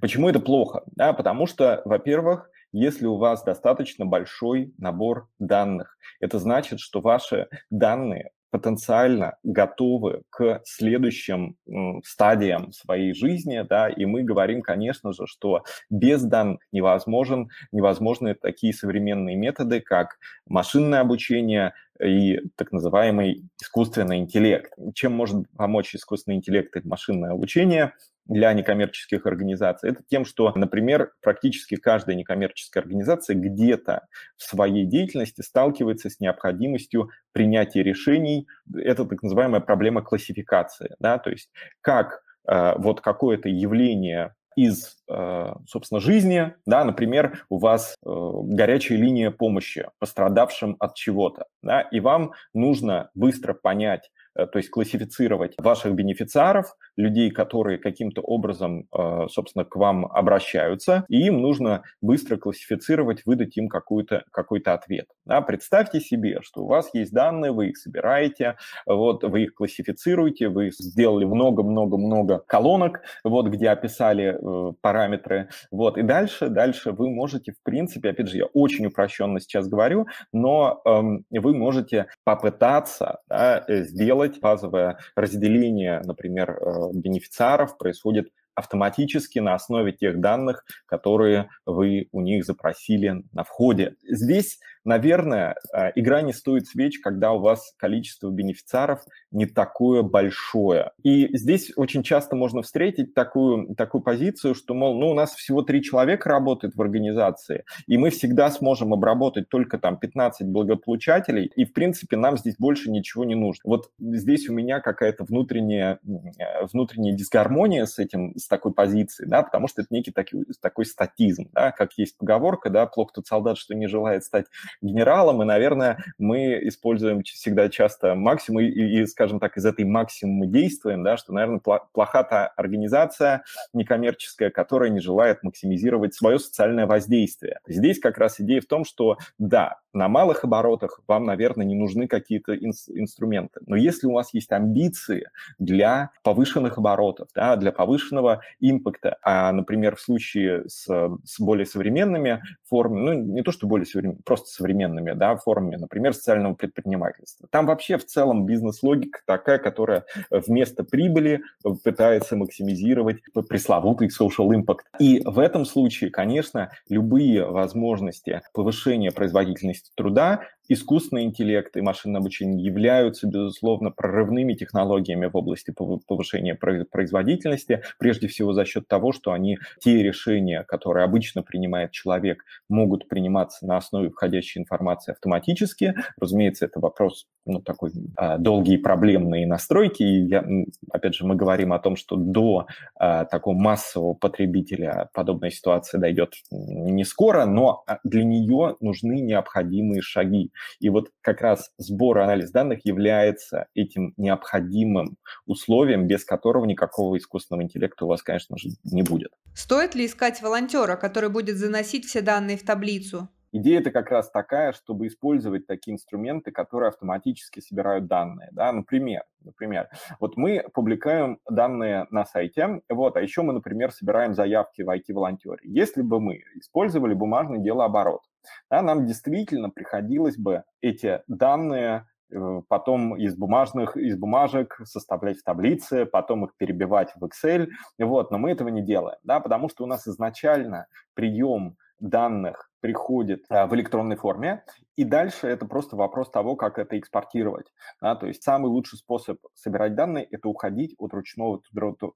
Почему 0.00 0.28
это 0.28 0.40
плохо? 0.40 0.82
Да, 0.96 1.12
потому 1.12 1.46
что, 1.46 1.82
во-первых, 1.84 2.50
если 2.72 3.06
у 3.06 3.16
вас 3.16 3.42
достаточно 3.42 4.06
большой 4.06 4.72
набор 4.78 5.28
данных. 5.38 5.96
Это 6.20 6.38
значит, 6.38 6.80
что 6.80 7.00
ваши 7.00 7.48
данные 7.70 8.30
потенциально 8.52 9.36
готовы 9.42 10.22
к 10.28 10.60
следующим 10.64 11.56
стадиям 12.04 12.70
своей 12.72 13.14
жизни, 13.14 13.64
да, 13.66 13.88
и 13.88 14.04
мы 14.04 14.22
говорим, 14.22 14.60
конечно 14.60 15.12
же, 15.14 15.26
что 15.26 15.64
без 15.88 16.22
данных 16.22 16.60
невозможен, 16.70 17.48
невозможны 17.72 18.34
такие 18.34 18.74
современные 18.74 19.36
методы, 19.36 19.80
как 19.80 20.18
машинное 20.46 21.00
обучение 21.00 21.72
и 21.98 22.40
так 22.56 22.72
называемый 22.72 23.48
искусственный 23.60 24.18
интеллект. 24.18 24.72
Чем 24.94 25.12
может 25.12 25.46
помочь 25.56 25.94
искусственный 25.94 26.36
интеллект 26.36 26.76
и 26.76 26.86
машинное 26.86 27.30
обучение? 27.30 27.94
Для 28.26 28.52
некоммерческих 28.52 29.26
организаций, 29.26 29.90
это 29.90 30.02
тем, 30.08 30.24
что, 30.24 30.52
например, 30.54 31.12
практически 31.20 31.76
каждая 31.76 32.16
некоммерческая 32.16 32.82
организация 32.82 33.34
где-то 33.36 34.06
в 34.36 34.42
своей 34.42 34.86
деятельности 34.86 35.40
сталкивается 35.40 36.08
с 36.08 36.20
необходимостью 36.20 37.10
принятия 37.32 37.82
решений. 37.82 38.46
Это 38.74 39.04
так 39.04 39.22
называемая 39.22 39.60
проблема 39.60 40.02
классификации, 40.02 40.94
да, 41.00 41.18
то 41.18 41.30
есть 41.30 41.50
как 41.80 42.22
э, 42.48 42.74
вот 42.78 43.00
какое-то 43.00 43.48
явление 43.48 44.34
из, 44.56 44.98
э, 45.08 45.54
собственно, 45.66 46.00
жизни, 46.00 46.54
да, 46.66 46.84
например, 46.84 47.44
у 47.48 47.58
вас 47.58 47.96
э, 48.04 48.08
горячая 48.08 48.98
линия 48.98 49.30
помощи 49.30 49.88
пострадавшим 49.98 50.76
от 50.78 50.94
чего-то, 50.94 51.46
да, 51.62 51.80
и 51.80 52.00
вам 52.00 52.32
нужно 52.52 53.10
быстро 53.14 53.54
понять, 53.54 54.10
то 54.34 54.58
есть 54.58 54.70
классифицировать 54.70 55.54
ваших 55.58 55.94
бенефициаров, 55.94 56.74
людей, 56.96 57.30
которые 57.30 57.78
каким-то 57.78 58.22
образом, 58.22 58.86
э, 58.96 59.26
собственно, 59.28 59.64
к 59.64 59.76
вам 59.76 60.06
обращаются, 60.06 61.04
и 61.08 61.26
им 61.26 61.40
нужно 61.40 61.82
быстро 62.00 62.36
классифицировать, 62.36 63.24
выдать 63.26 63.56
им 63.56 63.68
какой-то 63.68 64.24
какой 64.30 64.60
ответ. 64.60 65.06
Да, 65.24 65.40
представьте 65.40 66.00
себе, 66.00 66.40
что 66.42 66.62
у 66.62 66.66
вас 66.66 66.90
есть 66.94 67.12
данные, 67.12 67.52
вы 67.52 67.68
их 67.68 67.78
собираете, 67.78 68.56
вот, 68.86 69.24
вы 69.24 69.44
их 69.44 69.54
классифицируете, 69.54 70.48
вы 70.48 70.70
сделали 70.70 71.24
много-много-много 71.24 72.42
колонок, 72.46 73.02
вот, 73.24 73.48
где 73.48 73.70
описали 73.70 74.36
э, 74.38 74.72
параметры, 74.80 75.48
вот, 75.70 75.98
и 75.98 76.02
дальше, 76.02 76.48
дальше 76.48 76.92
вы 76.92 77.10
можете, 77.10 77.52
в 77.52 77.62
принципе, 77.62 78.10
опять 78.10 78.28
же, 78.28 78.38
я 78.38 78.46
очень 78.46 78.86
упрощенно 78.86 79.40
сейчас 79.40 79.68
говорю, 79.68 80.06
но 80.32 80.80
эм, 80.84 81.24
вы 81.30 81.54
можете 81.54 82.06
попытаться 82.24 83.20
да, 83.28 83.64
сделать 83.68 84.12
делать. 84.12 84.40
Базовое 84.40 84.98
разделение, 85.16 86.00
например, 86.04 86.50
э, 86.50 86.90
бенефициаров 86.94 87.78
происходит 87.78 88.28
автоматически 88.54 89.38
на 89.38 89.54
основе 89.54 89.92
тех 89.92 90.20
данных, 90.20 90.64
которые 90.86 91.48
вы 91.64 92.08
у 92.12 92.20
них 92.20 92.44
запросили 92.44 93.24
на 93.32 93.44
входе. 93.44 93.96
Здесь 94.02 94.58
Наверное, 94.84 95.54
э, 95.72 95.92
игра 95.94 96.22
не 96.22 96.32
стоит 96.32 96.66
свеч, 96.66 96.98
когда 96.98 97.32
у 97.32 97.38
вас 97.38 97.72
количество 97.76 98.30
бенефициаров 98.30 99.00
не 99.30 99.46
такое 99.46 100.02
большое. 100.02 100.90
И 101.04 101.36
здесь 101.36 101.72
очень 101.76 102.02
часто 102.02 102.34
можно 102.34 102.62
встретить 102.62 103.14
такую, 103.14 103.74
такую 103.76 104.02
позицию, 104.02 104.54
что, 104.54 104.74
мол, 104.74 104.98
ну, 104.98 105.10
у 105.10 105.14
нас 105.14 105.34
всего 105.34 105.62
три 105.62 105.82
человека 105.82 106.28
работает 106.28 106.74
в 106.74 106.82
организации, 106.82 107.64
и 107.86 107.96
мы 107.96 108.10
всегда 108.10 108.50
сможем 108.50 108.92
обработать 108.92 109.48
только 109.48 109.78
там 109.78 109.98
15 109.98 110.48
благополучателей, 110.48 111.50
и, 111.54 111.64
в 111.64 111.72
принципе, 111.72 112.16
нам 112.16 112.36
здесь 112.36 112.56
больше 112.58 112.90
ничего 112.90 113.24
не 113.24 113.36
нужно. 113.36 113.62
Вот 113.64 113.90
здесь 114.00 114.48
у 114.48 114.52
меня 114.52 114.80
какая-то 114.80 115.24
внутренняя, 115.24 116.00
э, 116.38 116.66
внутренняя 116.72 117.14
дисгармония 117.14 117.86
с 117.86 118.00
этим, 118.00 118.36
с 118.36 118.48
такой 118.48 118.72
позицией, 118.72 119.28
да, 119.28 119.42
потому 119.42 119.68
что 119.68 119.82
это 119.82 119.94
некий 119.94 120.10
такой, 120.10 120.44
такой 120.60 120.86
статизм, 120.86 121.48
да, 121.52 121.70
как 121.70 121.92
есть 121.96 122.18
поговорка, 122.18 122.68
да, 122.68 122.86
плохо 122.86 123.12
тот 123.14 123.26
солдат, 123.28 123.58
что 123.58 123.74
не 123.74 123.86
желает 123.86 124.24
стать 124.24 124.46
генералом, 124.80 125.42
и, 125.42 125.44
наверное, 125.44 125.98
мы 126.18 126.58
используем 126.62 127.22
всегда 127.22 127.68
часто 127.68 128.14
максимум, 128.14 128.60
и, 128.62 128.66
и 128.66 129.06
скажем 129.06 129.40
так, 129.40 129.56
из 129.56 129.64
этой 129.64 129.84
максимума 129.84 130.46
действуем, 130.46 131.02
да, 131.02 131.16
что, 131.16 131.32
наверное, 131.32 131.60
плоха 131.60 132.22
та 132.22 132.46
организация 132.46 133.42
некоммерческая, 133.72 134.50
которая 134.50 134.90
не 134.90 135.00
желает 135.00 135.42
максимизировать 135.42 136.14
свое 136.14 136.38
социальное 136.38 136.86
воздействие. 136.86 137.58
Здесь 137.66 137.98
как 137.98 138.18
раз 138.18 138.40
идея 138.40 138.60
в 138.60 138.66
том, 138.66 138.84
что, 138.84 139.18
да, 139.38 139.78
на 139.92 140.08
малых 140.08 140.44
оборотах 140.44 141.00
вам, 141.06 141.24
наверное, 141.24 141.66
не 141.66 141.74
нужны 141.74 142.08
какие-то 142.08 142.54
ин- 142.54 142.72
инструменты, 142.88 143.60
но 143.66 143.76
если 143.76 144.06
у 144.06 144.12
вас 144.12 144.32
есть 144.32 144.50
амбиции 144.52 145.28
для 145.58 146.10
повышенных 146.22 146.78
оборотов, 146.78 147.28
да, 147.34 147.56
для 147.56 147.72
повышенного 147.72 148.42
импакта, 148.60 149.18
а, 149.22 149.52
например, 149.52 149.96
в 149.96 150.00
случае 150.00 150.64
с, 150.68 150.86
с 150.86 151.40
более 151.40 151.66
современными 151.66 152.42
формами, 152.68 153.00
ну, 153.00 153.12
не 153.12 153.42
то, 153.42 153.52
что 153.52 153.66
более 153.66 153.86
современными, 153.86 154.22
просто 154.22 154.48
современными 154.62 155.12
да, 155.12 155.36
формами, 155.36 155.76
например, 155.76 156.14
социального 156.14 156.54
предпринимательства. 156.54 157.48
Там 157.50 157.66
вообще 157.66 157.98
в 157.98 158.06
целом 158.06 158.46
бизнес-логика 158.46 159.20
такая, 159.26 159.58
которая 159.58 160.04
вместо 160.30 160.84
прибыли 160.84 161.42
пытается 161.82 162.36
максимизировать 162.36 163.18
пресловутый 163.48 164.08
social 164.08 164.48
impact. 164.50 164.84
И 165.00 165.22
в 165.24 165.38
этом 165.38 165.64
случае, 165.64 166.10
конечно, 166.10 166.70
любые 166.88 167.44
возможности 167.44 168.40
повышения 168.52 169.10
производительности 169.10 169.90
труда 169.96 170.42
искусственный 170.68 171.24
интеллект 171.24 171.76
и 171.76 171.80
машинное 171.80 172.20
обучение 172.20 172.64
являются, 172.64 173.26
безусловно, 173.26 173.90
прорывными 173.90 174.54
технологиями 174.54 175.26
в 175.26 175.36
области 175.36 175.72
повышения 176.06 176.54
производительности, 176.54 177.82
прежде 177.98 178.28
всего 178.28 178.52
за 178.52 178.64
счет 178.64 178.88
того, 178.88 179.12
что 179.12 179.32
они, 179.32 179.58
те 179.80 180.02
решения, 180.02 180.64
которые 180.64 181.04
обычно 181.04 181.42
принимает 181.42 181.90
человек, 181.90 182.44
могут 182.68 183.08
приниматься 183.08 183.66
на 183.66 183.76
основе 183.76 184.10
входящей 184.10 184.60
информации 184.60 185.12
автоматически. 185.12 185.94
Разумеется, 186.18 186.66
это 186.66 186.80
вопрос 186.80 187.26
ну, 187.44 187.60
такой 187.60 187.92
а, 188.16 188.38
долгий 188.38 188.76
проблемные 188.76 189.46
настройки. 189.46 190.02
И 190.02 190.26
я, 190.26 190.44
опять 190.90 191.14
же, 191.14 191.26
мы 191.26 191.34
говорим 191.34 191.72
о 191.72 191.78
том, 191.78 191.96
что 191.96 192.16
до 192.16 192.66
а, 192.94 193.24
такого 193.24 193.54
массового 193.54 194.14
потребителя 194.14 195.08
подобная 195.12 195.50
ситуация 195.50 196.00
дойдет 196.00 196.34
не 196.50 197.04
скоро, 197.04 197.44
но 197.44 197.82
а, 197.86 197.98
для 198.04 198.24
нее 198.24 198.76
нужны 198.80 199.20
необходимые 199.20 200.02
шаги. 200.02 200.52
И 200.80 200.88
вот 200.88 201.10
как 201.20 201.40
раз 201.40 201.70
сбор 201.78 202.18
и 202.18 202.22
анализ 202.22 202.50
данных 202.50 202.84
является 202.84 203.66
этим 203.74 204.14
необходимым 204.16 205.16
условием, 205.46 206.06
без 206.06 206.24
которого 206.24 206.64
никакого 206.64 207.16
искусственного 207.18 207.64
интеллекта 207.64 208.04
у 208.04 208.08
вас, 208.08 208.22
конечно 208.22 208.56
же, 208.56 208.70
не 208.84 209.02
будет. 209.02 209.32
Стоит 209.54 209.94
ли 209.94 210.06
искать 210.06 210.40
волонтера, 210.42 210.96
который 210.96 211.28
будет 211.28 211.56
заносить 211.56 212.04
все 212.04 212.22
данные 212.22 212.56
в 212.56 212.64
таблицу? 212.64 213.28
Идея 213.54 213.80
это 213.80 213.90
как 213.90 214.10
раз 214.10 214.30
такая, 214.30 214.72
чтобы 214.72 215.06
использовать 215.06 215.66
такие 215.66 215.94
инструменты, 215.94 216.50
которые 216.52 216.88
автоматически 216.88 217.60
собирают 217.60 218.06
данные. 218.06 218.48
Да? 218.52 218.72
Например, 218.72 219.24
например, 219.44 219.88
вот 220.20 220.38
мы 220.38 220.64
публикуем 220.72 221.38
данные 221.48 222.06
на 222.10 222.24
сайте, 222.24 222.80
вот, 222.88 223.16
а 223.16 223.20
еще 223.20 223.42
мы, 223.42 223.52
например, 223.52 223.92
собираем 223.92 224.34
заявки 224.34 224.80
в 224.80 224.88
IT-волонтере. 224.88 225.58
Если 225.64 226.00
бы 226.00 226.18
мы 226.18 226.42
использовали 226.54 227.12
бумажный 227.12 227.62
делооборот, 227.62 228.22
да, 228.70 228.80
нам 228.80 229.06
действительно 229.06 229.68
приходилось 229.68 230.38
бы 230.38 230.64
эти 230.80 231.20
данные 231.28 232.06
э, 232.30 232.62
потом 232.68 233.16
из 233.16 233.36
бумажных, 233.36 233.98
из 233.98 234.16
бумажек 234.16 234.80
составлять 234.84 235.38
в 235.38 235.44
таблице, 235.44 236.06
потом 236.06 236.46
их 236.46 236.56
перебивать 236.56 237.12
в 237.16 237.24
Excel, 237.24 237.68
вот, 237.98 238.30
но 238.30 238.38
мы 238.38 238.50
этого 238.50 238.68
не 238.68 238.82
делаем, 238.82 239.18
да, 239.24 239.40
потому 239.40 239.68
что 239.68 239.84
у 239.84 239.86
нас 239.86 240.06
изначально 240.08 240.86
прием 241.14 241.76
данных 242.02 242.68
приходит 242.80 243.44
а, 243.48 243.66
в 243.66 243.74
электронной 243.74 244.16
форме, 244.16 244.64
и 244.96 245.04
дальше 245.04 245.46
это 245.46 245.66
просто 245.66 245.96
вопрос 245.96 246.30
того, 246.30 246.56
как 246.56 246.78
это 246.78 246.98
экспортировать. 246.98 247.66
Да? 248.00 248.16
То 248.16 248.26
есть 248.26 248.42
самый 248.42 248.66
лучший 248.66 248.98
способ 248.98 249.38
собирать 249.54 249.94
данные– 249.94 250.26
это 250.30 250.48
уходить 250.48 250.94
от 250.98 251.14
ручного 251.14 251.62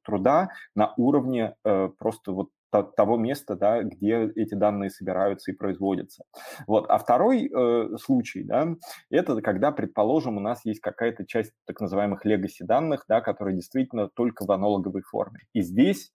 труда 0.04 0.50
на 0.74 0.92
уровне 0.96 1.54
э, 1.64 1.88
просто 1.98 2.32
вот 2.32 2.50
того 2.82 3.16
места, 3.16 3.54
да, 3.54 3.82
где 3.82 4.30
эти 4.34 4.54
данные 4.54 4.90
собираются 4.90 5.50
и 5.50 5.54
производятся. 5.54 6.24
Вот. 6.66 6.86
А 6.88 6.98
второй 6.98 7.48
э, 7.48 7.96
случай, 7.96 8.42
да, 8.42 8.74
это 9.10 9.40
когда, 9.40 9.72
предположим, 9.72 10.36
у 10.36 10.40
нас 10.40 10.64
есть 10.64 10.80
какая-то 10.80 11.26
часть 11.26 11.52
так 11.66 11.80
называемых 11.80 12.26
legacy 12.26 12.64
данных, 12.64 13.04
да, 13.08 13.20
которые 13.20 13.54
действительно 13.56 14.08
только 14.08 14.44
в 14.44 14.52
аналоговой 14.52 15.02
форме. 15.02 15.40
И 15.52 15.62
здесь 15.62 16.12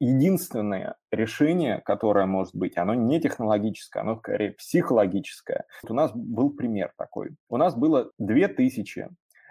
единственное 0.00 0.96
решение, 1.10 1.80
которое 1.84 2.26
может 2.26 2.54
быть, 2.54 2.76
оно 2.76 2.94
не 2.94 3.20
технологическое, 3.20 4.02
оно 4.02 4.16
скорее 4.16 4.52
психологическое. 4.52 5.64
Вот 5.82 5.90
у 5.92 5.94
нас 5.94 6.12
был 6.14 6.50
пример 6.50 6.92
такой. 6.96 7.30
У 7.48 7.56
нас 7.56 7.74
было 7.74 8.10
2000 8.18 9.08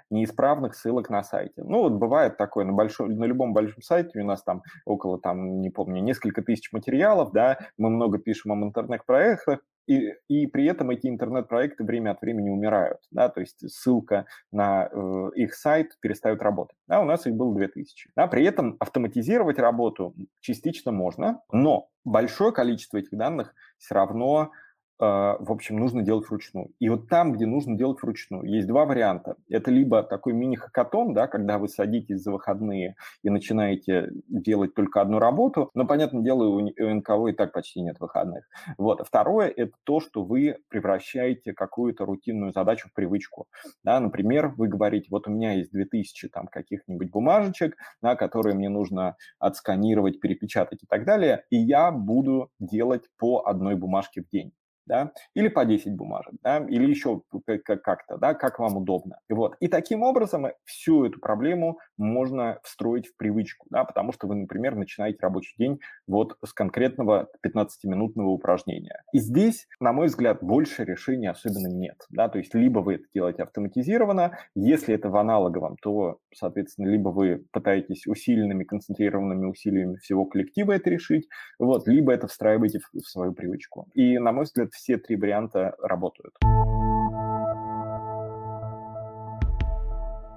неисправных 0.09 0.75
ссылок 0.75 1.09
на 1.09 1.23
сайте. 1.23 1.63
Ну, 1.63 1.79
вот 1.79 1.93
бывает 1.93 2.38
такое 2.38 2.65
на, 2.65 2.73
большом, 2.73 3.15
на 3.15 3.25
любом 3.25 3.53
большом 3.53 3.81
сайте, 3.81 4.19
у 4.19 4.25
нас 4.25 4.43
там 4.43 4.62
около, 4.86 5.19
там, 5.19 5.59
не 5.59 5.69
помню, 5.69 6.01
несколько 6.01 6.41
тысяч 6.41 6.71
материалов, 6.71 7.31
да, 7.33 7.57
мы 7.77 7.89
много 7.89 8.19
пишем 8.19 8.51
о 8.51 8.65
интернет-проектах, 8.65 9.59
и, 9.87 10.13
и 10.27 10.47
при 10.47 10.65
этом 10.65 10.89
эти 10.89 11.07
интернет-проекты 11.07 11.83
время 11.83 12.11
от 12.11 12.21
времени 12.21 12.49
умирают, 12.49 12.99
да, 13.11 13.29
то 13.29 13.41
есть 13.41 13.69
ссылка 13.69 14.25
на 14.51 14.89
э, 14.91 15.29
их 15.35 15.53
сайт 15.53 15.97
перестает 15.99 16.41
работать. 16.41 16.77
Да, 16.87 17.01
у 17.01 17.05
нас 17.05 17.25
их 17.27 17.35
было 17.35 17.53
2000. 17.53 18.11
Да, 18.15 18.27
при 18.27 18.45
этом 18.45 18.77
автоматизировать 18.79 19.59
работу 19.59 20.15
частично 20.39 20.91
можно, 20.91 21.41
но 21.51 21.89
большое 22.05 22.51
количество 22.51 22.97
этих 22.97 23.17
данных 23.17 23.53
все 23.77 23.95
равно 23.95 24.51
в 24.99 25.51
общем, 25.51 25.77
нужно 25.77 26.01
делать 26.01 26.29
вручную. 26.29 26.71
И 26.79 26.88
вот 26.88 27.10
там, 27.10 27.34
где 27.34 27.45
нужно 27.45 27.75
делать 27.77 28.01
вручную, 28.01 28.43
есть 28.45 28.67
два 28.67 28.86
варианта. 28.86 29.36
Это 29.49 29.71
либо 29.71 30.03
такой 30.03 30.34
мини-хакатон, 30.34 31.13
да, 31.13 31.27
когда 31.27 31.58
вы 31.58 31.67
садитесь 31.67 32.21
за 32.21 32.32
выходные 32.32 32.95
и 33.23 33.29
начинаете 33.29 34.12
делать 34.27 34.73
только 34.73 35.01
одну 35.01 35.19
работу, 35.19 35.69
но, 35.73 35.86
понятное 35.86 36.21
дело, 36.21 36.43
у 36.45 36.62
НКО 36.62 37.27
и 37.27 37.34
так 37.34 37.51
почти 37.53 37.82
нет 37.82 37.99
выходных. 37.99 38.47
Вот. 38.77 39.01
А 39.01 39.03
второе– 39.03 39.47
это 39.56 39.73
то, 39.84 39.99
что 39.99 40.23
вы 40.23 40.58
превращаете 40.69 41.53
какую-то 41.53 42.06
рутинную 42.06 42.51
задачу 42.53 42.89
в 42.89 42.93
привычку. 42.93 43.47
Да, 43.84 43.99
например, 43.99 44.53
вы 44.58 44.67
говорите, 44.67 45.08
вот 45.10 45.27
у 45.27 45.32
меня 45.32 45.53
есть 45.53 45.71
2000 45.71 46.29
там 46.29 46.47
каких-нибудь 46.47 47.10
бумажечек, 47.10 47.75
да, 48.01 48.15
которые 48.15 48.56
мне 48.56 48.69
нужно 48.69 49.15
отсканировать, 49.39 50.19
перепечатать 50.19 50.84
и 50.84 50.86
так 50.88 51.06
далее, 51.06 51.43
и 51.49 51.58
я 51.58 51.91
буду 51.91 52.49
делать 52.60 53.03
по 53.17 53.43
одной 53.45 53.75
бумажке 53.75 54.21
в 54.21 54.29
день. 54.29 54.53
Да, 54.85 55.11
или 55.33 55.47
по 55.47 55.65
10 55.65 55.95
бумажек, 55.95 56.33
да, 56.43 56.57
или 56.57 56.89
еще 56.89 57.21
как-то, 57.65 58.17
да, 58.17 58.33
как 58.33 58.59
вам 58.59 58.77
удобно. 58.77 59.17
И 59.29 59.33
вот. 59.33 59.55
И 59.59 59.67
таким 59.67 60.03
образом 60.03 60.47
всю 60.65 61.05
эту 61.05 61.19
проблему 61.19 61.79
можно 61.97 62.59
встроить 62.63 63.07
в 63.07 63.17
привычку, 63.17 63.67
да, 63.69 63.83
потому 63.83 64.11
что 64.11 64.27
вы, 64.27 64.35
например, 64.35 64.75
начинаете 64.75 65.19
рабочий 65.21 65.55
день 65.57 65.79
вот 66.07 66.37
с 66.45 66.53
конкретного 66.53 67.29
15-минутного 67.45 68.29
упражнения. 68.29 69.01
И 69.13 69.19
здесь, 69.19 69.67
на 69.79 69.93
мой 69.93 70.07
взгляд, 70.07 70.39
больше 70.41 70.83
решений 70.83 71.27
особенно 71.27 71.67
нет, 71.67 71.97
да, 72.09 72.29
то 72.29 72.37
есть 72.37 72.53
либо 72.53 72.79
вы 72.79 72.95
это 72.95 73.05
делаете 73.13 73.43
автоматизированно, 73.43 74.37
если 74.55 74.95
это 74.95 75.09
в 75.09 75.15
аналоговом, 75.15 75.77
то, 75.81 76.17
соответственно, 76.33 76.87
либо 76.87 77.09
вы 77.09 77.45
пытаетесь 77.51 78.07
усиленными, 78.07 78.63
концентрированными 78.63 79.45
усилиями 79.45 79.95
всего 79.97 80.25
коллектива 80.25 80.73
это 80.73 80.89
решить, 80.89 81.27
вот, 81.59 81.87
либо 81.87 82.11
это 82.13 82.27
встраиваете 82.27 82.79
в 82.93 82.99
свою 83.01 83.33
привычку. 83.33 83.87
И, 83.93 84.17
на 84.17 84.31
мой 84.31 84.43
взгляд, 84.43 84.72
все 84.73 84.97
три 84.97 85.15
варианта 85.15 85.75
работают. 85.81 86.36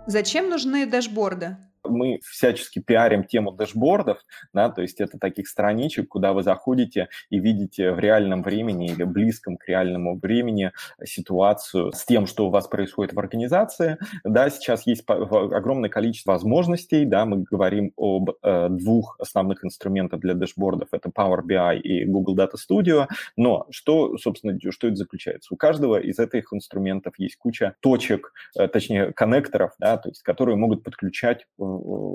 Зачем 0.07 0.51
нужны 0.51 0.87
дашборды? 0.87 1.57
Мы 1.88 2.20
всячески 2.25 2.79
пиарим 2.79 3.25
тему 3.25 3.53
дэшбордов, 3.53 4.18
да, 4.53 4.70
то 4.70 4.83
есть 4.83 5.01
это 5.01 5.18
таких 5.18 5.49
страничек, 5.49 6.09
куда 6.09 6.33
вы 6.33 6.42
заходите 6.42 7.09
и 7.31 7.38
видите 7.38 7.92
в 7.92 7.99
реальном 7.99 8.42
времени 8.42 8.87
или 8.87 9.05
близком 9.05 9.57
к 9.57 9.68
реальному 9.68 10.18
времени 10.18 10.72
ситуацию 11.05 11.92
с 11.92 12.05
тем, 12.05 12.27
что 12.27 12.46
у 12.46 12.51
вас 12.51 12.68
происходит 12.68 13.14
в 13.14 13.18
организации. 13.18 13.99
Да, 14.25 14.51
сейчас 14.51 14.87
есть 14.87 15.05
огромное 15.07 15.90
количество 15.90 16.33
возможностей, 16.33 17.05
да, 17.05 17.25
мы 17.25 17.42
говорим 17.42 17.92
об 17.96 18.31
э, 18.42 18.68
двух 18.70 19.16
основных 19.18 19.64
инструментах 19.64 20.20
для 20.20 20.35
дэшбордов, 20.35 20.88
это 20.92 21.09
Power 21.09 21.42
BI 21.42 21.81
и 21.81 22.05
Google 22.05 22.37
Data 22.37 22.55
Studio, 22.55 23.07
но 23.37 23.66
что, 23.70 24.16
собственно, 24.18 24.59
что 24.70 24.88
это 24.88 24.96
заключается? 24.96 25.53
У 25.53 25.57
каждого 25.57 25.99
из 25.99 26.18
этих 26.18 26.53
инструментов 26.53 27.14
есть 27.18 27.37
куча 27.37 27.75
точек, 27.81 28.33
э, 28.59 28.68
точнее, 28.68 29.12
коннекторов, 29.12 29.72
да, 29.79 29.96
то 29.96 30.09
есть 30.09 30.22
которые 30.22 30.57
могут 30.57 30.83
подключать 30.83 31.46
э, 31.59 31.62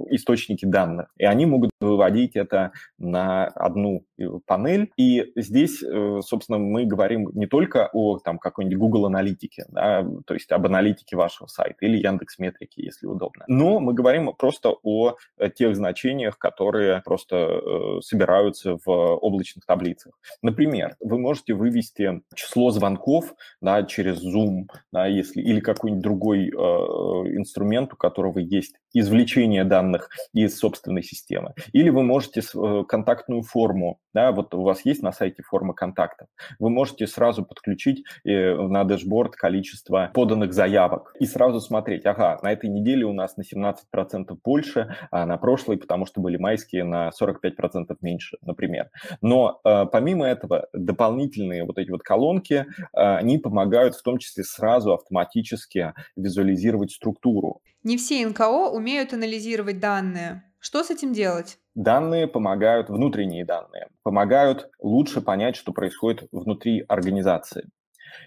источники 0.10 0.66
данных. 0.66 1.12
И 1.18 1.26
они 1.26 1.46
могут 1.46 1.72
выводить 1.80 2.36
это 2.36 2.72
на 2.98 3.46
одну 3.46 4.06
э, 4.18 4.26
панель. 4.46 4.92
И 4.98 5.32
здесь, 5.36 5.84
э, 5.84 6.20
собственно, 6.22 6.60
мы 6.60 6.86
говорим 6.86 7.30
не 7.34 7.48
только 7.48 7.90
о 7.94 8.20
там, 8.20 8.38
какой-нибудь 8.40 8.78
Google 8.78 9.06
аналитике, 9.06 9.66
да, 9.70 10.06
то 10.26 10.34
есть 10.34 10.52
об 10.52 10.66
аналитике 10.66 11.16
вашего 11.16 11.48
сайта 11.48 11.86
или 11.86 11.98
Яндекс 11.98 12.40
Метрики, 12.40 12.82
если 12.82 13.08
удобно. 13.08 13.46
Но 13.48 13.80
мы 13.80 13.94
говорим 13.94 14.34
просто 14.38 14.74
о 14.84 15.16
э, 15.38 15.50
тех 15.50 15.76
значениях, 15.76 16.38
которые 16.38 17.02
просто 17.04 18.02
собираются 18.02 18.78
в 18.86 18.90
облачных 18.90 19.66
таблицах. 19.66 20.14
Например, 20.42 20.96
вы 21.00 21.18
можете 21.18 21.54
вывести 21.54 22.22
число 22.36 22.72
звонков 22.72 23.34
да, 23.62 23.84
через 23.84 24.24
Zoom, 24.24 24.68
да, 24.92 25.08
если, 25.08 25.42
или 25.42 25.60
какой-нибудь 25.60 26.04
другой 26.04 26.48
э, 26.48 26.52
инструмент, 26.52 27.94
у 27.94 27.96
которого 27.96 28.40
есть 28.40 28.76
извлечение 28.94 29.51
данных 29.60 30.10
из 30.34 30.58
собственной 30.58 31.04
системы. 31.04 31.54
Или 31.74 31.90
вы 31.90 32.04
можете 32.04 32.42
э, 32.42 32.84
контактную 32.88 33.44
форму, 33.44 34.00
да, 34.14 34.32
вот 34.32 34.54
у 34.54 34.62
вас 34.64 34.86
есть 34.86 35.02
на 35.04 35.12
сайте 35.12 35.44
форма 35.44 35.74
контактов, 35.74 36.28
вы 36.60 36.70
можете 36.70 37.08
сразу 37.08 37.44
подключить 37.44 38.04
э, 38.24 38.56
на 38.56 38.84
дэшборд 38.84 39.36
количество 39.36 40.10
поданных 40.14 40.54
заявок 40.54 41.14
и 41.20 41.26
сразу 41.26 41.60
смотреть, 41.60 42.06
ага, 42.06 42.40
на 42.42 42.52
этой 42.52 42.70
неделе 42.70 43.06
у 43.06 43.14
нас 43.14 43.38
на 43.38 43.44
17% 43.44 44.38
больше, 44.44 44.96
а 45.12 45.26
на 45.26 45.38
прошлой, 45.38 45.78
потому 45.78 46.06
что 46.06 46.22
были 46.22 46.38
майские, 46.38 46.84
на 46.84 47.10
45% 47.10 47.96
меньше, 48.02 48.38
например. 48.42 48.90
Но 49.22 49.60
э, 49.64 49.86
помимо 49.92 50.26
этого, 50.26 50.68
дополнительные 50.74 51.66
вот 51.66 51.78
эти 51.78 51.90
вот 51.92 52.02
колонки, 52.02 52.66
они 52.94 53.38
помогают 53.38 53.96
в 53.96 54.04
том 54.04 54.18
числе 54.18 54.44
сразу 54.44 54.94
автоматически 54.94 55.94
визуализировать 56.16 56.92
структуру. 56.92 57.62
Не 57.84 57.98
все 57.98 58.26
НКО 58.28 58.70
умеют 58.70 59.12
анализировать 59.14 59.80
данные. 59.80 60.44
Что 60.60 60.84
с 60.84 60.92
этим 60.92 61.14
делать? 61.14 61.58
Данные 61.74 62.28
помогают, 62.28 62.90
внутренние 62.90 63.44
данные, 63.44 63.88
помогают 64.04 64.70
лучше 64.80 65.22
понять, 65.22 65.56
что 65.56 65.72
происходит 65.72 66.28
внутри 66.32 66.86
организации. 66.88 67.68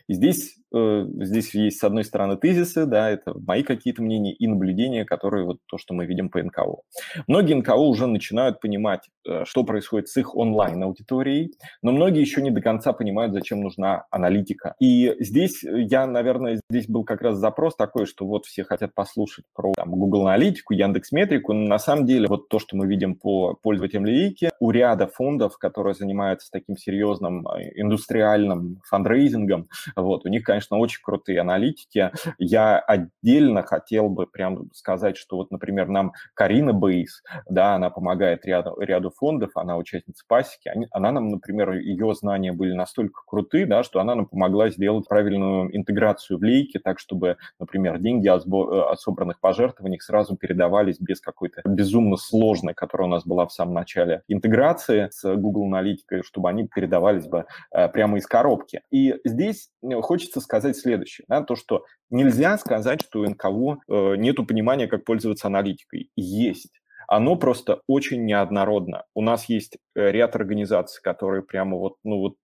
И 0.08 0.14
здесь 0.14 0.56
здесь 0.74 1.54
есть, 1.54 1.78
с 1.78 1.84
одной 1.84 2.04
стороны, 2.04 2.36
тезисы, 2.36 2.86
да, 2.86 3.10
это 3.10 3.34
мои 3.38 3.62
какие-то 3.62 4.02
мнения 4.02 4.32
и 4.32 4.46
наблюдения, 4.46 5.04
которые 5.04 5.44
вот 5.44 5.58
то, 5.66 5.78
что 5.78 5.94
мы 5.94 6.06
видим 6.06 6.28
по 6.30 6.42
НКО. 6.42 6.82
Многие 7.26 7.54
НКО 7.54 7.74
уже 7.74 8.06
начинают 8.06 8.60
понимать, 8.60 9.08
э, 9.28 9.44
что 9.44 9.64
происходит 9.64 10.08
с 10.08 10.16
их 10.16 10.34
онлайн-аудиторией, 10.34 11.52
но 11.82 11.92
многие 11.92 12.20
еще 12.20 12.42
не 12.42 12.50
до 12.50 12.60
конца 12.60 12.92
понимают, 12.92 13.32
зачем 13.32 13.60
нужна 13.60 14.04
аналитика. 14.10 14.74
И 14.80 15.14
здесь 15.20 15.62
я, 15.62 16.06
наверное, 16.06 16.60
здесь 16.70 16.88
был 16.88 17.04
как 17.04 17.22
раз 17.22 17.36
запрос 17.36 17.76
такой, 17.76 18.06
что 18.06 18.26
вот 18.26 18.46
все 18.46 18.64
хотят 18.64 18.94
послушать 18.94 19.44
про 19.54 19.72
там, 19.74 19.90
Google 19.90 20.26
аналитику, 20.26 20.74
Яндекс 20.74 21.12
Метрику, 21.12 21.52
но 21.52 21.68
на 21.68 21.78
самом 21.78 22.06
деле 22.06 22.26
вот 22.28 22.48
то, 22.48 22.58
что 22.58 22.76
мы 22.76 22.86
видим 22.86 23.14
по 23.14 23.54
пользователям 23.54 24.06
линейки, 24.06 24.50
у 24.60 24.70
ряда 24.70 25.06
фондов, 25.06 25.58
которые 25.58 25.94
занимаются 25.94 26.50
таким 26.50 26.76
серьезным 26.76 27.46
э, 27.46 27.70
индустриальным 27.76 28.80
фандрейзингом, 28.88 29.68
вот, 29.94 30.26
у 30.26 30.28
них, 30.28 30.42
конечно, 30.42 30.63
конечно, 30.64 30.78
очень 30.78 31.00
крутые 31.02 31.40
аналитики. 31.40 32.10
Я 32.38 32.78
отдельно 32.78 33.62
хотел 33.62 34.08
бы 34.08 34.26
прям 34.26 34.70
сказать, 34.72 35.16
что 35.16 35.36
вот, 35.36 35.50
например, 35.50 35.88
нам 35.88 36.12
Карина 36.34 36.72
Бейс, 36.72 37.22
да, 37.48 37.74
она 37.74 37.90
помогает 37.90 38.44
ряду, 38.46 38.78
ряду 38.78 39.10
фондов, 39.10 39.50
она 39.56 39.76
участница 39.76 40.24
пасеки, 40.26 40.68
они, 40.68 40.86
она 40.90 41.12
нам, 41.12 41.28
например, 41.28 41.72
ее 41.72 42.14
знания 42.14 42.52
были 42.52 42.72
настолько 42.72 43.22
круты, 43.26 43.66
да, 43.66 43.82
что 43.82 44.00
она 44.00 44.14
нам 44.14 44.26
помогла 44.26 44.70
сделать 44.70 45.08
правильную 45.08 45.74
интеграцию 45.76 46.38
в 46.38 46.42
лейки, 46.42 46.78
так, 46.78 46.98
чтобы, 46.98 47.36
например, 47.58 47.98
деньги 47.98 48.28
о, 48.28 48.38
сбор, 48.38 48.92
о 48.92 48.96
собранных 48.96 49.40
пожертвованиях 49.40 50.02
сразу 50.02 50.36
передавались 50.36 50.98
без 50.98 51.20
какой-то 51.20 51.62
безумно 51.64 52.16
сложной, 52.16 52.74
которая 52.74 53.08
у 53.08 53.10
нас 53.10 53.24
была 53.24 53.46
в 53.46 53.52
самом 53.52 53.74
начале, 53.74 54.22
интеграции 54.28 55.08
с 55.10 55.34
Google 55.36 55.66
Аналитикой, 55.66 56.22
чтобы 56.22 56.48
они 56.48 56.66
передавались 56.66 57.26
бы 57.26 57.46
э, 57.72 57.88
прямо 57.88 58.18
из 58.18 58.26
коробки. 58.26 58.82
И 58.90 59.14
здесь 59.24 59.70
э, 59.82 60.00
хочется 60.00 60.40
сказать, 60.40 60.53
сказать 60.60 60.76
следующее, 60.76 61.24
да, 61.28 61.42
то, 61.42 61.56
что 61.56 61.84
нельзя 62.10 62.56
сказать, 62.58 63.02
что 63.02 63.20
у 63.20 63.28
НКО 63.28 63.78
э, 63.88 64.16
нету 64.16 64.44
понимания, 64.46 64.86
как 64.86 65.04
пользоваться 65.04 65.48
аналитикой. 65.48 66.10
Есть. 66.16 66.80
Оно 67.08 67.36
просто 67.36 67.80
очень 67.86 68.24
неоднородно. 68.24 69.04
У 69.14 69.22
нас 69.22 69.48
есть 69.48 69.78
э, 69.94 70.10
ряд 70.10 70.36
организаций, 70.36 71.02
которые 71.02 71.42
прямо 71.42 71.76
вот, 71.76 71.96
ну 72.04 72.18
вот 72.18 72.34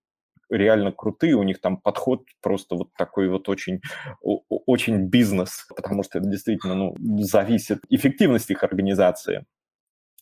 реально 0.49 0.91
крутые, 0.91 1.35
у 1.35 1.43
них 1.43 1.61
там 1.61 1.77
подход 1.77 2.25
просто 2.41 2.75
вот 2.75 2.89
такой 2.97 3.29
вот 3.29 3.47
очень, 3.47 3.79
очень 4.21 5.05
бизнес, 5.07 5.65
потому 5.75 6.03
что 6.03 6.19
это 6.19 6.27
действительно 6.27 6.75
ну, 6.75 6.95
зависит 7.23 7.79
эффективность 7.89 8.51
их 8.51 8.63
организации. 8.63 9.45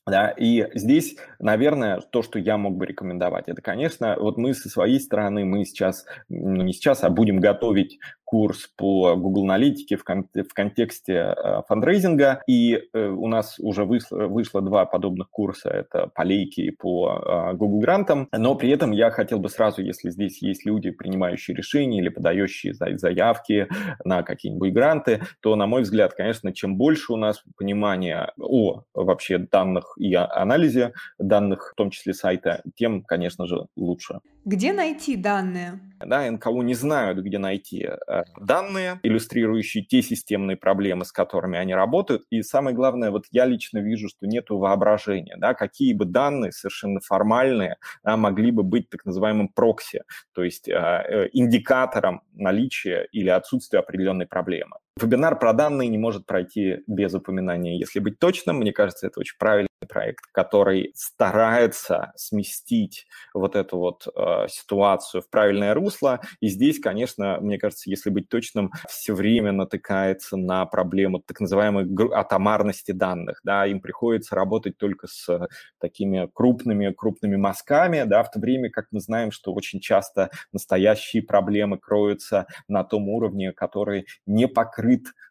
Да, 0.07 0.29
и 0.29 0.65
здесь, 0.73 1.17
наверное, 1.39 1.99
то, 2.01 2.23
что 2.23 2.39
я 2.39 2.57
мог 2.57 2.75
бы 2.77 2.87
рекомендовать, 2.87 3.47
это, 3.47 3.61
конечно, 3.61 4.15
вот 4.19 4.37
мы 4.37 4.53
со 4.55 4.67
своей 4.67 4.99
стороны, 4.99 5.45
мы 5.45 5.65
сейчас, 5.65 6.05
ну 6.29 6.63
не 6.63 6.73
сейчас, 6.73 7.03
а 7.03 7.09
будем 7.09 7.39
готовить 7.39 7.99
курс 8.29 8.69
по 8.77 9.15
Google 9.15 9.45
аналитике 9.45 9.97
в, 9.97 10.03
кон- 10.03 10.29
в 10.35 10.53
контексте 10.53 11.13
э, 11.35 11.61
фандрейзинга, 11.67 12.43
и 12.45 12.75
э, 12.75 13.07
у 13.07 13.25
нас 13.25 13.57
уже 13.57 13.85
вышло, 13.85 14.27
вышло 14.27 14.61
два 14.61 14.85
подобных 14.85 15.31
курса, 15.31 15.69
это 15.69 16.11
по 16.13 16.21
лейке 16.21 16.65
и 16.65 16.69
по 16.69 17.09
э, 17.09 17.55
Google 17.55 17.79
грантам, 17.79 18.27
но 18.31 18.53
при 18.53 18.69
этом 18.69 18.91
я 18.91 19.09
хотел 19.09 19.39
бы 19.39 19.49
сразу, 19.49 19.81
если 19.81 20.11
здесь 20.11 20.43
есть 20.43 20.63
люди, 20.63 20.91
принимающие 20.91 21.57
решения 21.57 21.97
или 21.97 22.09
подающие 22.09 22.75
заявки 22.75 23.67
на 24.05 24.21
какие-нибудь 24.21 24.73
гранты, 24.73 25.23
то, 25.41 25.55
на 25.55 25.65
мой 25.65 25.81
взгляд, 25.81 26.13
конечно, 26.13 26.53
чем 26.53 26.77
больше 26.77 27.13
у 27.13 27.17
нас 27.17 27.43
понимания 27.57 28.31
о 28.39 28.83
вообще 28.93 29.39
данных 29.39 29.95
и 29.97 30.13
анализе 30.13 30.93
данных, 31.17 31.71
в 31.73 31.75
том 31.75 31.89
числе 31.89 32.13
сайта, 32.13 32.61
тем, 32.75 33.01
конечно 33.01 33.47
же, 33.47 33.65
лучше. 33.75 34.19
Где 34.45 34.71
найти 34.71 35.15
данные? 35.15 35.79
Да, 36.05 36.29
НКО 36.29 36.61
не 36.61 36.73
знают, 36.73 37.19
где 37.19 37.37
найти 37.37 37.85
э, 37.85 38.23
данные, 38.39 38.99
иллюстрирующие 39.03 39.83
те 39.83 40.01
системные 40.01 40.57
проблемы, 40.57 41.05
с 41.05 41.11
которыми 41.11 41.57
они 41.57 41.73
работают. 41.75 42.23
И 42.29 42.41
самое 42.41 42.75
главное, 42.75 43.11
вот 43.11 43.25
я 43.31 43.45
лично 43.45 43.79
вижу, 43.79 44.07
что 44.07 44.25
нет 44.25 44.45
воображения. 44.49 45.35
Да, 45.37 45.53
какие 45.53 45.93
бы 45.93 46.05
данные 46.05 46.51
совершенно 46.51 46.99
формальные 47.01 47.77
да, 48.03 48.17
могли 48.17 48.51
бы 48.51 48.63
быть 48.63 48.89
так 48.89 49.05
называемым 49.05 49.49
прокси, 49.49 50.03
то 50.33 50.43
есть 50.43 50.67
э, 50.69 50.73
э, 50.73 51.29
индикатором 51.33 52.21
наличия 52.33 53.07
или 53.11 53.29
отсутствия 53.29 53.79
определенной 53.79 54.25
проблемы. 54.25 54.77
Вебинар 55.01 55.37
про 55.37 55.53
данные 55.53 55.89
не 55.89 55.97
может 55.97 56.25
пройти 56.25 56.83
без 56.87 57.13
упоминания. 57.13 57.77
Если 57.77 57.99
быть 57.99 58.19
точным, 58.19 58.57
мне 58.57 58.71
кажется, 58.71 59.07
это 59.07 59.19
очень 59.19 59.37
правильный 59.37 59.69
проект, 59.87 60.25
который 60.31 60.91
старается 60.95 62.11
сместить 62.15 63.07
вот 63.33 63.55
эту 63.55 63.77
вот 63.77 64.07
э, 64.07 64.47
ситуацию 64.49 65.21
в 65.21 65.29
правильное 65.29 65.73
русло. 65.73 66.19
И 66.41 66.47
здесь, 66.47 66.79
конечно, 66.79 67.39
мне 67.39 67.57
кажется, 67.57 67.89
если 67.89 68.09
быть 68.09 68.29
точным, 68.29 68.71
все 68.89 69.13
время 69.13 69.51
натыкается 69.51 70.37
на 70.37 70.65
проблему 70.65 71.19
так 71.19 71.39
называемой 71.39 71.87
атомарности 72.13 72.91
данных. 72.91 73.39
Да, 73.43 73.65
им 73.65 73.79
приходится 73.79 74.35
работать 74.35 74.77
только 74.77 75.07
с 75.07 75.47
такими 75.79 76.29
крупными, 76.33 76.91
крупными 76.91 77.37
мазками, 77.37 78.03
да, 78.05 78.23
в 78.23 78.31
то 78.31 78.39
время 78.39 78.69
как 78.69 78.87
мы 78.91 78.99
знаем, 78.99 79.31
что 79.31 79.53
очень 79.53 79.79
часто 79.79 80.29
настоящие 80.51 81.23
проблемы 81.23 81.77
кроются 81.77 82.47
на 82.67 82.83
том 82.83 83.07
уровне, 83.09 83.53
который 83.53 84.05
не 84.25 84.47
покрыт 84.47 84.88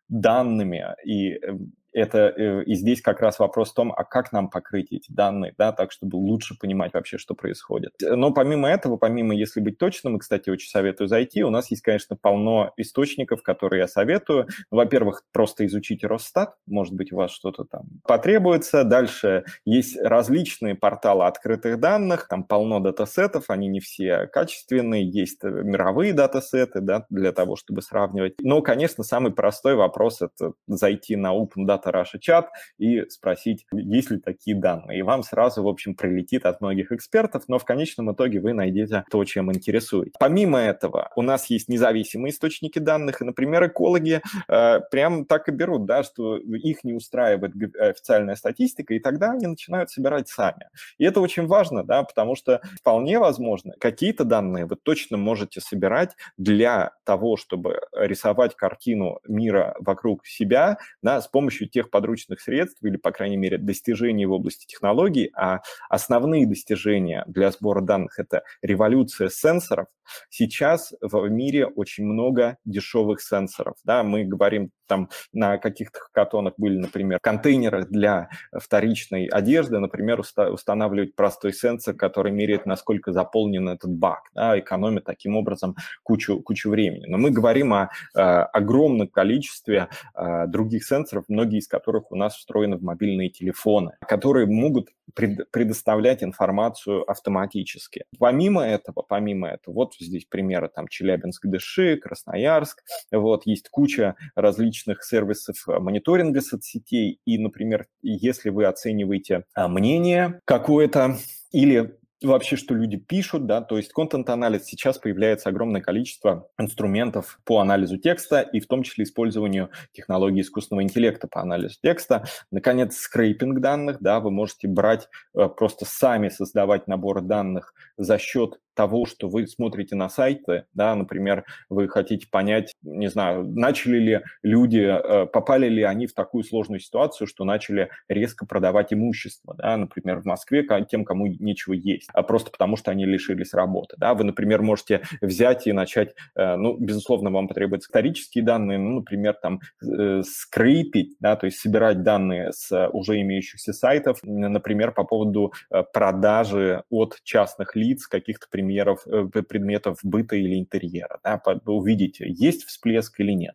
данными, 0.08 0.84
и 1.04 1.34
эм, 1.34 1.72
это 1.92 2.32
э, 2.36 2.64
и 2.64 2.74
здесь 2.74 3.00
как 3.00 3.20
раз 3.20 3.38
вопрос 3.38 3.70
в 3.70 3.74
том, 3.74 3.92
а 3.92 4.04
как 4.04 4.32
нам 4.32 4.50
покрыть 4.50 4.92
эти 4.92 5.10
данные, 5.10 5.54
да, 5.56 5.72
так, 5.72 5.92
чтобы 5.92 6.16
лучше 6.16 6.56
понимать 6.58 6.94
вообще, 6.94 7.18
что 7.18 7.34
происходит. 7.34 7.92
Но 8.00 8.32
помимо 8.32 8.68
этого, 8.68 8.96
помимо, 8.96 9.34
если 9.34 9.60
быть 9.60 9.78
точным, 9.78 10.16
и, 10.16 10.18
кстати, 10.18 10.50
очень 10.50 10.68
советую 10.68 11.08
зайти, 11.08 11.42
у 11.42 11.50
нас 11.50 11.70
есть, 11.70 11.82
конечно, 11.82 12.16
полно 12.16 12.72
источников, 12.76 13.42
которые 13.42 13.80
я 13.80 13.88
советую. 13.88 14.48
Во-первых, 14.70 15.24
просто 15.32 15.66
изучите 15.66 16.06
Росстат, 16.06 16.54
может 16.66 16.94
быть, 16.94 17.12
у 17.12 17.16
вас 17.16 17.30
что-то 17.30 17.64
там 17.64 17.86
потребуется. 18.04 18.84
Дальше 18.84 19.44
есть 19.64 19.98
различные 20.00 20.74
порталы 20.74 21.26
открытых 21.26 21.80
данных, 21.80 22.28
там 22.28 22.44
полно 22.44 22.80
датасетов, 22.80 23.44
они 23.48 23.68
не 23.68 23.80
все 23.80 24.26
качественные, 24.26 25.08
есть 25.08 25.42
э, 25.42 25.48
мировые 25.48 26.12
датасеты, 26.12 26.80
да, 26.80 27.06
для 27.10 27.32
того, 27.32 27.56
чтобы 27.56 27.82
сравнивать. 27.82 28.34
Но, 28.40 28.62
конечно, 28.62 29.04
самый 29.04 29.32
простой 29.32 29.74
вопрос– 29.74 30.22
это 30.22 30.52
зайти 30.66 31.16
на 31.16 31.34
Open 31.34 31.66
Data 31.78 31.92
Russia 31.92 32.18
чат 32.18 32.48
и 32.78 33.08
спросить, 33.08 33.66
есть 33.72 34.10
ли 34.10 34.18
такие 34.18 34.56
данные. 34.56 34.98
И 34.98 35.02
вам 35.02 35.22
сразу, 35.22 35.62
в 35.62 35.68
общем, 35.68 35.94
прилетит 35.94 36.46
от 36.46 36.60
многих 36.60 36.92
экспертов, 36.92 37.44
но 37.48 37.58
в 37.58 37.64
конечном 37.64 38.12
итоге 38.12 38.40
вы 38.40 38.52
найдете 38.52 39.04
то, 39.10 39.24
чем 39.24 39.52
интересует. 39.52 40.14
Помимо 40.18 40.58
этого, 40.58 41.10
у 41.16 41.22
нас 41.22 41.46
есть 41.46 41.68
независимые 41.68 42.32
источники 42.32 42.78
данных, 42.78 43.20
и, 43.20 43.24
например, 43.24 43.66
экологи 43.66 44.20
э, 44.48 44.80
прям 44.90 45.24
так 45.24 45.48
и 45.48 45.52
берут, 45.52 45.86
да, 45.86 46.02
что 46.02 46.36
их 46.36 46.84
не 46.84 46.92
устраивает 46.92 47.52
официальная 47.78 48.34
статистика, 48.34 48.94
и 48.94 49.00
тогда 49.00 49.32
они 49.32 49.46
начинают 49.46 49.90
собирать 49.90 50.28
сами. 50.28 50.68
И 50.98 51.04
это 51.04 51.20
очень 51.20 51.46
важно, 51.46 51.84
да, 51.84 52.02
потому 52.02 52.34
что 52.34 52.60
вполне 52.78 53.18
возможно, 53.18 53.74
какие-то 53.78 54.24
данные 54.24 54.66
вы 54.66 54.76
точно 54.76 55.16
можете 55.16 55.60
собирать 55.60 56.16
для 56.36 56.92
того, 57.04 57.36
чтобы 57.36 57.80
рисовать 57.92 58.54
картину 58.56 59.20
мира 59.26 59.74
вокруг 59.80 60.26
себя, 60.26 60.78
да, 61.02 61.20
с 61.20 61.28
помощью 61.28 61.67
тех 61.70 61.90
подручных 61.90 62.40
средств 62.40 62.82
или, 62.82 62.96
по 62.96 63.12
крайней 63.12 63.36
мере, 63.36 63.58
достижений 63.58 64.26
в 64.26 64.32
области 64.32 64.66
технологий, 64.66 65.30
а 65.34 65.60
основные 65.88 66.46
достижения 66.46 67.24
для 67.26 67.50
сбора 67.50 67.80
данных– 67.80 68.14
это 68.18 68.42
революция 68.62 69.28
сенсоров. 69.28 69.86
Сейчас 70.30 70.92
в 71.00 71.28
мире 71.28 71.66
очень 71.66 72.04
много 72.04 72.56
дешевых 72.64 73.20
сенсоров. 73.20 73.76
Да? 73.84 74.02
Мы 74.02 74.24
говорим 74.24 74.70
там 74.88 75.10
на 75.32 75.58
каких-то 75.58 76.00
хакатонах 76.00 76.54
были, 76.56 76.78
например, 76.78 77.18
контейнеры 77.20 77.84
для 77.84 78.30
вторичной 78.52 79.26
одежды, 79.26 79.78
например, 79.78 80.20
уста- 80.20 80.50
устанавливать 80.50 81.14
простой 81.14 81.52
сенсор, 81.52 81.94
который 81.94 82.32
меряет, 82.32 82.66
насколько 82.66 83.12
заполнен 83.12 83.68
этот 83.68 83.90
бак, 83.92 84.22
да, 84.34 84.58
экономит 84.58 85.04
таким 85.04 85.36
образом 85.36 85.76
кучу, 86.02 86.40
кучу 86.40 86.70
времени. 86.70 87.06
Но 87.06 87.18
мы 87.18 87.30
говорим 87.30 87.72
о 87.74 87.90
э, 88.14 88.20
огромном 88.20 89.08
количестве 89.08 89.88
э, 90.14 90.46
других 90.46 90.84
сенсоров, 90.84 91.24
многие 91.28 91.58
из 91.58 91.68
которых 91.68 92.10
у 92.10 92.16
нас 92.16 92.36
встроены 92.36 92.76
в 92.76 92.82
мобильные 92.82 93.28
телефоны, 93.28 93.92
которые 94.00 94.46
могут 94.46 94.88
пред, 95.14 95.50
предоставлять 95.50 96.22
информацию 96.22 97.08
автоматически. 97.10 98.04
Помимо 98.18 98.62
этого, 98.62 99.04
помимо 99.06 99.48
этого, 99.48 99.74
вот 99.74 99.94
здесь 99.98 100.24
примеры 100.24 100.68
там 100.68 100.88
Челябинск, 100.88 101.46
Дыши, 101.46 101.96
Красноярск, 101.96 102.82
вот 103.12 103.46
есть 103.46 103.68
куча 103.68 104.14
различных 104.34 104.77
различных 104.78 105.04
сервисов 105.04 105.56
э, 105.68 105.78
мониторинга 105.78 106.40
соцсетей. 106.40 107.20
И, 107.24 107.38
например, 107.38 107.86
если 108.02 108.50
вы 108.50 108.66
оцениваете 108.66 109.44
а, 109.54 109.68
мнение 109.68 110.40
какое-то 110.44 111.16
или 111.52 111.98
вообще, 112.22 112.56
что 112.56 112.74
люди 112.74 112.96
пишут, 112.96 113.46
да, 113.46 113.60
то 113.60 113.76
есть 113.76 113.92
контент-анализ 113.92 114.64
сейчас 114.64 114.98
появляется 114.98 115.50
огромное 115.50 115.80
количество 115.80 116.48
инструментов 116.58 117.38
по 117.44 117.60
анализу 117.60 117.96
текста 117.96 118.40
и 118.40 118.58
в 118.60 118.66
том 118.66 118.82
числе 118.82 119.04
использованию 119.04 119.70
технологий 119.92 120.40
искусственного 120.40 120.82
интеллекта 120.82 121.28
по 121.28 121.40
анализу 121.40 121.76
текста. 121.80 122.24
Наконец, 122.50 122.96
скрейпинг 122.96 123.60
данных, 123.60 123.98
да, 124.00 124.18
вы 124.20 124.30
можете 124.30 124.68
брать, 124.68 125.08
э, 125.34 125.48
просто 125.48 125.84
сами 125.84 126.28
создавать 126.28 126.88
набор 126.88 127.22
данных 127.22 127.72
за 127.96 128.18
счет 128.18 128.58
того, 128.78 129.06
что 129.06 129.28
вы 129.28 129.48
смотрите 129.48 129.96
на 129.96 130.08
сайты, 130.08 130.66
да, 130.72 130.94
например, 130.94 131.44
вы 131.68 131.88
хотите 131.88 132.28
понять, 132.30 132.74
не 132.80 133.08
знаю, 133.08 133.42
начали 133.44 133.98
ли 133.98 134.20
люди, 134.44 134.78
э, 134.78 135.26
попали 135.26 135.68
ли 135.68 135.82
они 135.82 136.06
в 136.06 136.14
такую 136.14 136.44
сложную 136.44 136.78
ситуацию, 136.78 137.26
что 137.26 137.42
начали 137.42 137.90
резко 138.08 138.46
продавать 138.46 138.92
имущество, 138.92 139.56
да, 139.58 139.76
например, 139.76 140.20
в 140.20 140.26
Москве 140.26 140.64
тем, 140.88 141.04
кому 141.04 141.26
нечего 141.26 141.72
есть, 141.72 142.08
а 142.14 142.22
просто 142.22 142.52
потому, 142.52 142.76
что 142.76 142.92
они 142.92 143.04
лишились 143.04 143.52
работы, 143.52 143.96
да, 143.98 144.14
вы, 144.14 144.22
например, 144.22 144.62
можете 144.62 145.02
взять 145.20 145.66
и 145.66 145.72
начать, 145.72 146.14
э, 146.36 146.54
ну, 146.54 146.76
безусловно, 146.78 147.32
вам 147.32 147.48
потребуются 147.48 147.88
исторические 147.88 148.44
данные, 148.44 148.78
ну, 148.78 149.00
например, 149.00 149.34
там, 149.42 149.58
э, 149.82 150.22
скрипить, 150.22 151.16
да, 151.18 151.34
то 151.34 151.46
есть 151.46 151.58
собирать 151.58 152.04
данные 152.04 152.52
с 152.52 152.88
уже 152.92 153.20
имеющихся 153.22 153.72
сайтов, 153.72 154.20
например, 154.22 154.92
по 154.92 155.02
поводу 155.02 155.52
продажи 155.92 156.84
от 156.90 157.16
частных 157.24 157.74
лиц 157.74 158.06
каких-то 158.06 158.46
примеров 158.48 158.67
примеров, 158.68 159.06
э, 159.06 159.42
предметов 159.42 159.98
быта 160.02 160.36
или 160.36 160.58
интерьера. 160.58 161.18
Да, 161.24 161.40
увидите, 161.66 162.26
есть 162.28 162.64
всплеск 162.64 163.18
или 163.20 163.32
нет. 163.32 163.54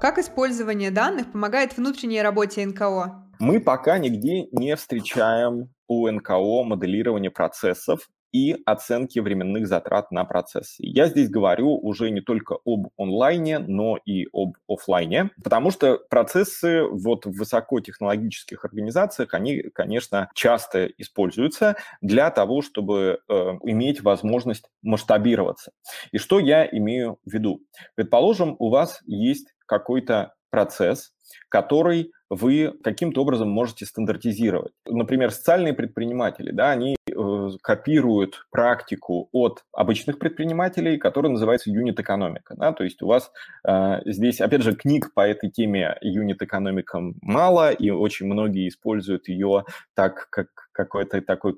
Как 0.00 0.18
использование 0.18 0.90
данных 0.90 1.30
помогает 1.32 1.76
внутренней 1.76 2.22
работе 2.22 2.64
НКО? 2.66 3.30
Мы 3.38 3.60
пока 3.60 3.98
нигде 3.98 4.46
не 4.52 4.74
встречаем 4.76 5.70
у 5.88 6.08
НКО 6.08 6.64
моделирование 6.64 7.30
процессов 7.30 8.08
и 8.32 8.56
оценки 8.64 9.18
временных 9.18 9.66
затрат 9.66 10.10
на 10.10 10.24
процессы. 10.24 10.76
Я 10.78 11.06
здесь 11.06 11.28
говорю 11.28 11.78
уже 11.78 12.10
не 12.10 12.20
только 12.20 12.56
об 12.64 12.88
онлайне, 12.96 13.58
но 13.58 13.98
и 14.04 14.26
об 14.32 14.56
офлайне, 14.68 15.30
потому 15.42 15.70
что 15.70 15.98
процессы 16.10 16.82
вот 16.82 17.26
в 17.26 17.32
высокотехнологических 17.32 18.64
организациях, 18.64 19.34
они, 19.34 19.62
конечно, 19.74 20.30
часто 20.34 20.86
используются 20.86 21.76
для 22.00 22.30
того, 22.30 22.62
чтобы 22.62 23.20
э, 23.28 23.34
иметь 23.64 24.02
возможность 24.02 24.64
масштабироваться. 24.82 25.72
И 26.10 26.18
что 26.18 26.38
я 26.38 26.66
имею 26.66 27.18
в 27.24 27.32
виду? 27.32 27.60
Предположим, 27.94 28.56
у 28.58 28.70
вас 28.70 29.00
есть 29.06 29.48
какой-то 29.66 30.34
процесс, 30.50 31.12
который 31.48 32.12
вы 32.30 32.72
каким-то 32.82 33.20
образом 33.20 33.50
можете 33.50 33.84
стандартизировать. 33.84 34.72
Например, 34.86 35.30
социальные 35.30 35.74
предприниматели, 35.74 36.50
да, 36.50 36.70
они 36.70 36.96
э, 37.06 37.48
копируют 37.62 38.46
практику 38.50 39.28
от 39.32 39.64
обычных 39.72 40.18
предпринимателей, 40.18 40.96
которая 40.96 41.30
называется 41.30 41.70
юнит-экономика. 41.70 42.54
Да? 42.56 42.72
То 42.72 42.84
есть 42.84 43.02
у 43.02 43.06
вас 43.06 43.30
э, 43.68 44.00
здесь, 44.06 44.40
опять 44.40 44.62
же, 44.62 44.74
книг 44.74 45.12
по 45.12 45.28
этой 45.28 45.50
теме 45.50 45.98
юнит-экономика 46.00 47.00
мало, 47.20 47.70
и 47.70 47.90
очень 47.90 48.26
многие 48.26 48.66
используют 48.68 49.28
ее 49.28 49.64
так, 49.94 50.28
как 50.30 50.48
какой-то 50.72 51.20
такой 51.20 51.54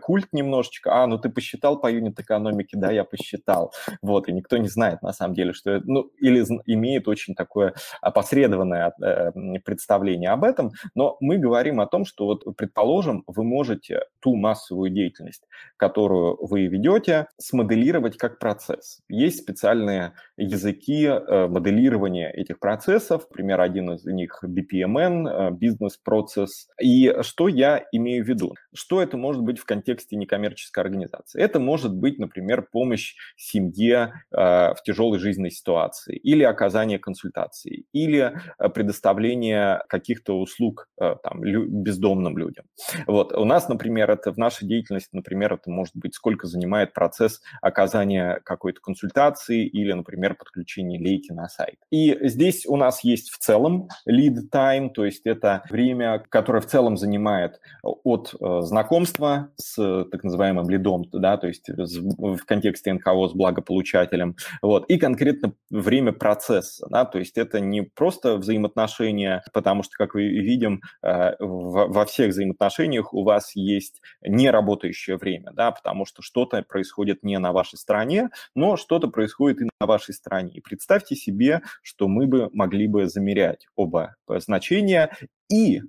культ 0.00 0.28
немножечко. 0.32 1.02
А, 1.02 1.06
ну 1.06 1.18
ты 1.18 1.28
посчитал 1.28 1.80
по 1.80 1.90
юнит-экономике? 1.90 2.76
Да, 2.76 2.90
я 2.90 3.04
посчитал. 3.04 3.72
Вот, 4.00 4.28
и 4.28 4.32
никто 4.32 4.56
не 4.56 4.68
знает 4.68 5.02
на 5.02 5.12
самом 5.12 5.34
деле, 5.34 5.52
что 5.52 5.70
это, 5.70 5.84
ну, 5.86 6.10
или 6.18 6.44
имеет 6.66 7.08
очень 7.08 7.34
такое 7.34 7.74
опосредованное 8.00 8.81
э, 8.88 9.32
представление 9.64 10.30
об 10.30 10.44
этом, 10.44 10.72
но 10.94 11.16
мы 11.20 11.38
говорим 11.38 11.80
о 11.80 11.86
том, 11.86 12.04
что 12.04 12.26
вот, 12.26 12.56
предположим, 12.56 13.24
вы 13.26 13.44
можете 13.44 14.02
ту 14.20 14.36
массовую 14.36 14.90
деятельность, 14.90 15.44
которую 15.76 16.38
вы 16.40 16.66
ведете, 16.66 17.26
смоделировать 17.38 18.16
как 18.16 18.38
процесс. 18.38 19.00
Есть 19.08 19.38
специальные 19.40 20.12
языки 20.36 21.04
э, 21.04 21.46
моделирования 21.48 22.30
этих 22.30 22.58
процессов, 22.58 23.26
например, 23.30 23.60
один 23.60 23.92
из 23.92 24.04
них 24.04 24.42
BPMN, 24.44 25.28
э, 25.28 25.50
бизнес-процесс. 25.52 26.68
И 26.80 27.14
что 27.22 27.48
я 27.48 27.84
имею 27.92 28.24
в 28.24 28.28
виду? 28.28 28.54
Что 28.74 29.02
это 29.02 29.16
может 29.16 29.42
быть 29.42 29.58
в 29.58 29.64
контексте 29.64 30.16
некоммерческой 30.16 30.82
организации? 30.84 31.40
Это 31.40 31.58
может 31.58 31.94
быть, 31.94 32.18
например, 32.18 32.62
помощь 32.62 33.14
семье 33.36 34.12
э, 34.30 34.36
в 34.36 34.76
тяжелой 34.84 35.18
жизненной 35.18 35.50
ситуации, 35.50 36.16
или 36.16 36.42
оказание 36.42 36.98
консультаций, 36.98 37.86
или 37.92 38.32
предоставления 38.72 39.82
каких-то 39.88 40.38
услуг 40.38 40.88
там, 40.96 41.40
бездомным 41.40 42.36
людям. 42.38 42.64
Вот. 43.06 43.32
У 43.32 43.44
нас, 43.44 43.68
например, 43.68 44.10
это 44.10 44.32
в 44.32 44.38
нашей 44.38 44.66
деятельности, 44.66 45.10
например, 45.12 45.54
это 45.54 45.70
может 45.70 45.94
быть 45.96 46.14
сколько 46.14 46.46
занимает 46.46 46.92
процесс 46.92 47.40
оказания 47.60 48.40
какой-то 48.44 48.80
консультации 48.80 49.66
или, 49.66 49.92
например, 49.92 50.34
подключения 50.34 50.98
лейки 50.98 51.32
на 51.32 51.48
сайт. 51.48 51.76
И 51.90 52.18
здесь 52.28 52.66
у 52.66 52.76
нас 52.76 53.04
есть 53.04 53.30
в 53.30 53.38
целом 53.38 53.88
lead 54.08 54.36
time, 54.52 54.90
то 54.90 55.04
есть 55.04 55.26
это 55.26 55.62
время, 55.70 56.24
которое 56.28 56.60
в 56.60 56.66
целом 56.66 56.96
занимает 56.96 57.60
от 57.82 58.34
знакомства 58.60 59.50
с 59.56 60.04
так 60.10 60.24
называемым 60.24 60.68
лидом, 60.68 61.04
да, 61.12 61.36
то 61.36 61.46
есть 61.46 61.68
в 61.68 62.44
контексте 62.44 62.92
НКО 62.92 63.28
с 63.28 63.32
благополучателем, 63.32 64.36
вот, 64.62 64.86
и 64.88 64.98
конкретно 64.98 65.54
время 65.70 66.12
процесса, 66.12 66.86
да, 66.90 67.04
то 67.04 67.18
есть 67.18 67.38
это 67.38 67.60
не 67.60 67.82
просто 67.82 68.36
взаимоотношения, 68.62 69.42
потому 69.52 69.82
что, 69.82 69.96
как 69.96 70.14
мы 70.14 70.22
видим, 70.22 70.82
э, 71.02 71.34
во 71.38 72.04
всех 72.06 72.30
взаимоотношениях 72.30 73.12
у 73.12 73.24
вас 73.24 73.54
есть 73.54 74.00
неработающее 74.22 75.16
время, 75.16 75.52
да, 75.52 75.72
потому 75.72 76.06
что 76.06 76.22
что-то 76.22 76.62
происходит 76.62 77.22
не 77.22 77.38
на 77.38 77.52
вашей 77.52 77.78
стороне, 77.78 78.30
но 78.54 78.76
что-то 78.76 79.08
происходит 79.08 79.62
и 79.62 79.68
на 79.80 79.86
вашей 79.86 80.14
стороне. 80.14 80.52
И 80.54 80.60
представьте 80.60 81.16
себе, 81.16 81.62
что 81.82 82.08
мы 82.08 82.26
бы 82.26 82.48
могли 82.52 82.86
бы 82.86 83.06
замерять 83.06 83.66
оба 83.76 84.16
значения, 84.28 85.16
и 85.50 85.82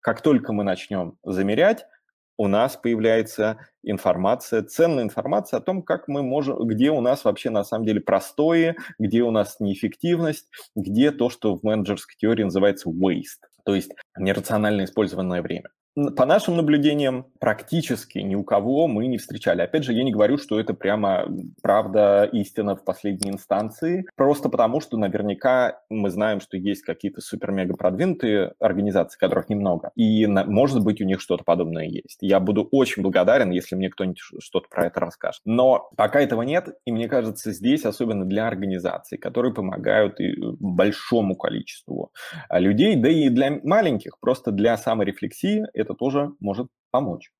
как 0.00 0.22
только 0.22 0.52
мы 0.52 0.64
начнем 0.64 1.18
замерять, 1.24 1.86
у 2.38 2.46
нас 2.46 2.76
появляется 2.76 3.58
информация, 3.82 4.62
ценная 4.62 5.04
информация 5.04 5.58
о 5.58 5.60
том, 5.60 5.82
как 5.82 6.08
мы 6.08 6.22
можем, 6.22 6.66
где 6.66 6.90
у 6.90 7.00
нас 7.00 7.24
вообще 7.24 7.50
на 7.50 7.64
самом 7.64 7.84
деле 7.84 8.00
простои, 8.00 8.76
где 8.98 9.22
у 9.22 9.30
нас 9.30 9.56
неэффективность, 9.60 10.48
где 10.74 11.10
то, 11.10 11.28
что 11.28 11.56
в 11.56 11.62
менеджерской 11.64 12.14
теории 12.16 12.44
называется 12.44 12.88
waste, 12.88 13.44
то 13.64 13.74
есть 13.74 13.92
нерационально 14.16 14.84
использованное 14.84 15.42
время. 15.42 15.70
По 16.16 16.26
нашим 16.26 16.56
наблюдениям, 16.56 17.26
практически 17.40 18.18
ни 18.18 18.36
у 18.36 18.44
кого 18.44 18.86
мы 18.86 19.06
не 19.08 19.18
встречали. 19.18 19.62
Опять 19.62 19.84
же, 19.84 19.92
я 19.92 20.04
не 20.04 20.12
говорю, 20.12 20.38
что 20.38 20.60
это 20.60 20.72
прямо 20.74 21.26
правда, 21.62 22.28
истина 22.32 22.76
в 22.76 22.84
последней 22.84 23.30
инстанции, 23.30 24.06
просто 24.14 24.48
потому 24.48 24.80
что 24.80 24.96
наверняка 24.96 25.80
мы 25.90 26.10
знаем, 26.10 26.40
что 26.40 26.56
есть 26.56 26.82
какие-то 26.82 27.20
супер-мега 27.20 27.74
продвинутые 27.74 28.52
организации, 28.60 29.18
которых 29.18 29.48
немного, 29.48 29.90
и 29.96 30.26
может 30.26 30.84
быть 30.84 31.00
у 31.00 31.04
них 31.04 31.20
что-то 31.20 31.42
подобное 31.42 31.86
есть. 31.86 32.18
Я 32.20 32.38
буду 32.38 32.68
очень 32.70 33.02
благодарен, 33.02 33.50
если 33.50 33.74
мне 33.74 33.90
кто-нибудь 33.90 34.20
что-то 34.40 34.68
про 34.68 34.86
это 34.86 35.00
расскажет. 35.00 35.40
Но 35.44 35.90
пока 35.96 36.20
этого 36.20 36.42
нет, 36.42 36.68
и 36.84 36.92
мне 36.92 37.08
кажется, 37.08 37.50
здесь, 37.50 37.84
особенно 37.84 38.24
для 38.24 38.46
организаций, 38.46 39.18
которые 39.18 39.52
помогают 39.52 40.20
и 40.20 40.34
большому 40.60 41.34
количеству 41.34 42.12
а, 42.48 42.60
людей, 42.60 42.94
да 42.94 43.08
и 43.08 43.28
для 43.30 43.58
маленьких, 43.64 44.18
просто 44.20 44.52
для 44.52 44.76
саморефлексии, 44.76 45.64
тоже 45.94 46.32
может 46.40 46.68
помочь. 46.90 47.30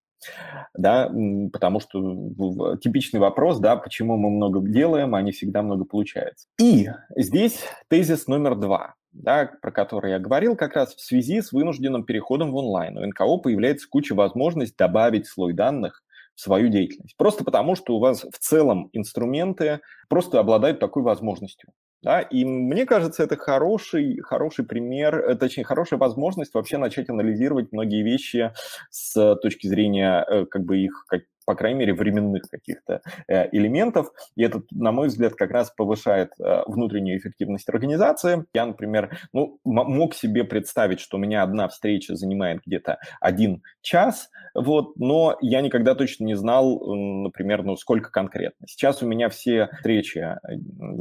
Да, 0.75 1.13
потому 1.53 1.79
что 1.81 2.77
типичный 2.77 3.21
вопрос, 3.21 3.61
да, 3.61 3.77
почему 3.77 4.17
мы 4.17 4.31
много 4.31 4.61
делаем, 4.61 5.15
а 5.15 5.23
не 5.23 5.31
всегда 5.31 5.63
много 5.63 5.85
получается. 5.85 6.49
И 6.61 6.89
здесь 7.17 7.63
тезис 7.89 8.27
номер 8.27 8.57
два, 8.57 8.95
да, 9.13 9.49
про 9.63 9.71
который 9.71 10.11
я 10.11 10.19
говорил, 10.19 10.57
как 10.57 10.75
раз 10.75 10.95
в 10.95 11.01
связи 11.01 11.41
с 11.41 11.53
вынужденным 11.53 12.05
переходом 12.05 12.51
в 12.51 12.57
онлайн. 12.57 12.99
У 12.99 13.07
НКО 13.07 13.37
появляется 13.39 13.87
куча 13.89 14.15
возможностей 14.15 14.75
добавить 14.77 15.29
слой 15.29 15.53
данных 15.53 16.03
в 16.35 16.41
свою 16.41 16.69
деятельность. 16.69 17.17
Просто 17.17 17.45
потому, 17.45 17.77
что 17.77 17.97
у 17.97 18.01
вас 18.01 18.23
в 18.23 18.39
целом 18.39 18.91
инструменты 18.93 19.81
просто 20.09 20.41
обладают 20.41 20.81
такой 20.81 21.03
возможностью. 21.03 21.71
Да, 22.03 22.21
и 22.21 22.45
мне 22.45 22.87
кажется, 22.87 23.25
это 23.25 23.37
хороший, 23.37 24.19
хороший 24.23 24.65
пример, 24.65 25.17
э, 25.19 25.35
точнее, 25.35 25.65
хорошая 25.65 25.99
возможность 25.99 26.55
вообще 26.55 26.79
начать 26.79 27.09
анализировать 27.11 27.73
многие 27.73 28.05
вещи 28.05 28.53
с 28.91 29.35
точки 29.43 29.67
зрения 29.67 30.25
э, 30.29 30.47
как 30.47 30.63
бы 30.65 30.79
их 30.79 31.07
по 31.49 31.55
крайней 31.55 31.79
мере, 31.79 31.95
временных 31.95 32.43
каких-то 32.51 33.01
э, 33.27 33.49
элементов. 33.53 34.13
И 34.37 34.43
это, 34.43 34.61
на 34.71 34.93
мой 34.93 35.09
взгляд, 35.09 35.33
как 35.33 35.51
раз 35.51 35.71
повышает 35.71 36.33
э, 36.39 36.61
внутреннюю 36.67 37.19
эффективность 37.19 37.67
организации. 37.71 38.45
Я, 38.53 38.67
например, 38.67 39.19
ну, 39.33 39.59
мог 39.65 40.15
себе 40.15 40.45
представить, 40.45 41.01
что 41.01 41.17
у 41.17 41.21
меня 41.21 41.43
одна 41.43 41.69
встреча 41.69 42.17
занимает 42.17 42.61
где-то 42.67 42.99
один 43.23 43.63
час, 43.81 44.29
вот, 44.55 44.99
но 44.99 45.39
я 45.41 45.63
никогда 45.63 45.95
точно 45.95 46.25
не 46.25 46.35
знал, 46.35 46.85
например, 46.85 47.63
ну, 47.63 47.77
сколько 47.79 48.11
конкретно. 48.11 48.67
Сейчас 48.69 49.03
у 49.03 49.07
меня 49.07 49.31
все 49.31 49.71
встречи 49.79 50.19
э, 50.19 50.37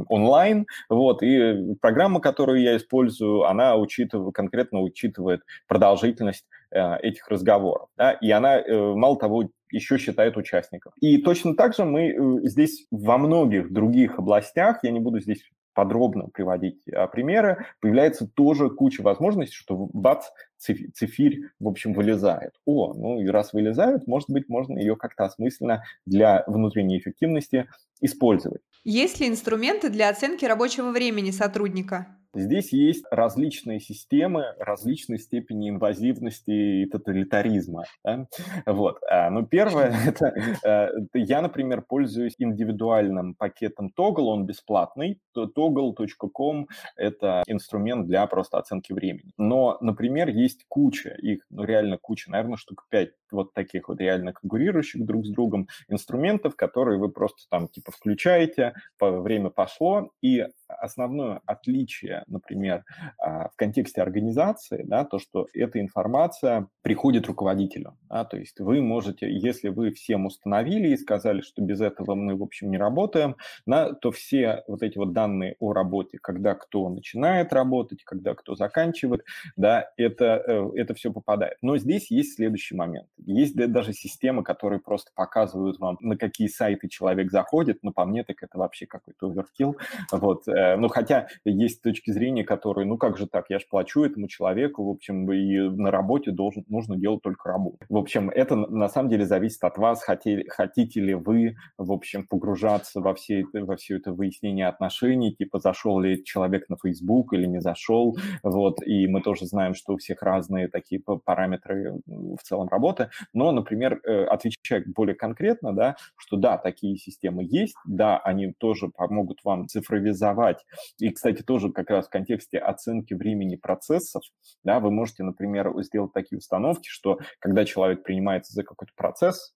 онлайн, 0.08 0.66
вот, 0.88 1.22
и 1.22 1.74
программа, 1.82 2.20
которую 2.20 2.62
я 2.62 2.78
использую, 2.78 3.44
она 3.44 3.76
учитывает, 3.76 4.34
конкретно 4.34 4.80
учитывает 4.80 5.42
продолжительность 5.66 6.46
этих 6.70 7.26
разговоров. 7.28 7.88
Да? 7.96 8.12
И 8.12 8.30
она, 8.30 8.62
мало 8.68 9.18
того, 9.18 9.48
еще 9.70 9.98
считает 9.98 10.36
участников. 10.36 10.92
И 11.00 11.18
точно 11.18 11.54
так 11.54 11.74
же 11.74 11.84
мы 11.84 12.10
э, 12.10 12.48
здесь 12.48 12.86
во 12.90 13.18
многих 13.18 13.72
других 13.72 14.18
областях, 14.18 14.80
я 14.82 14.90
не 14.90 15.00
буду 15.00 15.20
здесь 15.20 15.42
подробно 15.78 16.26
приводить 16.26 16.82
а, 16.92 17.06
примеры, 17.06 17.66
появляется 17.80 18.26
тоже 18.26 18.68
куча 18.68 19.00
возможностей, 19.00 19.54
что 19.54 19.88
бац, 19.92 20.24
цифирь, 20.58 21.42
в 21.60 21.68
общем, 21.68 21.92
вылезает. 21.92 22.54
О, 22.64 22.94
ну 22.94 23.20
и 23.20 23.28
раз 23.28 23.52
вылезает, 23.52 24.08
может 24.08 24.28
быть, 24.28 24.48
можно 24.48 24.76
ее 24.76 24.96
как-то 24.96 25.26
осмысленно 25.26 25.84
для 26.04 26.42
внутренней 26.48 26.98
эффективности 26.98 27.68
использовать. 28.00 28.62
Есть 28.82 29.20
ли 29.20 29.28
инструменты 29.28 29.88
для 29.88 30.08
оценки 30.08 30.44
рабочего 30.44 30.90
времени 30.90 31.30
сотрудника? 31.30 32.17
Здесь 32.38 32.72
есть 32.72 33.04
различные 33.10 33.80
системы, 33.80 34.54
различной 34.58 35.18
степени 35.18 35.70
инвазивности 35.70 36.82
и 36.82 36.86
тоталитаризма. 36.86 37.84
Да? 38.04 38.26
Вот. 38.66 38.98
А, 39.10 39.28
ну, 39.30 39.44
первое, 39.44 39.92
это 40.06 40.32
э, 40.64 40.88
я, 41.14 41.42
например, 41.42 41.82
пользуюсь 41.82 42.34
индивидуальным 42.38 43.34
пакетом 43.34 43.92
Toggle, 43.96 44.26
он 44.26 44.46
бесплатный. 44.46 45.20
Toggle.com– 45.36 46.68
это 46.96 47.42
инструмент 47.46 48.06
для 48.06 48.26
просто 48.26 48.58
оценки 48.58 48.92
времени. 48.92 49.32
Но, 49.36 49.76
например, 49.80 50.28
есть 50.28 50.64
куча, 50.68 51.10
их 51.10 51.44
ну, 51.50 51.64
реально 51.64 51.98
куча, 51.98 52.30
наверное, 52.30 52.56
штук 52.56 52.86
пять 52.88 53.10
вот 53.30 53.52
таких 53.52 53.88
вот 53.88 54.00
реально 54.00 54.32
конкурирующих 54.32 55.04
друг 55.04 55.26
с 55.26 55.30
другом 55.30 55.68
инструментов, 55.88 56.56
которые 56.56 56.98
вы 56.98 57.10
просто 57.10 57.42
там 57.50 57.68
типа 57.68 57.92
включаете, 57.92 58.74
время 59.00 59.50
пошло, 59.50 60.10
и 60.22 60.46
основное 60.68 61.40
отличие, 61.46 62.24
например, 62.28 62.84
а, 63.18 63.48
в 63.48 63.56
контексте 63.56 64.02
организации, 64.02 64.84
да, 64.86 65.04
то, 65.04 65.18
что 65.18 65.46
эта 65.54 65.80
информация 65.80 66.68
приходит 66.82 67.26
руководителю. 67.26 67.96
Да, 68.08 68.24
то 68.24 68.36
есть 68.36 68.60
вы 68.60 68.80
можете, 68.80 69.30
если 69.30 69.68
вы 69.68 69.92
всем 69.92 70.26
установили 70.26 70.88
и 70.88 70.96
сказали, 70.96 71.40
что 71.40 71.62
без 71.62 71.80
этого 71.80 72.14
мы, 72.14 72.36
в 72.36 72.42
общем, 72.42 72.70
не 72.70 72.78
работаем, 72.78 73.36
да, 73.66 73.92
то 73.92 74.10
все 74.10 74.64
вот 74.66 74.82
эти 74.82 74.98
вот 74.98 75.12
данные 75.12 75.56
о 75.58 75.72
работе, 75.72 76.18
когда 76.20 76.54
кто 76.54 76.88
начинает 76.88 77.52
работать, 77.52 78.04
когда 78.04 78.34
кто 78.34 78.54
заканчивает, 78.54 79.24
да, 79.56 79.90
это, 79.96 80.42
э, 80.46 80.70
это 80.76 80.94
все 80.94 81.12
попадает. 81.12 81.58
Но 81.62 81.76
здесь 81.78 82.10
есть 82.10 82.36
следующий 82.36 82.74
момент. 82.74 83.08
Есть 83.18 83.56
даже 83.56 83.92
системы, 83.92 84.42
которые 84.42 84.80
просто 84.80 85.10
показывают 85.14 85.78
вам, 85.78 85.98
на 86.00 86.16
какие 86.16 86.48
сайты 86.48 86.88
человек 86.88 87.30
заходит, 87.30 87.78
но 87.82 87.92
по 87.92 88.04
мне 88.04 88.24
так 88.24 88.42
это 88.42 88.58
вообще 88.58 88.86
какой-то 88.86 89.28
оверкил. 89.28 89.76
Вот. 90.12 90.46
Э, 90.48 90.76
ну, 90.76 90.88
хотя 90.88 91.28
есть 91.44 91.82
точки 91.82 92.07
зрения, 92.12 92.44
которые, 92.44 92.86
ну, 92.86 92.96
как 92.96 93.16
же 93.16 93.26
так, 93.26 93.46
я 93.48 93.58
же 93.58 93.66
плачу 93.70 94.02
этому 94.02 94.28
человеку, 94.28 94.84
в 94.84 94.90
общем, 94.90 95.30
и 95.32 95.58
на 95.58 95.90
работе 95.90 96.30
должен, 96.30 96.64
нужно 96.68 96.96
делать 96.96 97.22
только 97.22 97.48
работу. 97.48 97.78
В 97.88 97.96
общем, 97.96 98.30
это 98.30 98.56
на 98.56 98.88
самом 98.88 99.10
деле 99.10 99.26
зависит 99.26 99.62
от 99.64 99.78
вас, 99.78 100.02
хотите, 100.02 100.48
хотите 100.48 101.00
ли 101.00 101.14
вы, 101.14 101.56
в 101.76 101.92
общем, 101.92 102.26
погружаться 102.26 103.00
во 103.00 103.14
все, 103.14 103.40
это, 103.42 103.64
во 103.64 103.76
все 103.76 103.96
это 103.96 104.12
выяснение 104.12 104.68
отношений, 104.68 105.34
типа, 105.34 105.58
зашел 105.58 106.00
ли 106.00 106.22
человек 106.24 106.68
на 106.68 106.76
Facebook 106.76 107.32
или 107.34 107.46
не 107.46 107.60
зашел, 107.60 108.16
вот, 108.42 108.82
и 108.84 109.06
мы 109.06 109.22
тоже 109.22 109.46
знаем, 109.46 109.74
что 109.74 109.94
у 109.94 109.96
всех 109.98 110.22
разные 110.22 110.68
такие 110.68 111.00
параметры 111.00 112.00
в 112.06 112.42
целом 112.42 112.68
работы, 112.68 113.10
но, 113.32 113.52
например, 113.52 114.00
э, 114.04 114.24
отвечая 114.24 114.84
более 114.86 115.14
конкретно, 115.14 115.72
да, 115.74 115.96
что 116.16 116.36
да, 116.36 116.58
такие 116.58 116.96
системы 116.96 117.44
есть, 117.44 117.76
да, 117.84 118.18
они 118.18 118.52
тоже 118.58 118.88
помогут 118.88 119.40
вам 119.44 119.68
цифровизовать. 119.68 120.64
И, 120.98 121.10
кстати, 121.10 121.42
тоже 121.42 121.70
как 121.70 121.90
раз 121.90 121.97
в 122.06 122.10
контексте 122.10 122.58
оценки 122.58 123.14
времени 123.14 123.56
процессов, 123.56 124.22
да, 124.64 124.80
вы 124.80 124.90
можете, 124.90 125.22
например, 125.22 125.72
сделать 125.82 126.12
такие 126.12 126.38
установки, 126.38 126.88
что 126.88 127.18
когда 127.38 127.64
человек 127.64 128.02
принимается 128.02 128.52
за 128.52 128.62
какой-то 128.62 128.92
процесс, 128.96 129.54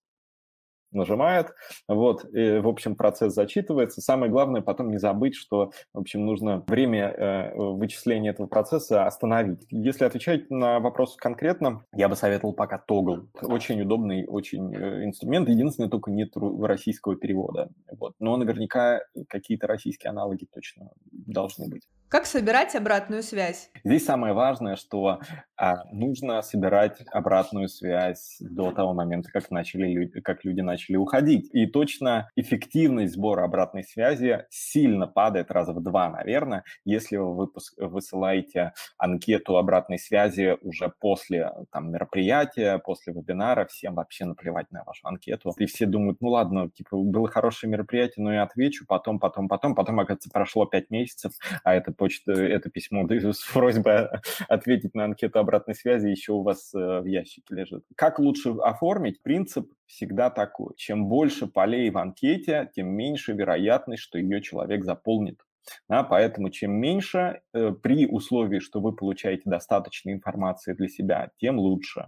нажимает, 0.93 1.53
вот, 1.87 2.25
и, 2.33 2.59
в 2.59 2.67
общем, 2.67 2.95
процесс 2.95 3.33
зачитывается. 3.33 4.01
Самое 4.01 4.31
главное 4.31 4.61
потом 4.61 4.91
не 4.91 4.97
забыть, 4.97 5.35
что, 5.35 5.71
в 5.93 5.99
общем, 5.99 6.25
нужно 6.25 6.63
время 6.67 7.09
э, 7.09 7.55
вычисления 7.55 8.29
этого 8.29 8.47
процесса 8.47 9.05
остановить. 9.05 9.65
Если 9.69 10.05
отвечать 10.05 10.49
на 10.49 10.79
вопрос 10.79 11.15
конкретно, 11.15 11.83
я 11.93 12.09
бы 12.09 12.15
советовал 12.15 12.53
пока 12.53 12.81
Toggle. 12.87 13.27
Очень 13.41 13.81
удобный, 13.81 14.25
очень 14.27 14.73
э, 14.73 15.05
инструмент. 15.05 15.49
Единственное, 15.49 15.89
только 15.89 16.11
нет 16.11 16.31
российского 16.35 17.15
перевода. 17.15 17.69
Вот. 17.99 18.13
Но 18.19 18.37
наверняка 18.37 19.01
какие-то 19.27 19.67
российские 19.67 20.11
аналоги 20.11 20.45
точно 20.51 20.91
должны 21.11 21.67
быть. 21.69 21.87
Как 22.13 22.27
собирать 22.27 22.75
обратную 22.75 23.23
связь? 23.23 23.71
Здесь 23.83 24.05
самое 24.05 24.35
важное, 24.35 24.75
что 24.75 25.19
а, 25.57 25.83
нужно 25.91 26.43
собирать 26.43 27.01
обратную 27.11 27.67
связь 27.69 28.37
до 28.39 28.71
того 28.71 28.93
момента, 28.93 29.31
как, 29.31 29.49
начали, 29.49 30.05
как 30.21 30.45
люди 30.45 30.61
начали 30.61 30.95
уходить. 30.95 31.49
И 31.53 31.65
точно 31.65 32.29
эффективность 32.35 33.13
сбора 33.15 33.45
обратной 33.45 33.83
связи 33.83 34.45
сильно 34.51 35.07
падает 35.07 35.49
раза 35.49 35.73
в 35.73 35.81
два, 35.81 36.09
наверное, 36.09 36.63
если 36.85 37.17
вы 37.17 37.35
выпуск, 37.35 37.73
высылаете 37.77 38.73
анкету 38.99 39.57
обратной 39.57 39.97
связи 39.97 40.55
уже 40.61 40.93
после 40.99 41.51
там, 41.71 41.91
мероприятия, 41.91 42.77
после 42.77 43.11
вебинара, 43.13 43.65
всем 43.65 43.95
вообще 43.95 44.25
наплевать 44.25 44.69
на 44.69 44.83
вашу 44.83 45.07
анкету. 45.07 45.51
И 45.57 45.65
все 45.65 45.87
думают, 45.87 46.21
ну 46.21 46.29
ладно, 46.29 46.69
типа, 46.69 46.95
было 46.95 47.27
хорошее 47.27 47.71
мероприятие, 47.71 48.23
но 48.23 48.31
я 48.31 48.43
отвечу 48.43 48.85
потом, 48.87 49.17
потом, 49.17 49.47
потом. 49.47 49.73
Потом, 49.73 49.99
оказывается, 49.99 50.29
прошло 50.29 50.67
пять 50.67 50.91
месяцев, 50.91 51.31
а 51.63 51.73
это 51.73 51.91
почта, 52.03 52.33
это 52.33 52.69
письмо 52.69 53.07
с 53.09 53.45
просьбой 53.53 54.09
ответить 54.49 54.93
на 54.93 55.05
анкету 55.05 55.39
обратной 55.39 55.73
связи 55.73 56.07
еще 56.07 56.33
у 56.33 56.43
вас 56.43 56.73
э, 56.73 56.99
в 56.99 57.05
ящике 57.05 57.55
лежит. 57.55 57.85
Как 57.95 58.19
лучше 58.19 58.49
оформить? 58.61 59.23
Принцип 59.23 59.71
всегда 59.85 60.29
такой. 60.29 60.73
Чем 60.75 61.07
больше 61.07 61.47
полей 61.47 61.89
в 61.91 61.97
анкете, 61.97 62.69
тем 62.75 62.87
меньше 62.87 63.31
вероятность, 63.31 64.03
что 64.03 64.17
ее 64.17 64.41
человек 64.41 64.83
заполнит. 64.83 65.39
Да, 65.87 66.03
поэтому 66.03 66.49
чем 66.49 66.73
меньше, 66.73 67.39
э, 67.53 67.71
при 67.71 68.05
условии, 68.05 68.59
что 68.59 68.81
вы 68.81 68.93
получаете 68.93 69.43
достаточно 69.45 70.11
информации 70.11 70.73
для 70.73 70.89
себя, 70.89 71.29
тем 71.37 71.57
лучше. 71.57 72.07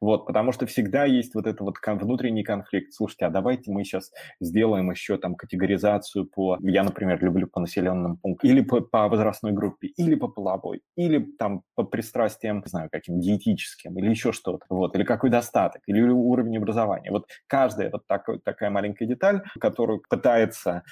Вот, 0.00 0.26
потому 0.26 0.52
что 0.52 0.66
всегда 0.66 1.04
есть 1.04 1.34
вот 1.34 1.46
этот 1.46 1.60
вот 1.60 1.76
внутренний 1.84 2.42
конфликт. 2.42 2.92
Слушайте, 2.92 3.26
а 3.26 3.30
давайте 3.30 3.70
мы 3.70 3.84
сейчас 3.84 4.10
сделаем 4.40 4.90
еще 4.90 5.18
там 5.18 5.34
категоризацию 5.34 6.26
по, 6.26 6.58
я, 6.62 6.82
например, 6.84 7.22
люблю 7.22 7.46
по 7.46 7.60
населенным 7.60 8.16
пунктам, 8.16 8.48
или 8.48 8.62
по, 8.62 8.80
по 8.80 9.08
возрастной 9.08 9.52
группе, 9.52 9.88
или 9.88 10.14
по 10.14 10.28
половой, 10.28 10.82
или 10.96 11.18
там 11.38 11.62
по 11.74 11.84
пристрастиям, 11.84 12.60
не 12.64 12.68
знаю, 12.68 12.88
каким 12.90 13.20
диетическим, 13.20 13.98
или 13.98 14.08
еще 14.08 14.32
что-то, 14.32 14.64
вот, 14.70 14.94
или 14.94 15.04
какой 15.04 15.30
достаток, 15.30 15.82
или 15.86 16.00
уровень 16.00 16.56
образования. 16.56 17.10
Вот 17.10 17.26
каждая 17.46 17.90
вот 17.90 18.06
такой, 18.06 18.38
такая 18.40 18.70
маленькая 18.70 19.06
деталь, 19.06 19.42
которую 19.60 20.02
пытается 20.08 20.82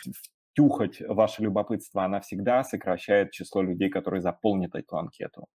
втюхать 0.52 1.00
ваше 1.00 1.42
любопытство, 1.42 2.04
она 2.04 2.20
всегда 2.20 2.64
сокращает 2.64 3.30
число 3.30 3.62
людей, 3.62 3.88
которые 3.88 4.20
заполнят 4.20 4.74
эту 4.74 4.98
анкету. 4.98 5.46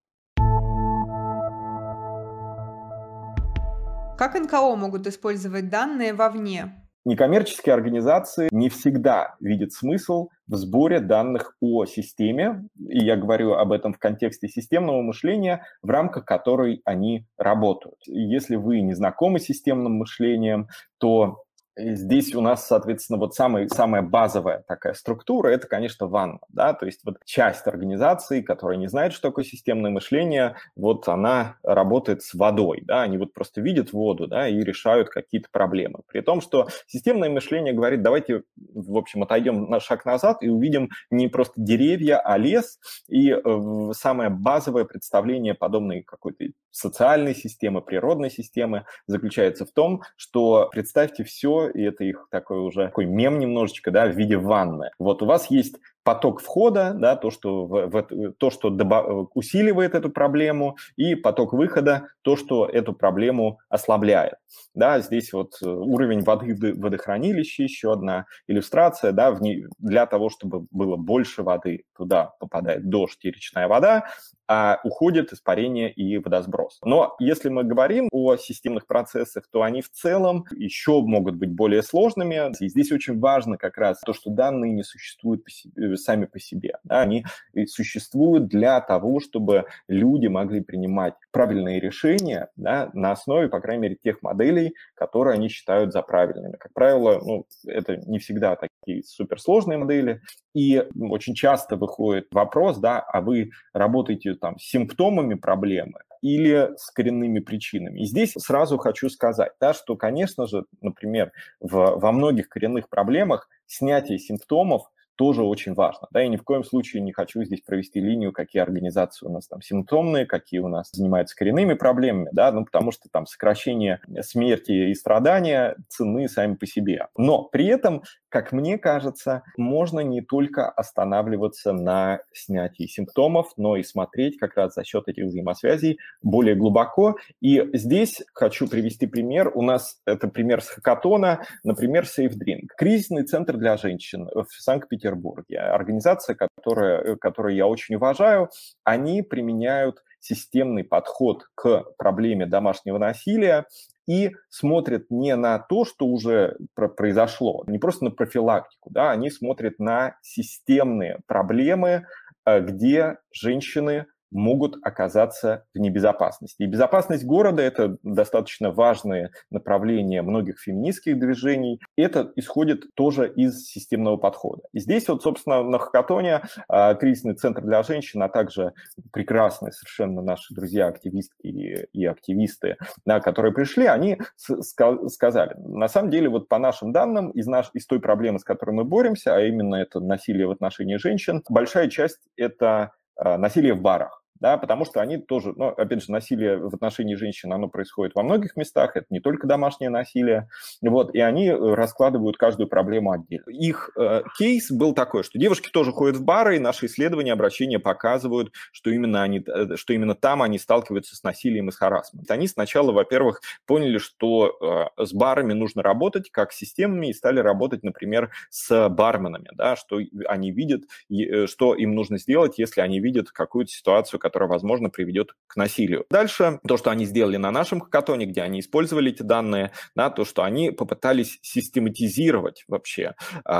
Как 4.23 4.39
НКО 4.39 4.77
могут 4.77 5.05
использовать 5.05 5.69
данные 5.69 6.13
вовне? 6.13 6.81
Некоммерческие 7.03 7.75
организации 7.75 8.47
не 8.53 8.69
всегда 8.69 9.35
видят 9.41 9.73
смысл 9.73 10.29
в 10.47 10.55
сборе 10.55 11.01
данных 11.01 11.57
о 11.59 11.83
системе, 11.83 12.63
и 12.87 13.03
я 13.03 13.17
говорю 13.17 13.55
об 13.55 13.73
этом 13.73 13.91
в 13.91 13.99
контексте 13.99 14.47
системного 14.47 15.01
мышления, 15.01 15.65
в 15.81 15.89
рамках 15.89 16.23
которой 16.23 16.81
они 16.85 17.25
работают. 17.37 17.97
Если 18.07 18.55
вы 18.55 18.79
не 18.79 18.93
знакомы 18.93 19.39
с 19.39 19.43
системным 19.43 19.95
мышлением, 19.95 20.69
то 20.99 21.43
Здесь 21.75 22.35
у 22.35 22.41
нас, 22.41 22.67
соответственно, 22.67 23.17
вот 23.17 23.33
самый, 23.33 23.67
самая 23.67 24.03
базовая 24.03 24.63
такая 24.67 24.93
структура– 24.93 25.47
это, 25.49 25.67
конечно, 25.67 26.07
ванна, 26.07 26.39
да, 26.49 26.73
то 26.73 26.85
есть 26.85 27.01
вот 27.03 27.17
часть 27.25 27.65
организации, 27.65 28.41
которая 28.41 28.77
не 28.77 28.87
знает, 28.87 29.11
что 29.13 29.29
такое 29.29 29.43
системное 29.43 29.89
мышление, 29.89 30.55
вот 30.75 31.07
она 31.07 31.57
работает 31.63 32.21
с 32.21 32.35
водой, 32.35 32.81
да, 32.83 33.01
они 33.01 33.17
вот 33.17 33.33
просто 33.33 33.61
видят 33.61 33.91
воду, 33.91 34.27
да, 34.27 34.47
и 34.47 34.59
решают 34.59 35.09
какие-то 35.09 35.47
проблемы. 35.51 36.01
При 36.07 36.21
том, 36.21 36.41
что 36.41 36.67
системное 36.85 37.29
мышление 37.29 37.73
говорит, 37.73 38.03
давайте, 38.03 38.43
в 38.55 38.95
общем, 38.95 39.23
отойдем 39.23 39.69
на 39.69 39.79
шаг 39.79 40.05
назад 40.05 40.43
и 40.43 40.49
увидим 40.49 40.91
не 41.09 41.27
просто 41.27 41.55
деревья, 41.57 42.19
а 42.19 42.37
лес, 42.37 42.77
и 43.07 43.31
э, 43.31 43.91
самое 43.93 44.29
базовое 44.29 44.85
представление 44.85 45.55
подобной 45.55 46.03
какой-то 46.03 46.45
социальной 46.73 47.35
системы, 47.35 47.81
природной 47.81 48.31
системы 48.31 48.85
заключается 49.05 49.65
в 49.65 49.71
том, 49.71 50.01
что 50.17 50.69
представьте 50.71 51.23
все, 51.23 51.62
и 51.67 51.81
это 51.81 52.03
их 52.03 52.27
такой 52.29 52.59
уже 52.59 52.85
такой 52.85 53.05
мем 53.05 53.39
немножечко, 53.39 53.91
да, 53.91 54.07
в 54.07 54.15
виде 54.15 54.37
ванны. 54.37 54.91
Вот 54.99 55.21
у 55.21 55.25
вас 55.25 55.49
есть 55.49 55.77
поток 56.03 56.41
входа, 56.41 56.93
да, 56.93 57.15
то, 57.15 57.31
что, 57.31 57.65
в, 57.65 57.87
в, 57.89 58.33
то, 58.37 58.49
что 58.49 58.69
добав, 58.69 59.29
усиливает 59.33 59.95
эту 59.95 60.09
проблему, 60.09 60.77
и 60.95 61.15
поток 61.15 61.53
выхода, 61.53 62.09
то, 62.21 62.35
что 62.35 62.67
эту 62.67 62.93
проблему 62.93 63.59
ослабляет. 63.69 64.35
Да, 64.75 64.99
здесь 64.99 65.33
вот 65.33 65.57
э, 65.61 65.67
уровень 65.67 66.21
воды 66.21 66.53
в 66.53 66.79
водохранилище, 66.79 67.63
еще 67.63 67.93
одна 67.93 68.25
иллюстрация, 68.47 69.11
да, 69.11 69.31
в 69.31 69.39
для 69.79 70.05
того, 70.05 70.29
чтобы 70.29 70.67
было 70.71 70.95
больше 70.95 71.43
воды, 71.43 71.85
туда 71.95 72.33
попадает 72.39 72.89
дождь 72.89 73.23
и 73.23 73.31
речная 73.31 73.67
вода, 73.67 74.05
а 74.47 74.79
уходит 74.83 75.31
испарение 75.31 75.91
и 75.91 76.17
водосброс. 76.17 76.79
Но 76.83 77.15
если 77.19 77.49
мы 77.49 77.63
говорим 77.63 78.09
о 78.11 78.35
системных 78.35 78.87
процессах, 78.87 79.47
то 79.49 79.63
они 79.63 79.81
в 79.81 79.89
целом 79.89 80.45
еще 80.51 81.01
могут 81.01 81.35
быть 81.35 81.51
более 81.51 81.81
сложными. 81.81 82.51
И 82.59 82.67
здесь 82.67 82.91
очень 82.91 83.19
важно 83.19 83.57
как 83.57 83.77
раз 83.77 83.99
то, 84.01 84.13
что 84.13 84.29
данные 84.29 84.73
не 84.73 84.83
существуют 84.83 85.43
по 85.43 85.49
себе, 85.49 85.92
сами 85.97 86.25
по 86.25 86.39
себе. 86.39 86.77
Да, 86.83 87.01
они 87.01 87.25
существуют 87.67 88.47
для 88.47 88.79
того, 88.81 89.19
чтобы 89.19 89.65
люди 89.87 90.27
могли 90.27 90.61
принимать 90.61 91.13
правильные 91.31 91.79
решения 91.79 92.49
да, 92.55 92.89
на 92.93 93.11
основе, 93.11 93.49
по 93.49 93.59
крайней 93.59 93.83
мере, 93.83 93.95
тех 93.95 94.21
моделей, 94.21 94.75
которые 94.95 95.35
они 95.35 95.49
считают 95.49 95.91
за 95.93 96.01
правильными. 96.01 96.57
Как 96.57 96.73
правило, 96.73 97.19
ну, 97.23 97.45
это 97.65 97.97
не 97.97 98.19
всегда 98.19 98.55
такие 98.55 99.03
суперсложные 99.03 99.77
модели, 99.77 100.21
и 100.53 100.83
очень 100.99 101.33
часто 101.33 101.75
выходит 101.75 102.27
вопрос, 102.31 102.77
да, 102.77 102.99
а 102.99 103.21
вы 103.21 103.51
работаете 103.73 104.35
там 104.35 104.59
с 104.59 104.63
симптомами 104.63 105.33
проблемы 105.33 105.99
или 106.21 106.69
с 106.77 106.89
коренными 106.89 107.39
причинами. 107.39 107.99
И 107.99 108.05
здесь 108.05 108.33
сразу 108.37 108.77
хочу 108.77 109.09
сказать, 109.09 109.51
да, 109.59 109.73
что, 109.73 109.97
конечно 109.97 110.47
же, 110.47 110.63
например, 110.81 111.33
в, 111.59 111.71
во 111.71 112.11
многих 112.13 112.47
коренных 112.47 112.87
проблемах 112.87 113.49
снятие 113.67 114.19
симптомов 114.19 114.89
тоже 115.15 115.43
очень 115.43 115.73
важно. 115.73 116.07
Да, 116.11 116.23
и 116.23 116.29
ни 116.29 116.37
в 116.37 116.43
коем 116.43 116.63
случае 116.63 117.01
не 117.01 117.11
хочу 117.11 117.43
здесь 117.43 117.61
провести 117.61 117.99
линию, 117.99 118.31
какие 118.31 118.61
организации 118.61 119.25
у 119.25 119.29
нас 119.29 119.47
там 119.47 119.61
симптомные, 119.61 120.25
какие 120.25 120.59
у 120.59 120.67
нас 120.67 120.89
занимаются 120.91 121.35
коренными 121.35 121.73
проблемами, 121.73 122.29
да, 122.31 122.51
ну, 122.51 122.65
потому 122.65 122.91
что 122.91 123.09
там 123.09 123.25
сокращение 123.25 124.01
смерти 124.21 124.71
и 124.71 124.93
страдания 124.95 125.75
цены 125.89 126.27
сами 126.27 126.55
по 126.55 126.65
себе. 126.65 127.07
Но 127.17 127.43
при 127.43 127.67
этом, 127.67 128.03
как 128.33 128.51
мне 128.51 128.79
кажется, 128.79 129.43
можно 129.57 129.99
не 129.99 130.21
только 130.21 130.67
останавливаться 130.67 131.71
на 131.71 132.21
снятии 132.33 132.87
симптомов, 132.87 133.51
но 133.57 133.77
и 133.77 133.83
смотреть 133.83 134.39
как 134.39 134.57
раз 134.57 134.73
за 134.73 134.83
счет 134.83 135.07
этих 135.07 135.25
взаимосвязей 135.25 135.99
более 136.23 136.55
глубоко. 136.55 137.15
И 137.41 137.63
здесь 137.73 138.23
хочу 138.33 138.67
привести 138.67 139.05
пример. 139.05 139.51
У 139.53 139.61
нас 139.61 140.01
это 140.07 140.27
пример 140.27 140.63
с 140.63 140.69
хакатона, 140.69 141.45
например, 141.63 142.05
Safe 142.05 142.33
Drink. 142.33 142.69
Кризисный 142.75 143.23
центр 143.23 143.55
для 143.57 143.77
женщин 143.77 144.27
в 144.33 144.47
Санкт-Петербурге 144.49 145.03
Петербурге. 145.03 145.59
Организация, 145.59 146.35
которая, 146.35 147.15
которую 147.17 147.55
я 147.55 147.67
очень 147.67 147.95
уважаю, 147.95 148.49
они 148.83 149.21
применяют 149.21 150.01
системный 150.23 150.83
подход 150.85 151.49
к 151.53 151.83
проблеме 151.97 152.45
домашнего 152.45 152.97
насилия 152.97 153.65
и 154.07 154.31
смотрят 154.49 155.09
не 155.09 155.35
на 155.35 155.59
то, 155.59 155.85
что 155.85 156.05
уже 156.05 156.57
произошло, 156.75 157.63
не 157.67 157.77
просто 157.77 158.05
на 158.05 158.11
профилактику, 158.11 158.89
да, 158.89 159.11
они 159.11 159.29
смотрят 159.29 159.79
на 159.79 160.17
системные 160.21 161.19
проблемы, 161.27 162.05
э, 162.45 162.61
где 162.61 163.17
женщины 163.31 164.05
могут 164.33 164.75
оказаться 164.83 165.65
в 165.73 165.79
небезопасности. 165.79 166.63
И 166.63 166.65
безопасность 166.65 167.25
города– 167.25 167.61
это 167.63 167.97
достаточно 168.03 168.71
важное 168.71 169.31
направление 169.51 170.21
многих 170.21 170.59
феминистских 170.59 171.19
движений. 171.19 171.79
Это 171.95 172.31
исходит 172.35 172.93
тоже 172.95 173.31
из 173.31 173.65
системного 173.65 174.17
подхода. 174.17 174.63
И 174.73 174.79
здесь 174.79 175.07
вот, 175.07 175.23
собственно, 175.23 175.63
на 175.63 175.79
Хакатоне 175.79 176.41
а, 176.67 176.95
кризисный 176.95 177.35
центр 177.35 177.61
для 177.61 177.83
женщин, 177.83 178.21
а 178.23 178.29
также 178.29 178.73
прекрасные 179.11 179.71
совершенно 179.71 180.21
наши 180.21 180.53
друзья-активистки 180.53 181.87
и, 181.93 182.05
активисты, 182.05 182.77
да, 183.05 183.19
которые 183.19 183.53
пришли, 183.53 183.85
они 183.85 184.17
сказали, 184.37 185.55
на 185.57 185.87
самом 185.87 186.09
деле, 186.09 186.29
вот 186.29 186.49
по 186.49 186.57
нашим 186.57 186.91
данным, 186.91 187.29
из, 187.31 187.47
наш, 187.47 187.69
из 187.73 187.85
той 187.85 187.99
проблемы, 187.99 188.39
с 188.39 188.43
которой 188.43 188.71
мы 188.71 188.83
боремся, 188.83 189.35
а 189.35 189.41
именно 189.41 189.75
это 189.75 189.99
насилие 189.99 190.47
в 190.47 190.51
отношении 190.51 190.97
женщин, 190.97 191.43
большая 191.49 191.89
часть– 191.89 192.19
это 192.37 192.91
а, 193.15 193.37
насилие 193.37 193.73
в 193.73 193.81
барах 193.81 194.22
да, 194.43 194.57
потому 194.57 194.83
что 194.83 194.99
они 194.99 195.17
тоже, 195.19 195.53
ну, 195.55 195.69
опять 195.69 196.03
же, 196.03 196.11
насилие 196.11 196.57
в 196.57 196.75
отношении 196.75 197.15
женщин, 197.15 197.53
оно 197.53 197.69
происходит 197.69 198.13
во 198.13 198.23
многих 198.23 198.57
местах, 198.57 198.97
это 198.97 199.05
не 199.09 199.21
только 199.21 199.47
домашнее 199.47 199.89
насилие, 199.89 200.49
вот, 200.81 201.15
и 201.15 201.19
они 201.21 201.47
э, 201.47 201.55
раскладывают 201.55 202.35
каждую 202.35 202.67
проблему 202.67 203.13
отдельно. 203.13 203.49
Их 203.49 203.91
э, 203.95 204.23
кейс 204.37 204.69
был 204.69 204.93
такой, 204.93 205.23
что 205.23 205.39
девушки 205.39 205.69
тоже 205.71 205.93
ходят 205.93 206.17
в 206.17 206.25
бары, 206.25 206.57
и 206.57 206.59
наши 206.59 206.87
исследования, 206.87 207.31
обращения 207.31 207.79
показывают, 207.79 208.51
что 208.73 208.89
именно, 208.89 209.23
они, 209.23 209.41
э, 209.47 209.77
что 209.77 209.93
именно 209.93 210.13
там 210.13 210.41
они 210.41 210.59
сталкиваются 210.59 211.15
с 211.15 211.23
насилием 211.23 211.69
и 211.69 211.71
с 211.71 211.77
харасментом. 211.77 212.35
Они 212.35 212.49
сначала, 212.49 212.91
во-первых, 212.91 213.39
поняли, 213.65 213.97
что 213.97 214.89
э, 214.97 215.05
с 215.05 215.13
барами 215.13 215.53
нужно 215.53 215.83
работать 215.83 216.29
как 216.31 216.51
с 216.51 216.57
системами, 216.57 217.07
и 217.07 217.13
стали 217.13 217.39
работать, 217.39 217.83
например, 217.83 218.29
с 218.49 218.89
барменами, 218.89 219.51
да, 219.53 219.77
что 219.77 220.01
они 220.27 220.51
видят, 220.51 220.81
э, 221.09 221.47
что 221.47 221.75
им 221.75 221.95
нужно 221.95 222.17
сделать, 222.17 222.57
если 222.57 222.81
они 222.81 222.99
видят 222.99 223.31
какую-то 223.31 223.71
ситуацию, 223.71 224.19
которая, 224.19 224.32
возможно, 224.41 224.89
приведет 224.89 225.35
к 225.47 225.55
насилию. 225.55 226.05
Дальше, 226.09 226.59
то, 226.67 226.77
что 226.77 226.91
они 226.91 227.05
сделали 227.05 227.37
на 227.37 227.51
нашем 227.51 227.79
хакатоне, 227.79 228.25
где 228.25 228.41
они 228.41 228.59
использовали 228.59 229.11
эти 229.11 229.23
данные, 229.23 229.71
да, 229.95 230.09
то, 230.09 230.25
что 230.25 230.43
они 230.43 230.71
попытались 230.71 231.39
систематизировать 231.41 232.63
вообще 232.67 233.15
э, 233.45 233.51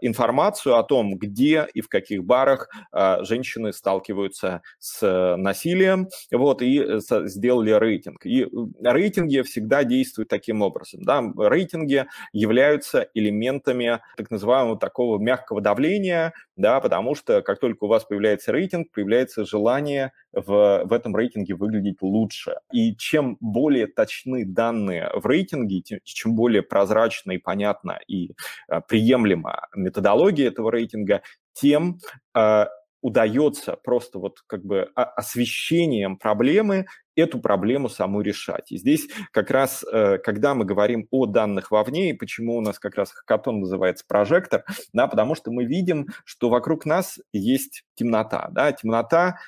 информацию 0.00 0.76
о 0.76 0.82
том, 0.82 1.16
где 1.16 1.66
и 1.74 1.80
в 1.80 1.88
каких 1.88 2.24
барах 2.24 2.68
э, 2.92 3.24
женщины 3.24 3.72
сталкиваются 3.72 4.62
с 4.78 5.36
насилием, 5.36 6.08
вот, 6.30 6.62
и 6.62 6.80
э, 6.80 6.98
сделали 7.26 7.70
рейтинг. 7.72 8.24
И 8.26 8.46
рейтинги 8.82 9.42
всегда 9.42 9.84
действуют 9.84 10.28
таким 10.28 10.62
образом, 10.62 11.02
да, 11.02 11.22
рейтинги 11.36 12.06
являются 12.32 13.08
элементами 13.14 14.00
так 14.16 14.30
называемого 14.30 14.78
такого 14.78 15.18
мягкого 15.18 15.60
давления, 15.60 16.32
да, 16.56 16.80
потому 16.80 17.14
что 17.14 17.42
как 17.42 17.58
только 17.58 17.84
у 17.84 17.88
вас 17.88 18.04
появляется 18.04 18.52
рейтинг, 18.52 18.90
появляется 18.92 19.44
желание 19.44 20.12
в, 20.34 20.82
в 20.84 20.92
этом 20.92 21.14
рейтинге 21.14 21.54
выглядеть 21.54 22.02
лучше. 22.02 22.56
И 22.72 22.96
чем 22.96 23.36
более 23.40 23.86
точны 23.86 24.44
данные 24.44 25.10
в 25.14 25.26
рейтинге, 25.26 25.80
тем, 25.80 25.98
чем 26.04 26.34
более 26.34 26.62
прозрачна 26.62 27.32
и 27.32 27.38
понятна 27.38 27.98
и 28.08 28.32
а, 28.68 28.80
приемлема 28.80 29.68
методология 29.74 30.48
этого 30.48 30.70
рейтинга, 30.70 31.22
тем 31.52 31.98
а, 32.34 32.68
удается 33.00 33.76
просто 33.84 34.18
вот 34.18 34.38
как 34.46 34.64
бы 34.64 34.90
освещением 34.94 36.16
проблемы 36.16 36.86
эту 37.16 37.40
проблему 37.40 37.88
саму 37.88 38.20
решать. 38.20 38.72
И 38.72 38.78
здесь 38.78 39.08
как 39.32 39.50
раз, 39.50 39.84
э, 39.90 40.18
когда 40.18 40.54
мы 40.54 40.64
говорим 40.64 41.06
о 41.10 41.26
данных 41.26 41.70
вовне, 41.70 42.10
и 42.10 42.12
почему 42.14 42.56
у 42.56 42.60
нас 42.60 42.78
как 42.78 42.96
раз 42.96 43.12
хакатон 43.12 43.60
называется 43.60 44.04
прожектор, 44.06 44.64
да, 44.92 45.06
потому 45.06 45.34
что 45.34 45.50
мы 45.50 45.64
видим, 45.64 46.08
что 46.24 46.48
вокруг 46.48 46.86
нас 46.86 47.18
есть 47.32 47.84
темнота, 47.94 48.48
да, 48.52 48.72
темнота, 48.72 49.38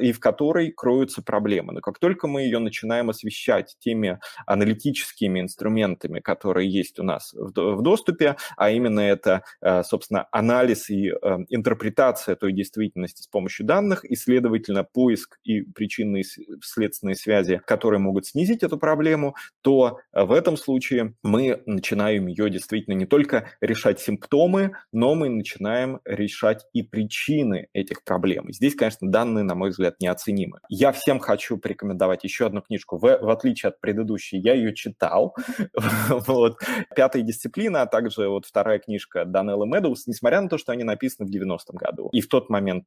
и 0.00 0.12
в 0.12 0.20
которой 0.20 0.72
кроются 0.72 1.22
проблемы. 1.22 1.72
Но 1.74 1.80
как 1.80 1.98
только 1.98 2.26
мы 2.26 2.42
ее 2.42 2.58
начинаем 2.58 3.10
освещать 3.10 3.76
теми 3.78 4.18
аналитическими 4.46 5.40
инструментами, 5.40 6.20
которые 6.20 6.70
есть 6.70 6.98
у 6.98 7.02
нас 7.02 7.32
в 7.34 7.82
доступе, 7.82 8.36
а 8.56 8.70
именно 8.70 9.00
это, 9.00 9.42
э, 9.60 9.82
собственно, 9.82 10.26
анализ 10.32 10.90
и 10.90 11.10
э, 11.10 11.38
интерпретация 11.48 12.36
той 12.36 12.52
действительности 12.52 13.22
с 13.22 13.26
помощью 13.26 13.66
данных, 13.66 14.04
и, 14.04 14.16
следовательно, 14.16 14.84
поиск 14.84 15.38
и 15.44 15.62
причинные 15.62 16.24
следственные 17.14 17.40
причинные 17.40 17.40
связи, 17.40 17.60
которые 17.66 18.00
могут 18.00 18.26
снизить 18.26 18.62
эту 18.62 18.78
проблему, 18.78 19.34
то 19.62 20.00
э, 20.12 20.24
в 20.24 20.32
этом 20.32 20.56
случае 20.56 21.14
мы 21.22 21.62
начинаем 21.66 22.26
ее 22.26 22.50
действительно 22.50 22.94
не 22.94 23.06
только 23.06 23.50
решать 23.60 24.00
симптомы, 24.00 24.72
но 24.92 25.14
мы 25.14 25.28
начинаем 25.28 26.00
решать 26.04 26.66
и 26.72 26.82
причины 26.82 27.68
этих 27.72 28.04
проблем. 28.04 28.52
Здесь, 28.52 28.74
конечно, 28.74 29.10
данные, 29.10 29.44
на 29.44 29.54
мой 29.54 29.70
взгляд, 29.70 29.94
неоценимы. 30.00 30.58
Я 30.68 30.92
всем 30.92 31.18
хочу 31.18 31.58
порекомендовать 31.58 32.24
еще 32.24 32.46
одну 32.46 32.62
книжку. 32.62 32.98
В, 32.98 33.02
в 33.02 33.30
отличие 33.30 33.68
от 33.68 33.80
предыдущей, 33.80 34.38
я 34.38 34.54
ее 34.54 34.74
читал. 34.74 35.36
вот. 36.08 36.58
Пятая 36.96 37.22
дисциплина, 37.22 37.82
а 37.82 37.86
также 37.86 38.28
вот 38.28 38.46
вторая 38.46 38.78
книжка 38.78 39.24
Данелла 39.24 39.64
Медоуз, 39.64 40.06
несмотря 40.06 40.40
на 40.40 40.48
то, 40.48 40.58
что 40.58 40.72
они 40.72 40.84
написаны 40.84 41.28
в 41.28 41.34
90-м 41.34 41.76
году. 41.76 42.08
И 42.12 42.20
в 42.20 42.28
тот 42.28 42.50
момент 42.50 42.84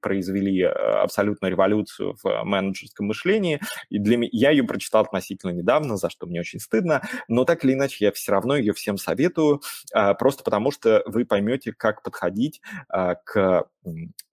произвели 0.00 0.62
э, 0.62 0.68
абсолютную 0.68 1.50
революцию 1.52 2.16
в 2.22 2.44
менеджерском 2.44 3.06
мышлении, 3.06 3.60
и 3.90 3.98
для 3.98 4.16
меня, 4.16 4.30
я 4.32 4.50
ее 4.50 4.64
прочитал 4.64 5.02
относительно 5.02 5.50
недавно, 5.50 5.96
за 5.96 6.10
что 6.10 6.26
мне 6.26 6.40
очень 6.40 6.60
стыдно, 6.60 7.02
но 7.28 7.44
так 7.44 7.64
или 7.64 7.74
иначе 7.74 8.04
я 8.06 8.12
все 8.12 8.32
равно 8.32 8.56
ее 8.56 8.72
всем 8.72 8.96
советую, 8.96 9.62
а, 9.92 10.14
просто 10.14 10.42
потому 10.44 10.70
что 10.70 11.02
вы 11.06 11.24
поймете, 11.24 11.72
как 11.72 12.02
подходить 12.02 12.60
а, 12.88 13.14
к 13.16 13.66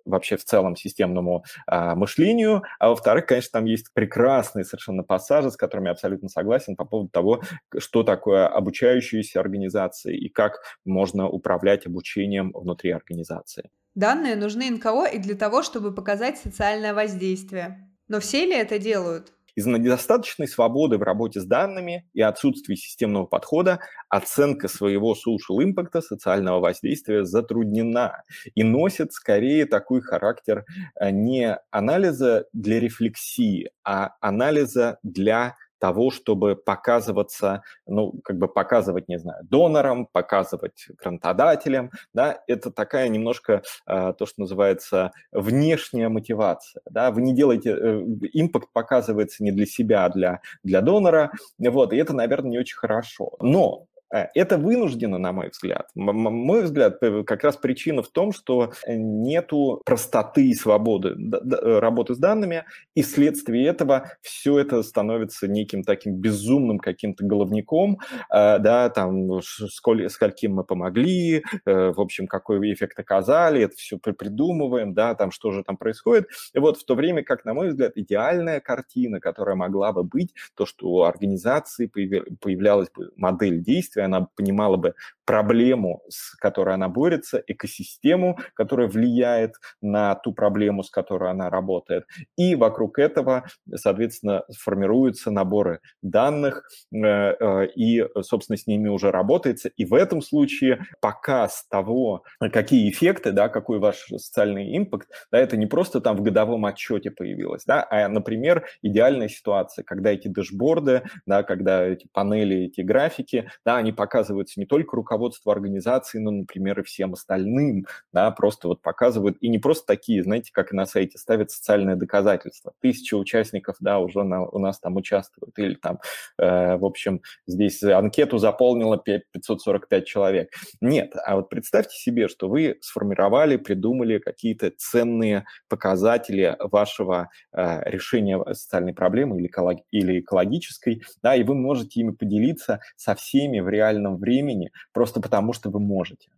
вообще 0.05 0.37
в 0.37 0.43
целом 0.43 0.75
системному 0.75 1.43
а, 1.67 1.95
мышлению. 1.95 2.63
А 2.79 2.89
во-вторых, 2.89 3.25
конечно, 3.27 3.59
там 3.59 3.65
есть 3.65 3.93
прекрасные 3.93 4.65
совершенно 4.65 5.03
пассажи, 5.03 5.51
с 5.51 5.57
которыми 5.57 5.87
я 5.87 5.91
абсолютно 5.91 6.29
согласен 6.29 6.75
по 6.75 6.85
поводу 6.85 7.09
того, 7.09 7.41
что 7.77 8.03
такое 8.03 8.47
обучающиеся 8.47 9.39
организации 9.39 10.17
и 10.17 10.29
как 10.29 10.61
можно 10.85 11.27
управлять 11.27 11.85
обучением 11.85 12.51
внутри 12.53 12.91
организации. 12.91 13.69
Данные 13.93 14.35
нужны 14.35 14.69
НКО 14.71 15.05
и 15.05 15.19
для 15.19 15.35
того, 15.35 15.63
чтобы 15.63 15.93
показать 15.93 16.37
социальное 16.37 16.93
воздействие. 16.93 17.90
Но 18.11 18.19
все 18.19 18.45
ли 18.45 18.53
это 18.53 18.77
делают? 18.77 19.31
Из-за 19.55 19.69
недостаточной 19.69 20.45
свободы 20.45 20.97
в 20.97 21.01
работе 21.01 21.39
с 21.39 21.45
данными 21.45 22.09
и 22.13 22.21
отсутствия 22.21 22.75
системного 22.75 23.25
подхода 23.25 23.79
оценка 24.09 24.67
своего 24.67 25.13
social 25.13 25.63
impact, 25.63 26.01
социального 26.01 26.59
воздействия 26.59 27.23
затруднена 27.23 28.23
и 28.53 28.63
носит 28.63 29.13
скорее 29.13 29.65
такой 29.65 30.01
характер 30.01 30.65
э, 30.99 31.09
не 31.11 31.57
анализа 31.69 32.47
для 32.51 32.81
рефлексии, 32.81 33.69
а 33.85 34.15
анализа 34.19 34.99
для 35.03 35.55
того, 35.81 36.11
чтобы 36.11 36.55
показываться, 36.55 37.63
ну, 37.87 38.13
как 38.23 38.37
бы 38.37 38.47
показывать, 38.47 39.09
не 39.09 39.17
знаю, 39.17 39.43
донорам, 39.43 40.05
показывать 40.05 40.87
грантодателям, 41.03 41.89
да, 42.13 42.43
это 42.45 42.69
такая 42.71 43.09
немножко 43.09 43.63
э, 43.87 44.13
то, 44.17 44.25
что 44.27 44.41
называется 44.41 45.11
внешняя 45.31 46.07
мотивация, 46.07 46.83
да, 46.89 47.09
вы 47.09 47.23
не 47.23 47.33
делаете, 47.33 47.71
э, 47.71 47.99
импакт 48.33 48.69
показывается 48.71 49.43
не 49.43 49.51
для 49.51 49.65
себя, 49.65 50.05
а 50.05 50.09
для, 50.09 50.41
для 50.63 50.81
донора, 50.81 51.31
вот, 51.57 51.93
и 51.93 51.97
это, 51.97 52.13
наверное, 52.13 52.51
не 52.51 52.59
очень 52.59 52.77
хорошо. 52.77 53.31
Но 53.39 53.87
это 54.11 54.57
вынуждено, 54.57 55.17
на 55.17 55.31
мой 55.31 55.49
взгляд. 55.49 55.87
Мой 55.95 56.63
взгляд, 56.63 56.99
как 57.25 57.43
раз 57.43 57.57
причина 57.57 58.03
в 58.03 58.09
том, 58.09 58.31
что 58.31 58.71
нету 58.87 59.81
простоты 59.85 60.49
и 60.49 60.53
свободы 60.53 61.09
э, 61.09 61.79
работы 61.79 62.15
с 62.15 62.17
данными, 62.17 62.65
и 62.95 63.01
вследствие 63.01 63.67
этого 63.67 64.11
все 64.21 64.59
это 64.59 64.83
становится 64.83 65.47
неким 65.47 65.83
таким 65.83 66.15
безумным 66.15 66.79
каким-то 66.79 67.25
головником, 67.25 67.99
э, 68.33 68.59
да, 68.59 68.89
там, 68.89 69.41
сколь, 69.41 70.09
скольким 70.09 70.55
мы 70.55 70.63
помогли, 70.63 71.43
в 71.65 71.99
общем, 71.99 72.27
какой 72.27 72.59
эффект 72.73 72.99
оказали, 72.99 73.61
это 73.63 73.75
все 73.75 73.97
придумываем, 73.97 74.93
да, 74.93 75.15
там, 75.15 75.31
что 75.31 75.51
же 75.51 75.63
там 75.63 75.77
происходит. 75.77 76.27
И 76.53 76.59
вот 76.59 76.77
в 76.77 76.85
то 76.85 76.95
время, 76.95 77.23
как, 77.23 77.45
на 77.45 77.53
мой 77.53 77.69
взгляд, 77.69 77.93
идеальная 77.95 78.59
картина, 78.59 79.19
которая 79.19 79.55
могла 79.55 79.93
бы 79.93 80.03
быть, 80.03 80.33
то, 80.55 80.65
что 80.65 80.87
у 80.87 81.03
организации 81.03 81.87
появлялась 81.87 82.89
бы 82.89 83.11
модель 83.15 83.61
действия, 83.61 84.00
она 84.01 84.27
понимала 84.35 84.77
бы 84.77 84.93
проблему, 85.25 86.01
с 86.09 86.35
которой 86.35 86.75
она 86.75 86.89
борется, 86.89 87.41
экосистему, 87.47 88.37
которая 88.53 88.87
влияет 88.87 89.53
на 89.81 90.15
ту 90.15 90.33
проблему, 90.33 90.83
с 90.83 90.89
которой 90.89 91.31
она 91.31 91.49
работает. 91.49 92.05
И 92.37 92.55
вокруг 92.55 92.99
этого, 92.99 93.45
соответственно, 93.73 94.43
формируются 94.59 95.31
наборы 95.31 95.79
данных, 96.01 96.67
э, 96.93 96.97
э, 96.97 97.67
и, 97.75 98.05
собственно, 98.21 98.57
с 98.57 98.67
ними 98.67 98.89
уже 98.89 99.09
работается. 99.09 99.69
И 99.69 99.85
в 99.85 99.93
этом 99.93 100.21
случае 100.21 100.85
показ 100.99 101.65
того, 101.69 102.23
какие 102.51 102.89
эффекты, 102.89 103.31
да, 103.31 103.47
какой 103.47 103.79
ваш 103.79 104.07
социальный 104.07 104.77
импакт, 104.77 105.07
да, 105.31 105.39
это 105.39 105.55
не 105.55 105.65
просто 105.65 106.01
там 106.01 106.17
в 106.17 106.21
годовом 106.21 106.65
отчете 106.65 107.09
появилось, 107.09 107.63
да, 107.65 107.87
а, 107.89 108.09
например, 108.09 108.65
идеальная 108.81 109.29
ситуация, 109.29 109.83
когда 109.83 110.11
эти 110.11 110.27
дэшборды, 110.27 111.03
да, 111.25 111.43
когда 111.43 111.85
эти 111.85 112.07
панели, 112.11 112.65
эти 112.65 112.81
графики, 112.81 113.49
да, 113.65 113.77
они 113.77 113.90
показываются 113.91 114.59
не 114.59 114.65
только 114.65 114.95
руководству 114.95 115.51
организации, 115.51 116.19
но, 116.19 116.31
например, 116.31 116.79
и 116.79 116.83
всем 116.83 117.13
остальным, 117.13 117.85
да, 118.13 118.31
просто 118.31 118.67
вот 118.67 118.81
показывают, 118.81 119.37
и 119.41 119.49
не 119.49 119.59
просто 119.59 119.85
такие, 119.85 120.23
знаете, 120.23 120.51
как 120.53 120.73
и 120.73 120.75
на 120.75 120.85
сайте, 120.85 121.17
ставят 121.17 121.51
социальное 121.51 121.95
доказательство. 121.95 122.73
Тысяча 122.81 123.15
участников, 123.15 123.77
да, 123.79 123.99
уже 123.99 124.23
на, 124.23 124.43
у 124.45 124.59
нас 124.59 124.79
там 124.79 124.95
участвуют, 124.95 125.57
или 125.57 125.75
там, 125.75 125.99
э, 126.37 126.77
в 126.77 126.85
общем, 126.85 127.21
здесь 127.47 127.83
анкету 127.83 128.37
заполнило 128.37 128.97
5, 128.97 129.31
545 129.31 130.05
человек. 130.05 130.49
Нет, 130.81 131.13
а 131.25 131.35
вот 131.35 131.49
представьте 131.49 131.97
себе, 131.97 132.27
что 132.27 132.49
вы 132.49 132.77
сформировали, 132.81 133.57
придумали 133.57 134.19
какие-то 134.19 134.71
ценные 134.77 135.45
показатели 135.67 136.55
вашего 136.59 137.29
э, 137.53 137.89
решения 137.89 138.41
социальной 138.53 138.93
проблемы 138.93 139.39
или, 139.39 139.47
эколог, 139.47 139.79
или 139.91 140.19
экологической, 140.19 141.03
да, 141.21 141.35
и 141.35 141.43
вы 141.43 141.55
можете 141.55 142.01
ими 142.01 142.11
поделиться 142.11 142.81
со 142.95 143.15
всеми 143.15 143.59
в 143.59 143.67
реальном 143.81 144.17
времени, 144.17 144.71
просто 144.93 145.21
потому 145.21 145.53
что 145.53 145.69
вы 145.69 145.79
можете. 145.79 146.29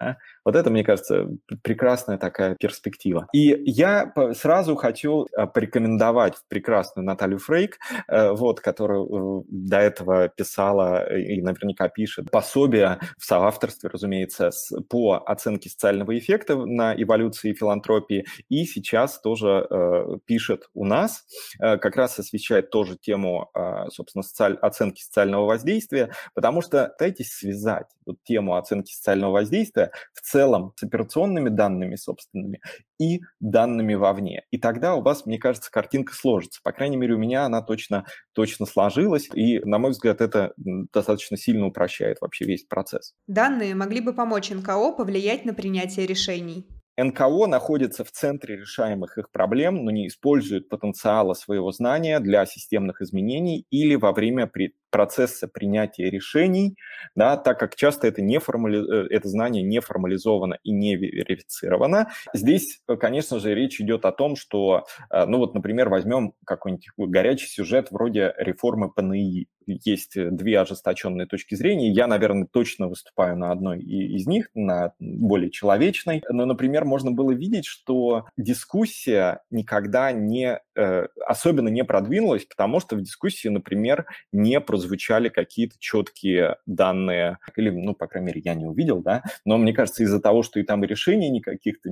А? 0.00 0.16
Вот 0.44 0.56
это, 0.56 0.70
мне 0.70 0.84
кажется, 0.84 1.28
прекрасная 1.62 2.18
такая 2.18 2.56
перспектива. 2.56 3.28
И 3.32 3.62
я 3.64 4.12
сразу 4.34 4.74
хочу 4.76 5.26
а, 5.36 5.46
порекомендовать 5.46 6.34
прекрасную 6.48 7.04
Наталью 7.04 7.38
Фрейк, 7.38 7.78
э, 8.08 8.30
вот, 8.32 8.60
которая 8.60 9.02
э, 9.02 9.42
до 9.48 9.78
этого 9.78 10.28
писала 10.28 11.14
и 11.14 11.40
наверняка 11.40 11.88
пишет 11.88 12.30
пособие 12.30 12.98
в 13.18 13.24
соавторстве, 13.24 13.90
разумеется, 13.92 14.50
по 14.88 15.22
оценке 15.26 15.68
социального 15.68 16.18
эффекта 16.18 16.56
на 16.56 16.94
эволюции 16.94 17.52
филантропии, 17.52 18.24
и 18.48 18.64
сейчас 18.64 19.20
тоже 19.20 19.66
э, 19.68 20.18
пишет 20.26 20.68
у 20.74 20.84
нас, 20.84 21.24
как 21.58 21.96
раз 21.96 22.18
освещает 22.18 22.70
тоже 22.70 22.96
тему, 22.96 23.50
а, 23.54 23.88
собственно, 23.90 24.22
социаль... 24.22 24.54
оценки 24.54 25.02
социального 25.02 25.46
воздействия, 25.46 26.12
потому 26.34 26.62
что 26.62 26.92
пытайтесь 26.98 27.32
связать 27.32 27.86
тему 28.24 28.56
оценки 28.56 28.92
социального 28.92 29.32
воздействия 29.32 29.90
в 30.14 30.20
целом 30.20 30.72
с 30.76 30.82
операционными 30.82 31.48
данными 31.48 31.96
собственными 31.96 32.60
и 32.98 33.20
данными 33.40 33.94
вовне. 33.94 34.44
И 34.50 34.58
тогда 34.58 34.94
у 34.94 35.02
вас, 35.02 35.26
мне 35.26 35.38
кажется, 35.38 35.70
картинка 35.70 36.14
сложится. 36.14 36.60
По 36.62 36.72
крайней 36.72 36.96
мере, 36.96 37.14
у 37.14 37.18
меня 37.18 37.44
она 37.44 37.62
точно, 37.62 38.06
точно 38.32 38.66
сложилась. 38.66 39.28
И, 39.34 39.58
на 39.60 39.78
мой 39.78 39.90
взгляд, 39.90 40.20
это 40.20 40.52
достаточно 40.56 41.36
сильно 41.36 41.66
упрощает 41.66 42.18
вообще 42.20 42.44
весь 42.44 42.64
процесс. 42.64 43.14
Данные 43.26 43.74
могли 43.74 44.00
бы 44.00 44.12
помочь 44.12 44.50
НКО 44.50 44.92
повлиять 44.92 45.44
на 45.44 45.54
принятие 45.54 46.06
решений. 46.06 46.66
НКО 46.98 47.46
находится 47.46 48.04
в 48.04 48.12
центре 48.12 48.56
решаемых 48.56 49.16
их 49.16 49.30
проблем, 49.30 49.84
но 49.84 49.90
не 49.90 50.08
использует 50.08 50.68
потенциала 50.68 51.32
своего 51.34 51.72
знания 51.72 52.20
для 52.20 52.44
системных 52.44 53.00
изменений 53.00 53.66
или 53.70 53.94
во 53.94 54.12
время 54.12 54.46
процесса 54.92 55.48
принятия 55.48 56.08
решений, 56.10 56.76
да, 57.16 57.36
так 57.36 57.58
как 57.58 57.74
часто 57.74 58.06
это, 58.06 58.22
не 58.22 58.38
формали... 58.38 58.78
Э, 58.78 59.06
это 59.10 59.28
знание 59.28 59.64
не 59.64 59.80
формализовано 59.80 60.58
и 60.62 60.70
не 60.70 60.94
верифицировано. 60.94 62.10
Здесь, 62.32 62.80
конечно 63.00 63.40
же, 63.40 63.54
речь 63.54 63.80
идет 63.80 64.04
о 64.04 64.12
том, 64.12 64.36
что, 64.36 64.84
э, 65.10 65.24
ну 65.26 65.38
вот, 65.38 65.54
например, 65.54 65.88
возьмем 65.88 66.34
какой-нибудь 66.44 66.84
горячий 66.98 67.48
сюжет 67.48 67.90
вроде 67.90 68.34
реформы 68.38 68.92
ПНИ. 68.92 69.48
Есть 69.66 70.14
две 70.16 70.58
ожесточенные 70.58 71.26
точки 71.26 71.54
зрения. 71.54 71.90
Я, 71.90 72.06
наверное, 72.08 72.48
точно 72.50 72.88
выступаю 72.88 73.36
на 73.38 73.52
одной 73.52 73.80
из 73.80 74.26
них, 74.26 74.50
на 74.54 74.92
более 74.98 75.50
человечной. 75.50 76.22
Но, 76.28 76.46
например, 76.46 76.84
можно 76.84 77.12
было 77.12 77.30
видеть, 77.30 77.64
что 77.64 78.26
дискуссия 78.36 79.40
никогда 79.50 80.10
не, 80.12 80.60
э, 80.76 81.06
особенно 81.26 81.68
не 81.68 81.84
продвинулась, 81.84 82.44
потому 82.44 82.80
что 82.80 82.96
в 82.96 83.02
дискуссии, 83.02 83.48
например, 83.48 84.06
не 84.32 84.60
прозвучало 84.60 84.81
прозвучали 84.82 85.28
какие-то 85.28 85.76
четкие 85.78 86.56
данные, 86.66 87.38
или, 87.56 87.70
ну, 87.70 87.94
по 87.94 88.08
крайней 88.08 88.28
мере, 88.28 88.42
я 88.44 88.54
не 88.54 88.66
увидел, 88.66 89.00
да, 89.00 89.22
но 89.44 89.56
мне 89.56 89.72
кажется, 89.72 90.02
из-за 90.02 90.20
того, 90.20 90.42
что 90.42 90.58
и 90.58 90.64
там 90.64 90.82
решений 90.82 91.30
никаких-то 91.30 91.88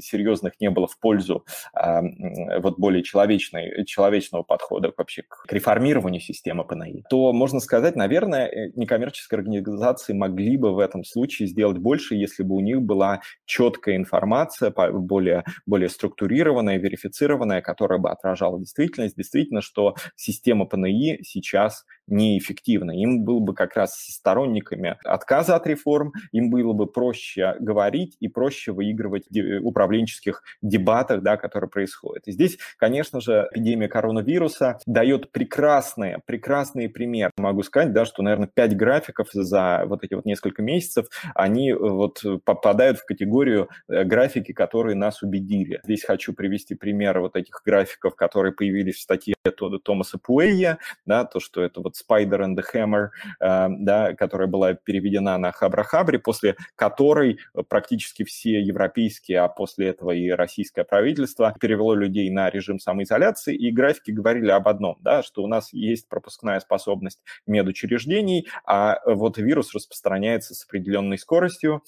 серьезных 0.00 0.60
не 0.60 0.68
было 0.68 0.86
в 0.86 0.98
пользу 0.98 1.46
а, 1.72 2.02
вот 2.60 2.78
более 2.78 3.02
человечной, 3.02 3.86
человечного 3.86 4.42
подхода 4.42 4.92
вообще 4.94 5.22
к 5.22 5.50
реформированию 5.50 6.20
системы 6.20 6.64
ПНИ, 6.64 7.04
то 7.08 7.32
можно 7.32 7.60
сказать, 7.60 7.96
наверное, 7.96 8.46
э, 8.46 8.72
некоммерческие 8.74 9.38
организации 9.38 10.12
могли 10.12 10.58
бы 10.58 10.74
в 10.74 10.78
этом 10.78 11.02
случае 11.02 11.48
сделать 11.48 11.78
больше, 11.78 12.14
если 12.14 12.42
бы 12.42 12.56
у 12.56 12.60
них 12.60 12.82
была 12.82 13.20
четкая 13.46 13.96
информация, 13.96 14.70
более, 14.70 15.44
более 15.64 15.88
структурированная, 15.88 16.78
верифицированная, 16.78 17.62
которая 17.62 17.98
бы 17.98 18.10
отражала 18.10 18.58
действительность, 18.58 19.16
действительно, 19.16 19.62
что 19.62 19.94
система 20.14 20.66
ПНИ 20.66 21.20
сейчас 21.22 21.84
неэффективно. 22.34 22.92
Им 22.92 23.24
было 23.24 23.40
бы 23.40 23.54
как 23.54 23.76
раз 23.76 23.94
сторонниками 23.94 24.96
отказа 25.04 25.56
от 25.56 25.66
реформ, 25.66 26.12
им 26.32 26.50
было 26.50 26.72
бы 26.72 26.86
проще 26.86 27.56
говорить 27.60 28.16
и 28.20 28.28
проще 28.28 28.72
выигрывать 28.72 29.24
в 29.30 29.66
управленческих 29.66 30.42
дебатах, 30.62 31.22
да, 31.22 31.36
которые 31.36 31.70
происходят. 31.70 32.26
И 32.26 32.32
здесь, 32.32 32.58
конечно 32.78 33.20
же, 33.20 33.48
эпидемия 33.52 33.88
коронавируса 33.88 34.78
дает 34.86 35.30
прекрасные, 35.32 36.20
прекрасные 36.26 36.88
примеры. 36.88 37.30
Могу 37.44 37.62
сказать, 37.62 37.92
да, 37.92 38.06
что, 38.06 38.22
наверное, 38.22 38.48
пять 38.48 38.74
графиков 38.74 39.28
за 39.30 39.82
вот 39.84 40.02
эти 40.02 40.14
вот 40.14 40.24
несколько 40.24 40.62
месяцев, 40.62 41.08
они 41.34 41.72
э, 41.72 41.76
вот 41.76 42.22
попадают 42.42 42.98
в 42.98 43.04
категорию 43.04 43.68
э, 43.86 44.04
графики, 44.04 44.52
которые 44.52 44.96
нас 44.96 45.22
убедили. 45.22 45.78
Здесь 45.84 46.04
хочу 46.04 46.32
привести 46.32 46.74
пример 46.74 47.20
вот 47.20 47.36
этих 47.36 47.60
графиков, 47.62 48.16
которые 48.16 48.54
появились 48.54 48.96
в 48.96 49.02
статье 49.02 49.34
Томаса 49.82 50.16
Пуэя, 50.16 50.78
да, 51.04 51.26
то, 51.26 51.38
что 51.38 51.62
это 51.62 51.82
вот 51.82 51.96
Spider 51.96 52.40
and 52.40 52.56
the 52.56 52.64
Hammer, 52.72 53.08
э, 53.40 53.66
да, 53.78 54.14
которая 54.14 54.48
была 54.48 54.72
переведена 54.72 55.36
на 55.36 55.52
Хабрахабре, 55.52 56.18
после 56.18 56.56
которой 56.76 57.40
практически 57.68 58.24
все 58.24 58.62
европейские, 58.62 59.40
а 59.40 59.48
после 59.48 59.88
этого 59.88 60.12
и 60.12 60.30
российское 60.30 60.84
правительство 60.84 61.54
перевело 61.60 61.92
людей 61.92 62.30
на 62.30 62.48
режим 62.48 62.78
самоизоляции, 62.78 63.54
и 63.54 63.70
графики 63.70 64.12
говорили 64.12 64.48
об 64.48 64.66
одном, 64.66 64.96
да, 65.00 65.22
что 65.22 65.42
у 65.42 65.46
нас 65.46 65.74
есть 65.74 66.08
пропускная 66.08 66.58
способность 66.60 67.20
медучреждений, 67.46 68.48
а 68.64 69.00
вот 69.06 69.38
вирус 69.38 69.74
распространяется 69.74 70.54
с 70.54 70.64
определенной 70.64 71.18
скоростью, 71.18 71.82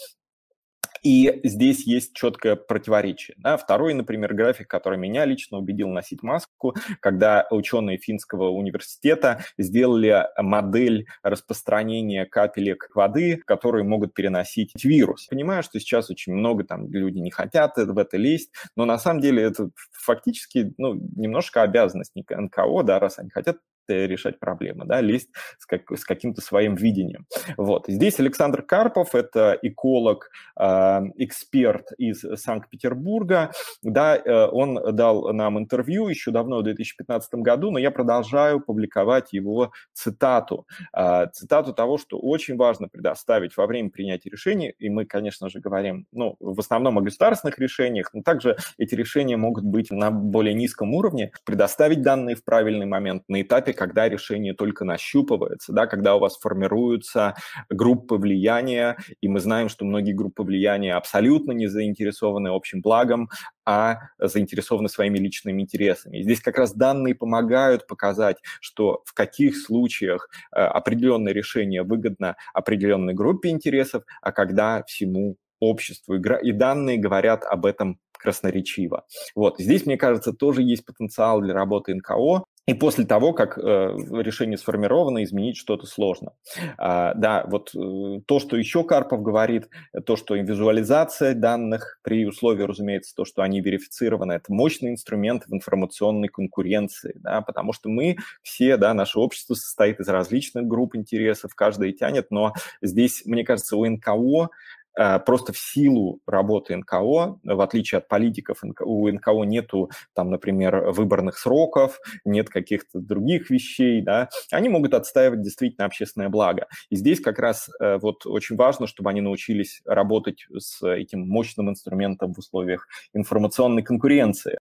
и 1.06 1.40
здесь 1.44 1.86
есть 1.86 2.14
четкое 2.14 2.56
противоречие. 2.56 3.36
Да? 3.38 3.56
Второй, 3.56 3.94
например, 3.94 4.34
график, 4.34 4.68
который 4.68 4.98
меня 4.98 5.24
лично 5.24 5.58
убедил 5.58 5.88
носить 5.88 6.22
маску, 6.24 6.74
когда 7.00 7.46
ученые 7.50 7.98
финского 7.98 8.48
университета 8.48 9.44
сделали 9.56 10.26
модель 10.36 11.06
распространения 11.22 12.26
капелек 12.26 12.88
воды, 12.94 13.40
которые 13.46 13.84
могут 13.84 14.14
переносить 14.14 14.72
вирус. 14.82 15.26
Понимаю, 15.28 15.62
что 15.62 15.78
сейчас 15.78 16.10
очень 16.10 16.32
много 16.32 16.64
там 16.64 16.90
люди 16.90 17.18
не 17.18 17.30
хотят 17.30 17.76
в 17.76 17.98
это 17.98 18.16
лезть, 18.16 18.50
но 18.74 18.84
на 18.84 18.98
самом 18.98 19.20
деле 19.20 19.44
это 19.44 19.70
фактически 19.92 20.74
ну, 20.78 20.94
немножко 20.94 21.62
обязанность 21.62 22.14
НКО, 22.16 22.82
да, 22.82 22.98
раз 22.98 23.18
они 23.18 23.30
хотят 23.30 23.58
Э, 23.58 23.75
решать 23.88 24.38
проблемы, 24.38 24.84
да, 24.84 25.00
лезть 25.00 25.30
с, 25.58 25.66
как, 25.66 25.90
с 25.90 26.04
каким-то 26.04 26.40
своим 26.40 26.74
видением. 26.74 27.26
Вот. 27.56 27.84
Здесь 27.88 28.18
Александр 28.20 28.62
Карпов, 28.62 29.14
это 29.14 29.58
эколог, 29.62 30.30
э, 30.58 31.00
эксперт 31.16 31.92
из 31.98 32.20
Санкт-Петербурга, 32.20 33.52
да, 33.82 34.16
э, 34.16 34.46
он 34.46 34.78
дал 34.94 35.32
нам 35.32 35.58
интервью 35.58 36.08
еще 36.08 36.30
давно, 36.30 36.58
в 36.58 36.64
2015 36.64 37.34
году, 37.34 37.70
но 37.70 37.78
я 37.78 37.90
продолжаю 37.90 38.60
публиковать 38.60 39.32
его 39.32 39.72
цитату, 39.92 40.66
э, 40.96 41.26
цитату 41.32 41.72
того, 41.72 41.98
что 41.98 42.18
очень 42.18 42.56
важно 42.56 42.88
предоставить 42.88 43.56
во 43.56 43.66
время 43.66 43.90
принятия 43.90 44.30
решений, 44.30 44.74
и 44.78 44.88
мы, 44.88 45.04
конечно 45.04 45.48
же, 45.48 45.60
говорим, 45.60 46.06
ну, 46.12 46.36
в 46.40 46.58
основном 46.60 46.98
о 46.98 47.02
государственных 47.02 47.58
решениях, 47.58 48.10
но 48.12 48.22
также 48.22 48.56
эти 48.78 48.94
решения 48.94 49.36
могут 49.36 49.64
быть 49.64 49.90
на 49.90 50.10
более 50.10 50.54
низком 50.54 50.94
уровне, 50.94 51.32
предоставить 51.44 52.02
данные 52.02 52.36
в 52.36 52.44
правильный 52.44 52.86
момент, 52.86 53.22
на 53.28 53.42
этапе, 53.42 53.72
когда 53.76 54.08
решение 54.08 54.54
только 54.54 54.84
нащупывается, 54.84 55.72
да, 55.72 55.86
когда 55.86 56.16
у 56.16 56.18
вас 56.18 56.38
формируются 56.38 57.34
группы 57.68 58.16
влияния, 58.16 58.96
и 59.20 59.28
мы 59.28 59.40
знаем, 59.40 59.68
что 59.68 59.84
многие 59.84 60.12
группы 60.12 60.42
влияния 60.42 60.94
абсолютно 60.94 61.52
не 61.52 61.66
заинтересованы 61.68 62.48
общим 62.48 62.80
благом, 62.80 63.30
а 63.64 63.98
заинтересованы 64.18 64.88
своими 64.88 65.18
личными 65.18 65.62
интересами. 65.62 66.22
Здесь 66.22 66.40
как 66.40 66.58
раз 66.58 66.74
данные 66.74 67.14
помогают 67.14 67.86
показать, 67.86 68.36
что 68.60 69.02
в 69.04 69.14
каких 69.14 69.56
случаях 69.56 70.28
э, 70.54 70.60
определенное 70.60 71.32
решение 71.32 71.82
выгодно 71.82 72.36
определенной 72.54 73.14
группе 73.14 73.50
интересов, 73.50 74.04
а 74.22 74.32
когда 74.32 74.82
всему 74.84 75.36
обществу. 75.60 76.14
И 76.14 76.52
данные 76.52 76.98
говорят 76.98 77.44
об 77.44 77.66
этом 77.66 77.98
красноречиво. 78.12 79.04
Вот. 79.34 79.58
Здесь, 79.58 79.86
мне 79.86 79.96
кажется, 79.96 80.32
тоже 80.32 80.62
есть 80.62 80.84
потенциал 80.84 81.40
для 81.40 81.54
работы 81.54 81.94
НКО, 81.94 82.44
и 82.66 82.74
после 82.74 83.04
того, 83.06 83.32
как 83.32 83.58
э, 83.58 83.62
решение 83.62 84.58
сформировано, 84.58 85.22
изменить 85.22 85.56
что-то 85.56 85.86
сложно. 85.86 86.32
А, 86.78 87.14
да, 87.14 87.44
вот 87.46 87.72
э, 87.74 88.20
то, 88.26 88.40
что 88.40 88.56
еще 88.56 88.82
Карпов 88.82 89.22
говорит, 89.22 89.68
то, 90.04 90.16
что 90.16 90.34
визуализация 90.34 91.34
данных 91.34 92.00
при 92.02 92.26
условии, 92.26 92.64
разумеется, 92.64 93.14
то, 93.14 93.24
что 93.24 93.42
они 93.42 93.60
верифицированы, 93.60 94.32
это 94.32 94.52
мощный 94.52 94.90
инструмент 94.90 95.44
в 95.46 95.54
информационной 95.54 96.28
конкуренции, 96.28 97.12
да, 97.14 97.40
потому 97.40 97.72
что 97.72 97.88
мы 97.88 98.16
все, 98.42 98.76
да, 98.76 98.94
наше 98.94 99.20
общество 99.20 99.54
состоит 99.54 100.00
из 100.00 100.08
различных 100.08 100.66
групп 100.66 100.96
интересов, 100.96 101.54
каждый 101.54 101.92
тянет, 101.92 102.32
но 102.32 102.52
здесь, 102.82 103.22
мне 103.26 103.44
кажется, 103.44 103.76
у 103.76 103.86
НКО 103.86 104.50
просто 104.96 105.52
в 105.52 105.58
силу 105.58 106.20
работы 106.26 106.76
НКО, 106.76 107.38
в 107.44 107.60
отличие 107.60 107.98
от 107.98 108.08
политиков, 108.08 108.62
у 108.80 109.08
НКО 109.08 109.44
нету, 109.44 109.90
там, 110.14 110.30
например, 110.30 110.90
выборных 110.90 111.38
сроков, 111.38 112.00
нет 112.24 112.48
каких-то 112.48 113.00
других 113.00 113.50
вещей, 113.50 114.02
да, 114.02 114.28
они 114.50 114.68
могут 114.68 114.94
отстаивать 114.94 115.42
действительно 115.42 115.86
общественное 115.86 116.28
благо. 116.28 116.66
И 116.90 116.96
здесь 116.96 117.20
как 117.20 117.38
раз 117.38 117.68
э, 117.80 117.98
вот 117.98 118.26
очень 118.26 118.56
важно, 118.56 118.86
чтобы 118.86 119.10
они 119.10 119.20
научились 119.20 119.82
работать 119.84 120.46
с 120.56 120.82
этим 120.86 121.20
мощным 121.28 121.70
инструментом 121.70 122.32
в 122.32 122.38
условиях 122.38 122.86
информационной 123.12 123.82
конкуренции. 123.82 124.58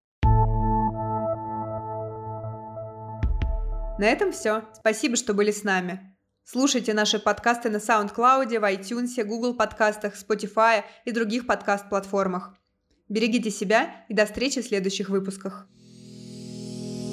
На 3.98 4.04
этом 4.04 4.32
все. 4.32 4.62
Спасибо, 4.74 5.16
что 5.16 5.32
были 5.32 5.50
с 5.50 5.64
нами. 5.64 6.15
Слушайте 6.48 6.94
наши 6.94 7.18
подкасты 7.18 7.70
на 7.70 7.78
SoundCloud, 7.78 8.60
в 8.60 8.72
iTunes, 8.72 9.20
Google 9.24 9.54
подкастах, 9.54 10.14
Spotify 10.14 10.84
и 11.04 11.10
других 11.10 11.44
подкаст-платформах. 11.44 12.54
Берегите 13.08 13.50
себя 13.50 14.04
и 14.08 14.14
до 14.14 14.26
встречи 14.26 14.62
в 14.62 14.64
следующих 14.64 15.08
выпусках. 15.08 15.66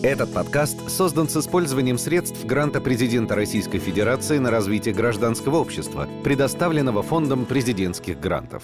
Этот 0.03 0.31
подкаст 0.31 0.87
создан 0.87 1.27
с 1.27 1.35
использованием 1.35 1.97
средств 1.97 2.45
гранта 2.45 2.79
президента 2.79 3.33
Российской 3.33 3.79
Федерации 3.79 4.37
на 4.37 4.51
развитие 4.51 4.93
гражданского 4.93 5.55
общества, 5.57 6.07
предоставленного 6.23 7.01
Фондом 7.01 7.47
президентских 7.47 8.19
грантов. 8.19 8.61